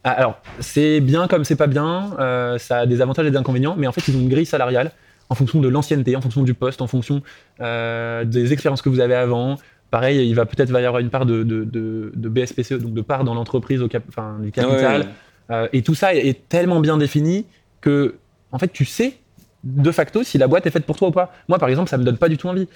Ah, 0.08 0.12
alors, 0.12 0.40
c'est 0.62 1.02
bien 1.02 1.28
comme 1.28 1.44
c'est 1.44 1.58
pas 1.58 1.68
bien, 1.68 2.12
euh, 2.18 2.58
ça 2.58 2.78
a 2.78 2.86
des 2.86 3.02
avantages 3.02 3.26
et 3.26 3.32
des 3.32 3.36
inconvénients, 3.36 3.76
mais 3.78 3.88
en 3.88 3.92
fait, 3.92 4.08
ils 4.08 4.16
ont 4.16 4.22
une 4.22 4.30
grille 4.30 4.46
salariale 4.46 4.92
en 5.30 5.36
fonction 5.36 5.60
de 5.60 5.68
l'ancienneté, 5.68 6.16
en 6.16 6.22
fonction 6.22 6.44
du 6.44 6.54
poste, 6.54 6.82
en 6.82 6.88
fonction 6.88 7.22
euh, 7.60 8.24
des 8.24 8.54
expériences 8.54 8.82
que 8.82 8.88
vous 8.88 9.02
avez 9.02 9.16
avant. 9.16 9.58
Pareil, 9.92 10.26
il 10.26 10.34
va 10.34 10.46
peut-être 10.46 10.72
y 10.72 10.86
avoir 10.86 11.00
une 11.00 11.10
part 11.10 11.26
de, 11.26 11.44
de, 11.44 12.30
BSPCE, 12.30 12.76
donc 12.76 12.94
de 12.94 13.02
part 13.02 13.26
dans 13.26 13.34
l'entreprise, 13.34 13.82
au 13.82 13.90
enfin, 14.08 14.38
du 14.42 14.54
capital. 14.54 15.08
Euh, 15.52 15.68
et 15.74 15.82
tout 15.82 15.96
ça 15.96 16.16
est 16.16 16.48
tellement 16.48 16.80
bien 16.80 16.98
défini 16.98 17.46
que, 17.82 18.16
en 18.54 18.60
fait, 18.60 18.70
tu 18.70 18.86
sais 18.86 19.18
de 19.64 19.92
facto 19.92 20.24
si 20.24 20.38
la 20.38 20.48
boîte 20.48 20.66
est 20.68 20.72
faite 20.72 20.86
pour 20.86 20.98
toi 20.98 21.10
ou 21.10 21.12
pas. 21.12 21.34
Moi, 21.48 21.60
par 21.60 21.70
exemple, 21.70 21.90
ça 21.90 21.98
me 21.98 22.04
donne 22.04 22.18
pas 22.18 22.30
du 22.30 22.38
tout 22.38 22.48
envie. 22.48 22.68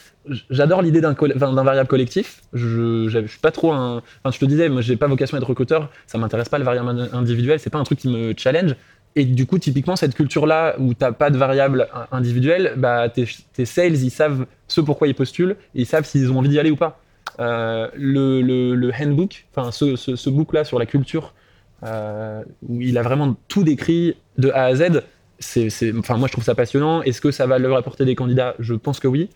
J'adore 0.49 0.81
l'idée 0.81 1.01
d'un 1.01 1.13
variable 1.13 1.87
collectif. 1.87 2.41
Je, 2.53 3.07
je, 3.07 3.27
suis 3.27 3.39
pas 3.39 3.51
trop 3.51 3.71
un. 3.71 4.01
Enfin, 4.23 4.33
je 4.33 4.39
te 4.39 4.45
disais, 4.45 4.69
moi, 4.69 4.81
j'ai 4.81 4.97
pas 4.97 5.07
vocation 5.07 5.35
à 5.35 5.39
être 5.39 5.47
recruteur. 5.47 5.89
Ça 6.07 6.17
m'intéresse 6.17 6.49
pas 6.49 6.57
le 6.57 6.65
variable 6.65 7.09
individuel. 7.13 7.59
C'est 7.59 7.69
pas 7.69 7.79
un 7.79 7.83
truc 7.83 7.99
qui 7.99 8.09
me 8.09 8.33
challenge. 8.35 8.75
Et 9.15 9.25
du 9.25 9.45
coup, 9.45 9.59
typiquement, 9.59 9.95
cette 9.95 10.15
culture-là 10.15 10.75
où 10.79 10.93
t'as 10.93 11.11
pas 11.11 11.29
de 11.29 11.37
variable 11.37 11.87
individuelle, 12.11 12.73
bah, 12.77 13.09
tes, 13.09 13.25
sales, 13.65 13.97
ils 13.97 14.11
savent 14.11 14.45
ce 14.67 14.79
pourquoi 14.79 15.07
ils 15.07 15.15
postulent 15.15 15.57
et 15.75 15.81
ils 15.81 15.85
savent 15.85 16.05
s'ils 16.05 16.31
ont 16.31 16.37
envie 16.37 16.49
d'y 16.49 16.59
aller 16.59 16.71
ou 16.71 16.77
pas. 16.77 16.99
Euh, 17.39 17.89
le, 17.95 18.91
handbook, 18.91 19.47
enfin, 19.53 19.71
ce, 19.71 19.95
ce, 19.95 20.29
book-là 20.29 20.63
sur 20.63 20.79
la 20.79 20.85
culture, 20.85 21.33
euh, 21.83 22.43
où 22.67 22.81
il 22.81 22.97
a 22.97 23.01
vraiment 23.01 23.35
tout 23.47 23.63
décrit 23.63 24.15
de 24.37 24.49
A 24.51 24.65
à 24.65 24.75
Z, 24.75 25.01
enfin, 25.97 26.17
moi 26.17 26.27
je 26.27 26.31
trouve 26.33 26.43
ça 26.43 26.55
passionnant. 26.55 27.01
Est-ce 27.03 27.21
que 27.21 27.31
ça 27.31 27.47
va 27.47 27.59
leur 27.59 27.77
apporter 27.77 28.05
des 28.05 28.15
candidats? 28.15 28.55
Je 28.59 28.73
pense 28.73 28.99
que 28.99 29.07
oui. 29.07 29.29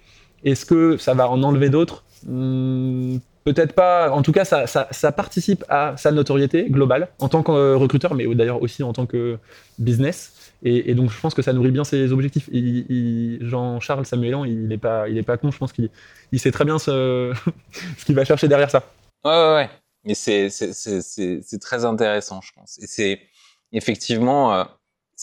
Est-ce 0.43 0.66
que 0.66 0.97
ça 0.97 1.14
va 1.14 1.30
en 1.30 1.41
enlever 1.43 1.70
d'autres? 1.70 2.03
Hmm, 2.26 3.18
Peut-être 3.45 3.74
pas. 3.74 4.10
En 4.10 4.24
tout 4.24 4.32
cas, 4.32 4.43
ça, 4.43 5.12
participe 5.12 5.64
à 5.70 5.95
sa 5.97 6.12
notoriété 6.12 6.68
globale 6.68 7.10
en 7.20 7.30
tant 7.30 7.43
que 7.43 7.76
recruteur, 7.76 8.16
mais 8.16 8.26
d'ailleurs 8.34 8.60
aussi 8.64 8.82
en 8.82 8.91
tant 8.91 9.06
que 9.06 9.38
business. 9.78 10.51
Et, 10.64 10.95
donc, 10.95 11.12
je 11.12 11.20
pense 11.22 11.36
que 11.36 11.43
ça 11.43 11.53
nourrit 11.53 11.70
bien 11.70 11.84
ses 11.84 12.12
objectifs. 12.12 12.49
Jean-Charles 13.41 14.08
Samuelan, 14.08 14.45
il 14.45 14.68
n'est 14.68 14.80
pas, 14.80 15.06
pas 15.24 15.38
con. 15.38 15.51
Je 15.51 15.60
pense 15.60 15.74
qu'il 15.74 15.91
il 16.32 16.39
sait 16.39 16.51
très 16.51 16.66
bien 16.66 16.80
ce, 16.80 17.34
ce 17.99 18.06
qu'il 18.06 18.16
va 18.16 18.26
chercher 18.26 18.47
derrière 18.47 18.72
ça. 18.72 18.84
Ouais, 19.24 19.32
ouais, 19.32 19.53
ouais. 19.53 19.70
Mais 20.06 20.16
c'est, 20.16 20.49
c'est, 20.49 21.60
très 21.62 21.86
intéressant, 21.86 22.41
je 22.41 22.51
pense. 22.51 22.80
Et 22.80 22.88
c'est 22.88 23.20
effectivement. 23.74 24.66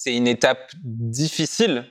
C'est 0.05 0.17
une 0.17 0.27
étape 0.27 0.73
difficile, 0.83 1.87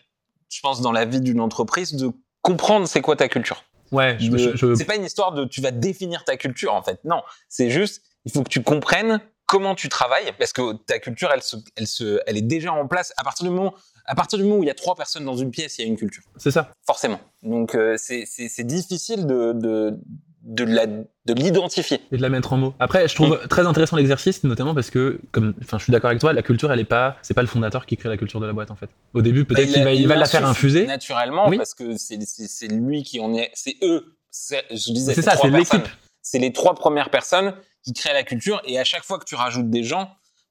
je 0.50 0.60
pense, 0.60 0.82
dans 0.82 0.92
la 0.92 1.06
vie 1.06 1.22
d'une 1.22 1.40
entreprise 1.40 1.94
de 1.94 2.12
comprendre 2.42 2.86
c'est 2.86 3.00
quoi 3.00 3.16
ta 3.16 3.30
culture. 3.30 3.64
Ouais, 3.94 4.18
je, 4.20 4.54
je... 4.54 4.76
c'est 4.76 4.84
pas 4.84 4.98
une 4.98 5.06
histoire 5.06 5.32
de 5.32 5.46
tu 5.46 5.62
vas 5.62 5.72
définir 5.72 6.26
ta 6.26 6.36
culture 6.36 6.74
en 6.74 6.84
fait. 6.84 7.00
Non, 7.06 7.22
c'est 7.48 7.70
juste 7.70 8.04
il 8.26 8.34
faut 8.34 8.44
que 8.44 8.50
tu 8.50 8.64
comprennes 8.64 9.22
comment 9.46 9.76
tu 9.76 9.88
travailles 9.88 10.34
parce 10.38 10.52
que 10.52 10.74
ta 10.74 11.00
culture 11.00 11.30
elle 11.34 11.42
se, 11.42 11.56
elle 11.78 11.88
se, 11.88 12.20
elle 12.28 12.36
est 12.36 12.42
déjà 12.42 12.74
en 12.74 12.86
place 12.86 13.14
à 13.16 13.24
partir 13.24 13.46
du 13.46 13.50
moment 13.50 13.76
à 14.06 14.14
partir 14.14 14.38
du 14.38 14.44
moment 14.44 14.58
où 14.58 14.64
il 14.64 14.68
y 14.68 14.72
a 14.72 14.76
trois 14.76 14.96
personnes 14.96 15.24
dans 15.24 15.38
une 15.38 15.52
pièce, 15.52 15.78
il 15.78 15.84
y 15.84 15.86
a 15.86 15.88
une 15.88 15.96
culture. 15.96 16.24
C'est 16.36 16.52
ça. 16.52 16.74
Forcément. 16.86 17.22
Donc 17.44 17.76
euh, 17.76 17.96
c'est 17.98 18.66
difficile 18.66 19.26
de, 19.26 19.54
de, 19.54 19.98
de 20.44 20.64
la 20.64 20.88
de 20.88 21.34
l'identifier 21.34 22.02
et 22.12 22.18
de 22.18 22.22
la 22.22 22.30
mettre 22.30 22.54
en 22.54 22.58
mots. 22.58 22.74
Après, 22.80 23.08
je 23.08 23.14
trouve 23.14 23.40
mm. 23.44 23.48
très 23.48 23.66
intéressant 23.68 23.96
l'exercice, 23.96 24.44
notamment 24.44 24.74
parce 24.74 24.90
que, 24.90 25.20
comme, 25.32 25.54
enfin, 25.62 25.78
je 25.78 25.84
suis 25.84 25.92
d'accord 25.92 26.10
avec 26.10 26.20
toi, 26.20 26.34
la 26.34 26.42
culture, 26.42 26.72
elle 26.72 26.80
est 26.80 26.84
pas, 26.84 27.18
c'est 27.22 27.36
pas 27.36 27.42
le 27.42 27.48
fondateur 27.48 27.86
qui 27.86 27.96
crée 27.96 28.10
la 28.10 28.18
culture 28.18 28.40
de 28.40 28.48
la 28.48 28.54
boîte 28.54 28.72
en 28.72 28.76
fait. 28.76 28.90
Au 29.14 29.22
début, 29.22 29.46
peut-être 29.46 29.68
bah, 29.68 29.74
qu'il 29.74 29.84
va, 29.84 29.94
il 29.94 30.08
va 30.08 30.16
la 30.16 30.26
faire 30.26 30.46
infuser 30.46 30.88
naturellement, 30.88 31.50
parce 31.56 31.76
que 31.76 31.96
c'est 31.98 32.68
lui 32.68 33.04
qui 33.04 33.20
en 33.20 33.34
est, 33.34 33.52
c'est 33.54 33.76
eux. 33.84 34.18
Je 34.32 34.92
disais, 34.92 35.14
c'est 35.14 35.22
ça, 35.22 35.36
c'est 35.36 35.50
l'équipe. 35.50 35.88
C'est 36.24 36.40
les 36.40 36.54
trois 36.54 36.76
premières 36.76 37.10
personnes 37.10 37.54
qui 37.84 37.94
créent 37.94 38.14
la 38.14 38.24
culture, 38.24 38.62
et 38.66 38.80
à 38.80 38.84
chaque 38.84 39.04
fois 39.04 39.20
que 39.20 39.26
tu 39.26 39.36
rajoutes 39.36 39.70
des 39.70 39.84
gens, 39.84 40.10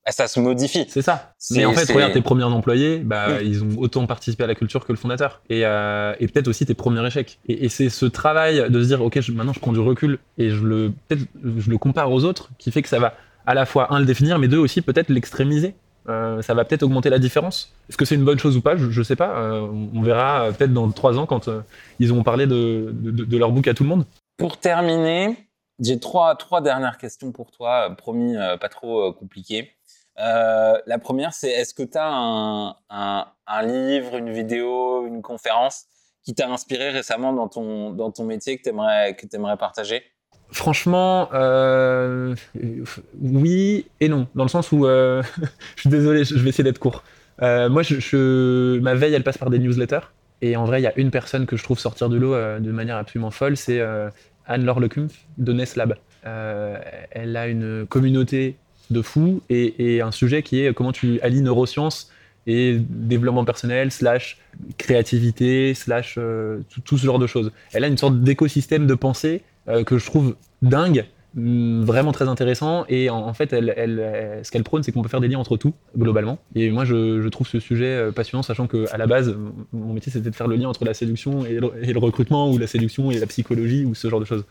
ça 0.09 0.27
se 0.29 0.41
modifie. 0.41 0.87
C'est 0.89 1.03
ça. 1.03 1.35
Mais 1.53 1.65
en 1.65 1.73
fait, 1.73 1.93
regarde 1.93 2.13
tes 2.13 2.23
premiers 2.23 2.45
employés, 2.45 2.99
bah, 2.99 3.27
Oui. 3.29 3.47
ils 3.49 3.63
ont 3.63 3.79
autant 3.79 4.07
participé 4.07 4.45
à 4.45 4.47
la 4.47 4.55
culture 4.55 4.85
que 4.87 4.93
le 4.93 4.99
fondateur. 4.99 5.41
Et, 5.51 5.65
euh, 5.65 6.15
et 6.19 6.27
peut-être 6.27 6.49
aussi 6.49 6.67
tes 6.67 6.75
premiers 6.75 7.07
échecs. 7.07 7.39
Et, 7.47 7.67
et 7.67 7.69
c'est 7.69 7.89
ce 7.91 8.07
travail 8.07 8.71
de 8.71 8.83
se 8.83 8.89
dire, 8.89 9.03
ok, 9.03 9.21
je- 9.21 9.33
maintenant 9.33 9.53
je 9.53 9.61
prends 9.61 9.73
du 9.73 9.79
recul 9.81 10.19
et 10.39 10.51
je 10.51 10.65
le, 10.65 10.93
peut-être 11.09 11.25
je 11.59 11.71
le 11.71 11.79
compare 11.79 12.11
aux 12.11 12.25
autres, 12.25 12.49
qui 12.59 12.71
fait 12.73 12.83
que 12.83 12.89
ça 12.89 12.99
va 12.99 13.15
à 13.47 13.55
la 13.55 13.67
fois, 13.67 13.93
un, 13.95 13.99
le 14.01 14.05
définir, 14.05 14.39
mais 14.39 14.49
deux, 14.49 14.59
aussi 14.59 14.81
peut-être 14.83 15.09
l'extrémiser. 15.11 15.75
Euh, 16.09 16.41
ça 16.43 16.55
va 16.55 16.65
peut-être 16.65 16.83
augmenter 16.83 17.11
la 17.11 17.19
différence. 17.19 17.73
Est-ce 17.89 17.97
que 17.97 18.05
c'est 18.07 18.15
une 18.15 18.25
bonne 18.25 18.39
chose 18.39 18.57
ou 18.57 18.63
pas? 18.63 18.77
Je, 18.77 18.91
je 18.91 19.03
sais 19.03 19.17
pas. 19.17 19.39
Euh, 19.39 19.61
on 19.95 20.03
verra 20.03 20.49
peut-être 20.57 20.73
dans 20.73 20.91
trois 20.91 21.19
ans 21.19 21.27
quand 21.27 21.49
ils 21.99 22.11
auront 22.11 22.23
parlé 22.23 22.47
de, 22.47 22.89
de, 22.93 23.11
de 23.25 23.37
leur 23.37 23.53
book 23.53 23.69
à 23.69 23.75
tout 23.75 23.83
le 23.83 23.91
monde. 23.91 24.07
Pour 24.39 24.57
terminer, 24.57 25.37
j'ai 25.79 26.01
trois, 26.01 26.35
trois 26.37 26.63
dernières 26.63 26.97
questions 26.97 27.33
pour 27.33 27.51
toi, 27.51 27.91
promis, 27.97 28.35
pas 28.61 28.69
trop 28.71 29.13
compliquées. 29.13 29.73
Euh, 30.19 30.79
la 30.87 30.99
première, 30.99 31.33
c'est 31.33 31.51
est-ce 31.51 31.75
que 31.75 31.83
tu 31.83 31.99
as 31.99 32.11
un, 32.91 33.63
livre, 33.63 34.17
une 34.17 34.31
vidéo, 34.31 35.07
une 35.07 35.23
conférence 35.23 35.85
qui 36.23 36.35
t'a 36.35 36.49
inspiré 36.49 36.91
récemment 36.91 37.33
dans 37.33 37.49
ton, 37.49 37.91
dans 37.91 38.11
ton 38.11 38.25
métier 38.25 38.59
que 38.59 38.63
tu 38.63 38.69
aimerais, 38.69 39.17
aimerais 39.33 39.57
partager? 39.57 40.03
Franchement, 40.53 41.29
euh, 41.33 42.35
oui 43.21 43.87
et 44.01 44.09
non, 44.09 44.27
dans 44.35 44.43
le 44.43 44.49
sens 44.49 44.73
où 44.73 44.85
euh, 44.85 45.23
je 45.77 45.83
suis 45.83 45.91
désolé, 45.91 46.25
je 46.25 46.37
vais 46.39 46.49
essayer 46.49 46.65
d'être 46.65 46.81
court. 46.81 47.05
Moi, 47.41 47.83
ma 48.83 48.95
veille, 48.95 49.15
elle 49.15 49.25
passe 49.25 49.39
par 49.39 49.51
des 49.51 49.59
newsletters. 49.59 50.13
Et 50.43 50.57
en 50.57 50.65
vrai, 50.65 50.81
il 50.81 50.85
y 50.85 50.87
a 50.87 50.99
une 50.99 51.11
personne 51.11 51.47
que 51.47 51.57
je 51.57 51.63
trouve 51.63 51.79
sortir 51.79 52.09
du 52.09 52.19
lot 52.19 52.35
de 52.35 52.73
manière 52.73 52.97
absolument 52.97 53.31
folle, 53.31 53.57
c'est 53.57 53.81
Anne-Laure 54.47 54.81
Lecumpf 54.81 55.15
de 55.39 55.53
Neslab. 55.55 55.97
Elle 56.23 57.37
a 57.37 57.47
une 57.47 57.87
communauté 57.87 58.59
de 58.91 59.03
fous 59.03 59.43
et, 59.49 60.01
un 60.01 60.11
sujet 60.11 60.43
qui 60.43 60.65
est 60.65 60.75
comment 60.75 60.93
tu 60.93 61.21
allies 61.21 61.43
neurosciences 61.43 62.11
et 62.47 62.79
développement 62.81 63.45
personnel, 63.45 63.91
slash 63.91 64.39
créativité, 64.79 65.75
slash 65.75 66.17
euh, 66.19 66.61
tout, 66.85 66.97
ce 66.97 67.05
genre 67.05 67.19
de 67.19 67.27
choses. 67.27 67.53
Elle 67.73 67.85
a 67.85 67.87
une 67.87 67.99
sorte 67.99 68.21
d'écosystème 68.21 68.87
de 68.87 68.95
pensée 68.95 69.43
euh, 69.69 69.85
que 69.85 69.99
je 69.99 70.07
trouve 70.07 70.37
dingue, 70.63 71.05
hum, 71.37 71.85
vraiment 71.85 72.13
très 72.13 72.29
intéressant. 72.29 72.87
Et 72.89 73.11
en, 73.11 73.33
fait, 73.35 73.53
elle, 73.53 73.75
elle- 73.77 74.41
ce 74.43 74.51
qu'elle 74.51 74.65
prône, 74.65 74.83
c'est 74.83 74.91
qu'on 74.91 75.03
peut 75.03 75.09
faire 75.09 75.21
des 75.21 75.29
liens 75.29 75.39
entre 75.39 75.59
tout, 75.59 75.75
globalement. 75.97 76.39
Et 76.55 76.71
moi, 76.71 76.85
je, 76.87 77.29
trouve 77.29 77.47
ce 77.47 77.61
sujet 77.61 77.85
euh, 77.85 78.11
passionnant, 78.11 78.43
sachant 78.43 78.67
qu'à 78.67 78.97
la 78.97 79.07
base, 79.07 79.37
mon 79.73 79.93
métier, 79.93 80.11
c'était 80.11 80.31
de 80.31 80.35
faire 80.35 80.49
le 80.49 80.57
lien 80.57 80.69
entre 80.69 80.85
la 80.85 80.95
séduction 80.95 81.45
et 81.45 81.61
le, 81.61 81.71
et 81.83 81.93
le 81.93 81.99
recrutement, 81.99 82.51
ou 82.51 82.57
la 82.57 82.67
séduction 82.67 83.11
et 83.11 83.19
la 83.19 83.27
psychologie, 83.27 83.85
ou 83.85 83.95
ce 83.95 84.09
genre 84.09 84.21
de 84.21 84.25
choses. 84.25 84.45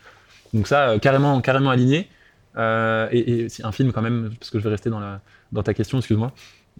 Donc 0.54 0.66
ça, 0.66 0.90
euh, 0.90 0.98
carrément, 0.98 1.40
carrément 1.40 1.70
aligné. 1.70 2.08
Euh, 2.56 3.08
et 3.12 3.42
et 3.42 3.46
un 3.62 3.72
film 3.72 3.92
quand 3.92 4.02
même, 4.02 4.30
parce 4.38 4.50
que 4.50 4.58
je 4.58 4.64
vais 4.64 4.70
rester 4.70 4.90
dans, 4.90 5.00
la, 5.00 5.20
dans 5.52 5.62
ta 5.62 5.74
question, 5.74 5.98
excuse-moi. 5.98 6.32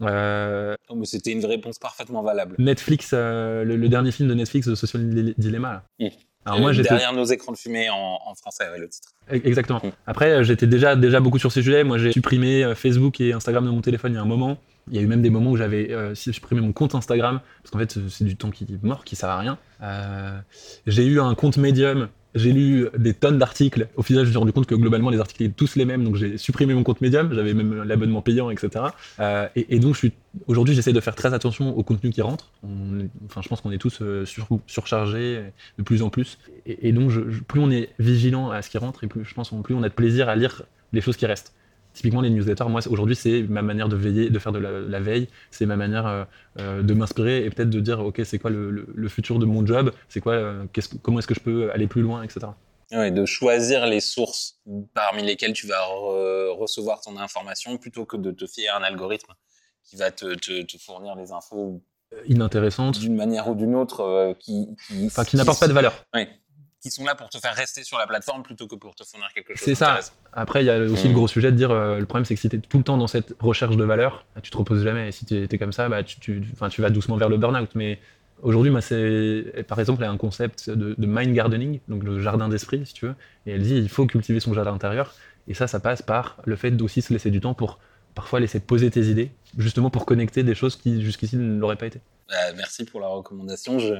Euh, 0.03 0.75
Oh, 0.89 0.95
mais 0.97 1.05
C'était 1.07 1.33
une 1.33 1.45
réponse 1.45 1.79
parfaitement 1.79 2.23
valable. 2.23 2.57
Netflix, 2.59 3.11
euh, 3.13 3.65
le, 3.65 3.77
le 3.77 3.89
dernier 3.89 4.11
film 4.13 4.29
de 4.29 4.35
Netflix, 4.35 4.67
The 4.67 4.75
Social 4.75 5.09
Dile- 5.09 5.35
Dilemma. 5.39 5.73
là. 5.73 6.07
Mm. 6.07 6.11
Alors 6.47 6.59
moi, 6.59 6.71
Euh, 6.77 6.83
Derrière 6.83 7.13
nos 7.13 7.25
écrans 7.25 7.53
de 7.53 7.59
fumée 7.59 7.91
en, 7.91 8.19
en 8.25 8.35
français, 8.35 8.65
ouais, 8.71 8.79
le 8.79 8.89
titre. 8.89 9.11
Exactement. 9.31 9.81
Mm. 9.85 9.91
Après, 10.07 10.43
j'étais 10.43 10.67
déjà, 10.67 10.97
déjà 10.97 11.21
beaucoup 11.21 11.39
sur 11.39 11.53
ces 11.53 11.63
sujets. 11.63 11.85
Moi, 11.85 11.99
j'ai 11.99 12.13
supprimé 12.13 12.73
Facebook 12.75 13.21
et 13.21 13.33
Instagram 13.35 13.65
de 13.67 13.71
mon 13.71 13.83
téléphone 13.83 14.13
il 14.13 14.17
y 14.17 14.19
a 14.19 14.23
un 14.23 14.27
moment. 14.27 14.57
Il 14.89 14.97
y 14.97 14.99
a 14.99 15.03
eu 15.03 15.07
même 15.07 15.23
des 15.23 15.31
moments 15.31 15.51
où 15.51 15.57
j'avais 15.57 15.93
euh, 15.93 16.15
supprimé 16.15 16.63
mon 16.63 16.73
compte 16.73 16.95
Instagram, 16.95 17.41
parce 17.63 17.71
qu'en 17.71 17.79
fait, 17.79 17.99
c'est 18.09 18.25
du 18.25 18.37
temps 18.37 18.51
qui 18.51 18.65
est 18.65 18.83
mort, 18.83 19.05
qui 19.05 19.15
sert 19.17 19.29
à 19.29 19.39
rien. 19.39 19.59
J'ai 20.87 21.05
eu 21.05 21.21
un 21.21 21.35
compte 21.35 21.59
Medium. 21.59 22.09
J'ai 22.35 22.53
lu 22.53 22.89
des 22.97 23.15
tonnes 23.15 23.39
d'articles. 23.39 23.89
Au 23.97 24.03
final, 24.03 24.23
je 24.25 24.29
me 24.29 24.33
suis 24.33 24.39
rendu 24.39 24.53
compte 24.53 24.67
que 24.67 24.75
globalement, 24.75 25.11
les 25.11 25.19
articles 25.19 25.43
étaient 25.43 25.53
tous 25.53 25.77
les 25.77 25.85
mêmes. 25.85 26.05
Donc, 26.05 26.17
j'ai 26.17 26.39
supprimé 26.39 26.75
mon 26.75 26.83
compte 26.83 27.01
Medium. 27.01 27.33
J'avais 27.33 27.55
même 27.55 27.83
l'abonnement 27.83 28.23
payant, 28.23 28.51
etc. 28.51 28.85
Euh, 29.19 29.49
et, 29.57 29.79
donc, 29.81 29.97
aujourd'hui, 30.47 30.75
j'essaie 30.75 30.93
de 30.93 31.01
faire 31.01 31.15
très 31.15 31.35
attention 31.35 31.77
au 31.77 31.83
contenu 31.83 32.11
qui 32.11 32.23
rentre. 32.23 32.51
Enfin, 33.27 33.43
je 33.43 33.49
pense 33.49 33.61
qu'on 33.61 33.73
est 33.73 33.79
tous 33.79 33.99
euh, 34.03 34.25
sur- 34.25 34.47
surchargés 34.67 35.43
de 35.79 35.83
plus 35.83 36.03
en 36.03 36.11
plus. 36.11 36.39
Et, 36.67 36.93
donc, 36.93 37.13
plus 37.49 37.61
on 37.61 37.71
est 37.71 37.91
vigilant 37.99 38.51
à 38.51 38.63
ce 38.63 38.71
qui 38.71 38.79
rentre, 38.79 39.03
et 39.05 39.07
plus 39.07 39.25
je 39.25 39.35
pense 39.35 39.51
plus 39.63 39.75
on 39.75 39.83
a 39.83 39.89
de 39.89 39.95
plaisir 39.95 40.29
à 40.29 40.37
lire 40.37 40.63
les 40.93 41.01
choses 41.01 41.17
qui 41.17 41.27
restent. 41.27 41.53
Typiquement, 42.01 42.23
les 42.23 42.31
newsletters, 42.31 42.65
moi, 42.65 42.81
aujourd'hui, 42.89 43.15
c'est 43.15 43.43
ma 43.43 43.61
manière 43.61 43.91
de 43.91 43.95
veiller, 43.95 44.31
de 44.31 44.39
faire 44.39 44.53
de 44.53 44.59
la, 44.59 44.71
la 44.81 45.01
veille. 45.01 45.29
C'est 45.51 45.67
ma 45.67 45.77
manière 45.77 46.07
euh, 46.07 46.25
euh, 46.59 46.83
de 46.83 46.95
m'inspirer 46.95 47.45
et 47.45 47.51
peut-être 47.51 47.69
de 47.69 47.79
dire, 47.79 48.01
ok, 48.01 48.23
c'est 48.25 48.39
quoi 48.39 48.49
le, 48.49 48.71
le- 48.71 48.89
le 48.95 49.09
futur 49.11 49.39
de 49.39 49.45
mon 49.45 49.67
job 49.67 49.93
C'est 50.09 50.21
quoi 50.23 50.33
euh, 50.33 50.65
Comment 51.03 51.19
est-ce 51.19 51.27
que 51.27 51.35
je 51.35 51.41
peux 51.41 51.71
aller 51.73 51.87
plus 51.89 52.01
loin, 52.01 52.23
etc. 52.23 52.47
Ouais, 52.91 53.11
de 53.11 53.27
choisir 53.27 53.85
les 53.87 54.01
sources 54.01 54.63
parmi 54.95 55.23
lesquelles 55.23 55.53
tu 55.53 55.67
vas 55.67 55.77
re- 55.77 56.57
recevoir 56.59 57.03
ton 57.03 57.19
information 57.19 57.77
plutôt 57.77 58.07
que 58.07 58.17
de 58.17 58.31
te 58.31 58.47
fier 58.47 58.69
à 58.71 58.79
un 58.79 58.83
algorithme 58.83 59.35
qui 59.85 59.97
va 59.97 60.11
te, 60.11 60.35
te- 60.37 60.63
te 60.63 60.79
fournir 60.79 61.17
les 61.17 61.33
infos 61.33 61.83
Inintéressante, 62.29 62.99
d'une 62.99 63.15
manière 63.15 63.47
ou 63.49 63.55
d'une 63.55 63.75
autre 63.77 64.01
euh, 64.01 64.33
qui, 64.39 64.69
qui, 64.89 65.05
enfin, 65.05 65.25
qui 65.25 65.37
n'apporte 65.37 65.61
pas 65.61 65.69
de 65.69 65.73
valeur. 65.75 65.93
Ouais. 66.15 66.31
Qui 66.81 66.91
sont 66.91 67.05
là 67.05 67.15
pour 67.15 67.29
te 67.29 67.39
faire 67.39 67.55
rester 67.55 67.83
sur 67.85 67.99
la 67.99 68.07
plateforme 68.07 68.43
plutôt 68.43 68.67
que 68.67 68.75
pour 68.75 68.95
te 68.95 69.05
fournir 69.05 69.29
quelque 69.35 69.55
chose. 69.55 69.65
C'est 69.65 69.75
ça. 69.75 70.01
Après, 70.33 70.63
il 70.63 70.67
y 70.67 70.71
a 70.71 70.79
aussi 70.79 71.07
Mm. 71.07 71.11
le 71.11 71.15
gros 71.15 71.29
sujet 71.29 71.53
de 71.53 71.57
dire 71.57 71.71
euh, 71.71 71.99
le 71.99 72.07
problème, 72.07 72.25
c'est 72.25 72.35
que 72.35 72.41
si 72.41 72.49
tu 72.49 72.57
es 72.57 72.59
tout 72.59 72.79
le 72.79 72.85
temps 72.85 72.97
dans 72.97 73.07
cette 73.07 73.35
recherche 73.39 73.77
de 73.77 73.85
valeur, 73.85 74.25
bah, 74.35 74.41
tu 74.41 74.51
te 74.51 74.57
reposes 74.57 74.83
jamais. 74.83 75.09
Et 75.09 75.13
si 75.13 75.27
tu 75.27 75.43
es, 75.51 75.59
comme 75.59 75.73
ça, 75.73 75.89
bah, 75.89 76.03
tu, 76.03 76.19
tu, 76.21 76.43
enfin, 76.53 76.69
tu 76.69 76.81
vas 76.81 76.91
doucement 76.91 77.17
vers 77.17 77.29
le 77.29 77.37
burn-out. 77.37 77.71
Mais 77.75 77.99
aujourd'hui, 78.43 78.71
moi, 78.71 78.81
c'est 78.81 79.65
par 79.69 79.79
exemple, 79.79 80.01
il 80.03 80.07
y 80.07 80.09
a 80.09 80.11
un 80.11 80.17
concept 80.17 80.71
de, 80.71 80.95
de 80.97 81.07
mind 81.07 81.35
gardening, 81.35 81.81
donc 81.89 82.03
le 82.03 82.21
jardin 82.21 82.49
d'esprit, 82.49 82.85
si 82.87 82.95
tu 82.95 83.07
veux. 83.07 83.15
Et 83.47 83.53
elle 83.53 83.63
dit 83.63 83.77
il 83.77 83.89
faut 83.89 84.07
cultiver 84.07 84.41
son 84.41 84.55
jardin 84.55 84.73
intérieur. 84.73 85.15
Et 85.49 85.55
ça, 85.55 85.67
ça 85.67 85.81
passe 85.81 86.01
par 86.03 86.37
le 86.45 86.57
fait 86.57 86.71
d'aussi 86.71 87.03
se 87.03 87.13
laisser 87.13 87.31
du 87.31 87.41
temps 87.41 87.55
pour 87.55 87.79
parfois 88.15 88.41
laisser 88.41 88.59
poser 88.61 88.91
tes 88.91 89.03
idées, 89.07 89.31
justement 89.59 89.91
pour 89.91 90.05
connecter 90.07 90.43
des 90.43 90.55
choses 90.55 90.77
qui 90.77 91.03
jusqu'ici 91.03 91.37
ne 91.37 91.59
l'auraient 91.59 91.77
pas 91.77 91.87
été. 91.87 92.01
Bah, 92.29 92.53
merci 92.57 92.85
pour 92.85 93.01
la 93.01 93.09
recommandation. 93.09 93.79
Je 93.79 93.95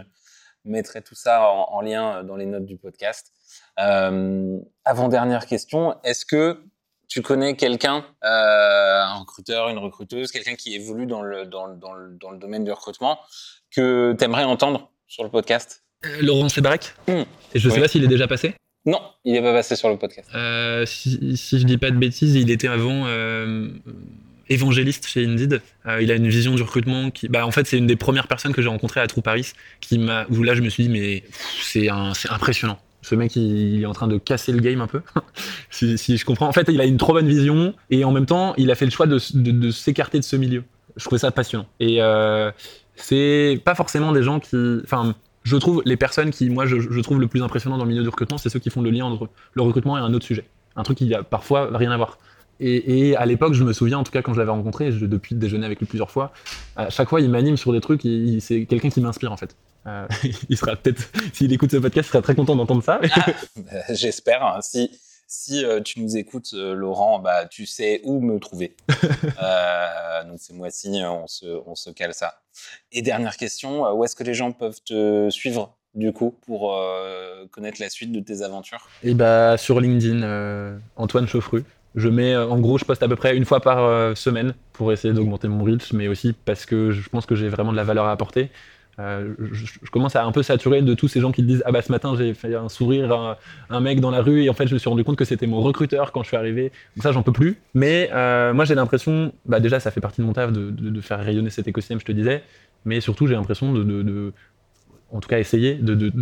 mettrai 0.65 1.03
tout 1.03 1.15
ça 1.15 1.43
en, 1.51 1.69
en 1.73 1.81
lien 1.81 2.17
euh, 2.19 2.23
dans 2.23 2.37
les 2.37 2.47
notes 2.47 2.67
du 2.67 2.77
podcast. 2.77 3.33
Euh, 3.79 4.59
avant-dernière 4.85 5.47
question, 5.47 5.97
est-ce 6.05 6.25
que 6.27 6.63
tu 7.09 7.23
connais 7.23 7.57
quelqu'un, 7.57 8.05
euh, 8.25 9.03
un 9.03 9.19
recruteur, 9.21 9.69
une 9.69 9.79
recruteuse, 9.79 10.31
quelqu'un 10.31 10.55
qui 10.55 10.75
évolue 10.75 11.07
dans 11.07 11.23
le, 11.23 11.45
dans, 11.47 11.67
le- 11.67 11.77
dans 11.77 11.93
le, 11.95 12.11
dans 12.21 12.31
le 12.31 12.39
domaine 12.39 12.65
du 12.65 12.71
recrutement, 12.73 13.19
que 13.75 14.15
tu 14.19 14.25
aimerais 14.25 14.45
entendre 14.45 14.91
sur 15.09 15.25
le 15.25 15.31
podcast? 15.31 15.85
Laurent 16.21 16.49
Sébarek? 16.49 16.95
Mm. 17.09 17.13
Et 17.13 17.59
je 17.59 17.69
sais 17.69 17.75
Oui. 17.77 17.81
pas 17.83 17.89
s'il 17.89 18.05
est 18.05 18.09
déjà 18.09 18.29
passé? 18.29 18.55
Non, 18.87 19.01
il 19.25 19.33
n'est 19.33 19.43
pas 19.43 19.53
passé 19.53 19.77
sur 19.77 19.89
le 19.91 19.99
podcast. 19.99 20.29
Euh, 20.35 20.87
si, 20.87 21.37
si 21.37 21.59
je 21.61 21.67
dis 21.67 21.77
pas 21.79 21.91
de 21.91 21.97
bêtises, 21.97 22.35
il 22.37 22.51
était 22.51 22.69
avant 22.69 23.05
euh, 23.07 23.69
évangéliste 24.51 25.07
chez 25.07 25.25
Indeed. 25.25 25.63
Euh, 25.87 26.03
il 26.03 26.11
a 26.11 26.15
une 26.15 26.29
vision 26.29 26.55
du 26.55 26.63
recrutement 26.63 27.11
qui, 27.11 27.29
bah, 27.29 27.47
en 27.47 27.51
fait, 27.51 27.67
c'est 27.67 27.79
une 27.79 27.87
des 27.87 27.97
premières 27.97 28.29
personnes 28.29 28.53
que 28.53 28.61
j'ai 28.61 28.69
rencontrées 28.69 29.01
à 29.01 29.07
True 29.07 29.23
Paris, 29.23 29.53
qui 29.81 29.99
m'a, 29.99 30.27
où 30.29 30.43
là, 30.43 30.55
je 30.55 30.61
me 30.61 30.69
suis 30.69 30.85
dit, 30.85 30.89
mais 30.91 31.25
c'est 31.63 31.89
un, 31.89 32.13
impressionnant. 32.29 32.79
Ce 33.03 33.15
mec, 33.15 33.35
il, 33.37 33.81
est 33.81 33.87
en 33.87 33.95
train 33.95 34.09
de 34.09 34.19
casser 34.19 34.53
le 34.53 34.61
game 34.61 34.83
un 34.83 34.87
peu. 34.87 35.01
si, 35.71 35.97
je 35.97 36.25
comprends. 36.27 36.49
En 36.49 36.53
fait, 36.53 36.69
il 36.69 36.81
a 36.81 36.85
une 36.85 36.99
trop 36.99 37.15
bonne 37.15 37.29
vision 37.29 37.75
et 37.89 38.05
en 38.05 38.13
même 38.13 38.27
temps, 38.27 38.55
il 38.59 38.71
a 38.71 38.75
fait 38.75 38.85
le 38.85 38.91
choix 38.91 39.07
de 39.07 39.71
s'écarter 39.71 40.19
de 40.19 40.25
ce 40.25 40.37
milieu. 40.37 40.65
Je 40.97 41.05
trouvais 41.05 41.19
ça 41.19 41.31
passionnant. 41.31 41.67
Et 41.79 42.03
euh, 42.03 42.51
c'est 42.97 43.61
pas 43.65 43.75
forcément 43.75 44.13
des 44.13 44.23
gens 44.23 44.41
qui, 44.41 44.81
enfin, 44.85 45.15
je 45.45 45.57
trouve 45.57 45.83
les 45.87 45.97
personnes 45.97 46.31
qui, 46.31 46.51
moi, 46.51 46.67
je, 46.67 46.79
je 46.79 47.01
trouve 47.01 47.21
le 47.21 47.27
plus 47.27 47.43
impressionnant 47.43 47.79
dans 47.79 47.85
le 47.85 47.91
milieu 47.91 48.03
du 48.03 48.09
recrutement, 48.09 48.39
c'est 48.39 48.51
ceux 48.51 48.59
qui 48.59 48.71
font 48.71 48.83
le 48.83 48.91
lien 48.91 49.07
entre 49.07 49.29
le 49.55 49.63
recrutement 49.63 49.97
et 49.97 50.01
un 50.01 50.13
autre 50.13 50.27
sujet. 50.27 50.45
Un 50.77 50.83
truc 50.83 50.99
qui 50.99 51.13
a 51.15 51.23
parfois 51.23 51.71
rien 51.73 51.91
à 51.91 51.97
voir. 51.97 52.19
Et, 52.61 53.09
et 53.09 53.17
à 53.17 53.25
l'époque, 53.27 53.55
je 53.55 53.65
me 53.65 53.73
souviens, 53.73 53.99
en 53.99 54.05
tout 54.05 54.13
cas, 54.13 54.21
quand 54.23 54.35
je 54.35 54.39
l'avais 54.39 54.51
rencontré, 54.51 54.93
je, 54.93 55.07
depuis 55.07 55.35
déjeuner 55.35 55.65
avec 55.67 55.79
lui 55.81 55.87
plusieurs 55.87 56.11
fois, 56.11 56.33
à 56.77 56.91
chaque 56.91 57.09
fois, 57.09 57.21
il 57.21 57.31
m'anime 57.31 57.57
sur 57.57 57.73
des 57.73 57.81
trucs, 57.81 58.05
et 58.05 58.09
il- 58.09 58.41
c'est 58.43 58.67
quelqu'un 58.67 58.91
qui 58.91 59.01
m'inspire, 59.01 59.33
en 59.33 59.37
fait. 59.37 59.57
Euh, 59.87 60.07
il 60.51 60.57
sera 60.59 60.77
peut-être, 60.77 61.11
s'il 61.33 61.53
écoute 61.53 61.71
ce 61.71 61.79
podcast, 61.79 62.09
il 62.09 62.13
sera 62.13 62.23
très 62.23 62.35
content 62.35 62.55
d'entendre 62.57 62.83
ça. 62.83 63.01
Euh, 63.59 63.81
J'espère. 63.91 64.45
hein. 64.45 64.61
Si, 64.61 64.91
si 65.27 65.65
euh, 65.65 65.81
tu 65.81 66.01
nous 66.01 66.17
écoutes, 66.19 66.51
euh, 66.55 66.75
Laurent, 66.75 67.19
bah, 67.19 67.47
tu 67.47 67.65
sais 67.65 68.01
où 68.05 68.21
me 68.21 68.39
trouver. 68.39 68.77
Euh, 69.43 70.25
donc, 70.25 70.39
ces 70.39 70.53
mois-ci, 70.53 71.01
on 71.05 71.27
se, 71.27 71.47
on 71.67 71.75
se 71.75 71.91
cale 71.91 72.15
ça. 72.15 72.41
Et 72.93 73.01
dernière 73.03 73.37
question, 73.37 73.91
où 73.93 74.05
est-ce 74.05 74.15
que 74.17 74.25
les 74.25 74.35
gens 74.35 74.53
peuvent 74.53 74.81
te 74.85 75.29
suivre, 75.31 75.77
du 75.95 76.13
coup, 76.13 76.35
pour 76.47 76.75
euh, 76.77 77.47
connaître 77.51 77.81
la 77.81 77.89
suite 77.89 78.13
de 78.13 78.21
tes 78.21 78.43
aventures? 78.43 78.87
Et 79.03 79.15
bah, 79.15 79.57
sur 79.57 79.81
LinkedIn, 79.81 80.23
euh, 80.23 80.77
Antoine 80.97 81.27
Chauffru. 81.27 81.65
Je 81.95 82.09
mets, 82.09 82.35
euh, 82.35 82.47
en 82.47 82.59
gros, 82.61 82.79
je 82.79 82.85
poste 82.85 83.03
à 83.03 83.09
peu 83.09 83.17
près 83.17 83.37
une 83.37 83.45
fois 83.45 83.61
par 83.61 83.79
euh, 83.79 84.15
semaine 84.15 84.55
pour 84.73 84.93
essayer 84.93 85.13
d'augmenter 85.13 85.49
mon 85.49 85.65
reach, 85.65 85.93
mais 85.93 86.09
aussi 86.09 86.33
parce 86.33 86.65
que 86.65 86.91
je 86.91 87.09
pense 87.09 87.27
que 87.27 87.35
j'ai 87.35 87.49
vraiment 87.49 87.73
de 87.73 87.77
la 87.77 87.85
valeur 87.85 88.05
à 88.07 88.13
apporter. 88.13 88.51
Euh, 88.99 89.35
je, 89.53 89.91
commence 89.91 90.15
à 90.15 90.25
un 90.25 90.33
peu 90.33 90.43
saturer 90.43 90.83
de 90.83 90.95
tous 90.95 91.09
ces 91.09 91.21
gens 91.21 91.33
qui 91.33 91.43
disent 91.43 91.63
Ah 91.65 91.73
bah 91.73 91.81
ce 91.81 91.91
matin 91.91 92.15
j'ai 92.19 92.35
fait 92.35 92.55
un 92.55 92.69
sourire 92.69 93.11
à 93.11 93.39
un, 93.71 93.81
mec 93.81 94.01
dans 94.01 94.11
la 94.11 94.21
rue 94.21 94.43
et 94.43 94.51
en 94.51 94.53
fait 94.53 94.67
je 94.67 94.75
me 94.75 94.79
suis 94.79 94.91
rendu 94.91 95.05
compte 95.05 95.17
que 95.17 95.25
c'était 95.25 95.47
mon 95.47 95.63
recruteur 95.63 96.13
quand 96.13 96.23
je 96.23 96.29
suis 96.29 96.37
arrivé. 96.37 96.71
Donc 96.97 97.05
ça 97.05 97.13
j'en 97.13 97.23
peux 97.23 97.33
plus. 97.33 97.57
Mais 97.73 98.11
moi 98.53 98.65
j'ai 98.65 98.75
l'impression, 98.75 99.33
bah 99.47 99.59
déjà 99.59 99.81
ça 99.81 99.91
fait 99.91 100.01
partie 100.01 100.21
de 100.21 100.27
mon 100.27 100.35
taf 100.35 100.53
de, 100.53 101.01
faire 101.01 101.25
rayonner 101.25 101.51
cet 101.51 101.67
écosystème, 101.67 101.99
je 101.99 102.05
te 102.05 102.13
disais, 102.13 102.43
mais 102.85 103.01
surtout 103.01 103.27
j'ai 103.27 103.35
l'impression 103.35 103.73
de, 103.73 103.83
de- 103.85 104.33
en 105.13 105.21
tout 105.21 105.29
cas 105.29 105.39
essayer 105.39 105.75
de, 105.77 106.13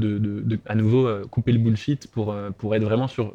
à 0.66 0.76
nouveau 0.76 1.08
couper 1.30 1.52
le 1.52 1.58
bullshit 1.58 2.08
pour, 2.12 2.36
pour 2.58 2.76
être 2.76 2.84
vraiment 2.84 3.08
sur 3.08 3.32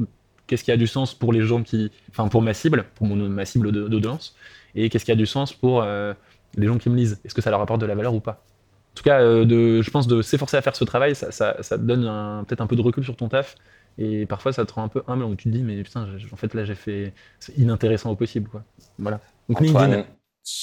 qu'est-ce 0.47 0.63
qui 0.63 0.71
a 0.71 0.77
du 0.77 0.87
sens 0.87 1.13
pour 1.13 1.33
les 1.33 1.41
gens 1.41 1.63
qui, 1.63 1.91
enfin 2.09 2.27
pour 2.27 2.41
ma 2.41 2.53
cible, 2.53 2.85
pour 2.95 3.07
mon, 3.07 3.15
ma 3.15 3.45
cible 3.45 3.71
d'audience, 3.71 4.35
et 4.75 4.89
qu'est-ce 4.89 5.05
qui 5.05 5.11
a 5.11 5.15
du 5.15 5.25
sens 5.25 5.53
pour 5.53 5.81
euh, 5.81 6.13
les 6.55 6.67
gens 6.67 6.77
qui 6.77 6.89
me 6.89 6.95
lisent. 6.95 7.19
Est-ce 7.23 7.33
que 7.33 7.41
ça 7.41 7.49
leur 7.49 7.61
apporte 7.61 7.81
de 7.81 7.85
la 7.85 7.95
valeur 7.95 8.13
ou 8.13 8.19
pas? 8.19 8.43
En 8.91 8.95
tout 8.95 9.03
cas, 9.03 9.21
euh, 9.21 9.81
je 9.81 9.89
pense 9.89 10.07
de 10.07 10.21
s'efforcer 10.21 10.57
à 10.57 10.61
faire 10.61 10.75
ce 10.75 10.83
travail, 10.83 11.15
ça, 11.15 11.31
ça, 11.31 11.53
te 11.53 11.75
donne 11.75 12.03
peut-être 12.45 12.61
un 12.61 12.67
peu 12.67 12.75
de 12.75 12.81
recul 12.81 13.03
sur 13.03 13.15
ton 13.15 13.27
taf. 13.27 13.55
Et 13.97 14.25
parfois, 14.25 14.53
ça 14.53 14.65
te 14.65 14.73
rend 14.73 14.83
un 14.83 14.87
peu 14.87 15.03
humble 15.07 15.23
où 15.23 15.35
tu 15.35 15.49
te 15.49 15.49
dis, 15.49 15.61
mais 15.61 15.83
putain, 15.83 16.07
en 16.31 16.35
fait, 16.35 16.53
là, 16.53 16.65
j'ai 16.65 16.75
fait. 16.75 17.13
C'est 17.39 17.55
inintéressant 17.57 18.11
au 18.11 18.15
possible, 18.15 18.49
quoi. 18.49 18.63
Voilà. 18.97 19.19
Donc, 19.49 19.61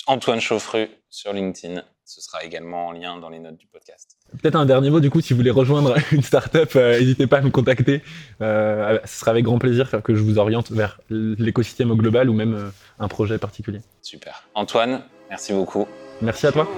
Antoine, 0.06 0.40
Chauffru 0.40 0.88
sur 1.08 1.32
LinkedIn. 1.32 1.82
Ce 2.04 2.20
sera 2.20 2.44
également 2.44 2.88
en 2.88 2.92
lien 2.92 3.18
dans 3.18 3.30
les 3.30 3.38
notes 3.38 3.56
du 3.56 3.66
podcast. 3.66 4.18
Peut-être 4.40 4.56
un 4.56 4.66
dernier 4.66 4.90
mot, 4.90 5.00
du 5.00 5.10
coup, 5.10 5.20
si 5.20 5.32
vous 5.32 5.38
voulez 5.38 5.50
rejoindre 5.50 5.96
une 6.12 6.22
startup, 6.22 6.70
euh, 6.76 6.98
n'hésitez 6.98 7.26
pas 7.26 7.38
à 7.38 7.40
me 7.40 7.50
contacter. 7.50 8.02
Euh, 8.40 8.98
ce 9.04 9.20
sera 9.20 9.32
avec 9.32 9.44
grand 9.44 9.58
plaisir 9.58 10.02
que 10.04 10.14
je 10.14 10.22
vous 10.22 10.38
oriente 10.38 10.70
vers 10.70 11.00
l'écosystème 11.10 11.90
au 11.90 11.96
global 11.96 12.30
ou 12.30 12.34
même 12.34 12.54
euh, 12.54 12.70
un 12.98 13.08
projet 13.08 13.38
particulier. 13.38 13.80
Super. 14.02 14.44
Antoine, 14.54 15.02
merci 15.28 15.52
beaucoup. 15.52 15.86
Merci 16.22 16.46
à 16.46 16.52
toi. 16.52 16.68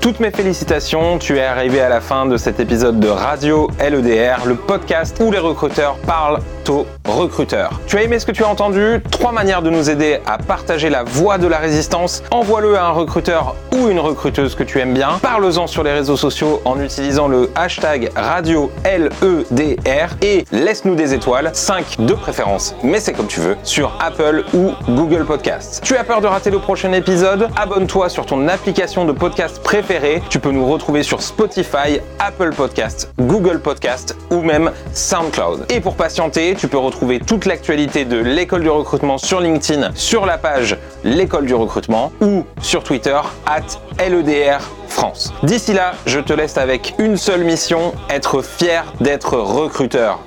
Toutes 0.00 0.18
mes 0.18 0.30
félicitations, 0.30 1.18
tu 1.18 1.36
es 1.36 1.44
arrivé 1.44 1.78
à 1.78 1.90
la 1.90 2.00
fin 2.00 2.24
de 2.24 2.38
cet 2.38 2.58
épisode 2.58 3.00
de 3.00 3.08
Radio 3.08 3.70
LEDR, 3.78 4.46
le 4.46 4.54
podcast 4.54 5.20
où 5.20 5.30
les 5.30 5.38
recruteurs 5.38 5.96
parlent 6.06 6.40
aux 6.68 6.86
recruteurs. 7.04 7.80
Tu 7.88 7.96
as 7.96 8.02
aimé 8.04 8.20
ce 8.20 8.24
que 8.24 8.30
tu 8.30 8.44
as 8.44 8.48
entendu? 8.48 9.02
Trois 9.10 9.32
manières 9.32 9.60
de 9.60 9.70
nous 9.70 9.90
aider 9.90 10.20
à 10.24 10.38
partager 10.38 10.88
la 10.88 11.02
voix 11.02 11.36
de 11.36 11.48
la 11.48 11.58
résistance. 11.58 12.22
Envoie-le 12.30 12.78
à 12.78 12.84
un 12.84 12.90
recruteur 12.90 13.56
ou 13.76 13.88
une 13.88 13.98
recruteuse 13.98 14.54
que 14.54 14.62
tu 14.62 14.78
aimes 14.78 14.94
bien. 14.94 15.18
Parle-en 15.20 15.66
sur 15.66 15.82
les 15.82 15.90
réseaux 15.90 16.16
sociaux 16.16 16.62
en 16.64 16.80
utilisant 16.80 17.26
le 17.26 17.50
hashtag 17.56 18.10
Radio 18.14 18.70
LEDR 18.84 20.14
et 20.22 20.44
laisse-nous 20.52 20.94
des 20.94 21.12
étoiles, 21.12 21.50
5 21.52 21.96
de 21.98 22.14
préférence, 22.14 22.76
mais 22.84 23.00
c'est 23.00 23.14
comme 23.14 23.26
tu 23.26 23.40
veux, 23.40 23.56
sur 23.64 23.98
Apple 23.98 24.44
ou 24.54 24.70
Google 24.88 25.24
Podcasts. 25.24 25.82
Tu 25.82 25.96
as 25.96 26.04
peur 26.04 26.20
de 26.20 26.28
rater 26.28 26.50
le 26.50 26.60
prochain 26.60 26.92
épisode? 26.92 27.48
Abonne-toi 27.56 28.08
sur 28.08 28.26
ton 28.26 28.46
application 28.46 29.04
de 29.06 29.12
podcast 29.12 29.60
préférée 29.60 29.89
tu 30.28 30.38
peux 30.38 30.52
nous 30.52 30.68
retrouver 30.68 31.02
sur 31.02 31.20
Spotify, 31.20 31.98
Apple 32.20 32.52
Podcast, 32.54 33.12
Google 33.18 33.58
Podcast 33.58 34.16
ou 34.30 34.40
même 34.40 34.70
SoundCloud. 34.92 35.66
Et 35.68 35.80
pour 35.80 35.96
patienter, 35.96 36.54
tu 36.56 36.68
peux 36.68 36.78
retrouver 36.78 37.18
toute 37.18 37.44
l'actualité 37.44 38.04
de 38.04 38.16
l'école 38.16 38.62
du 38.62 38.68
recrutement 38.68 39.18
sur 39.18 39.40
LinkedIn, 39.40 39.90
sur 39.96 40.26
la 40.26 40.38
page 40.38 40.76
l'école 41.02 41.46
du 41.46 41.54
recrutement 41.54 42.12
ou 42.20 42.44
sur 42.62 42.84
Twitter 42.84 43.18
at 43.46 43.80
LEDR 43.98 44.60
France. 44.86 45.32
D'ici 45.42 45.72
là, 45.72 45.94
je 46.06 46.20
te 46.20 46.32
laisse 46.32 46.56
avec 46.56 46.94
une 46.98 47.16
seule 47.16 47.42
mission, 47.42 47.92
être 48.10 48.42
fier 48.42 48.84
d'être 49.00 49.38
recruteur. 49.38 50.20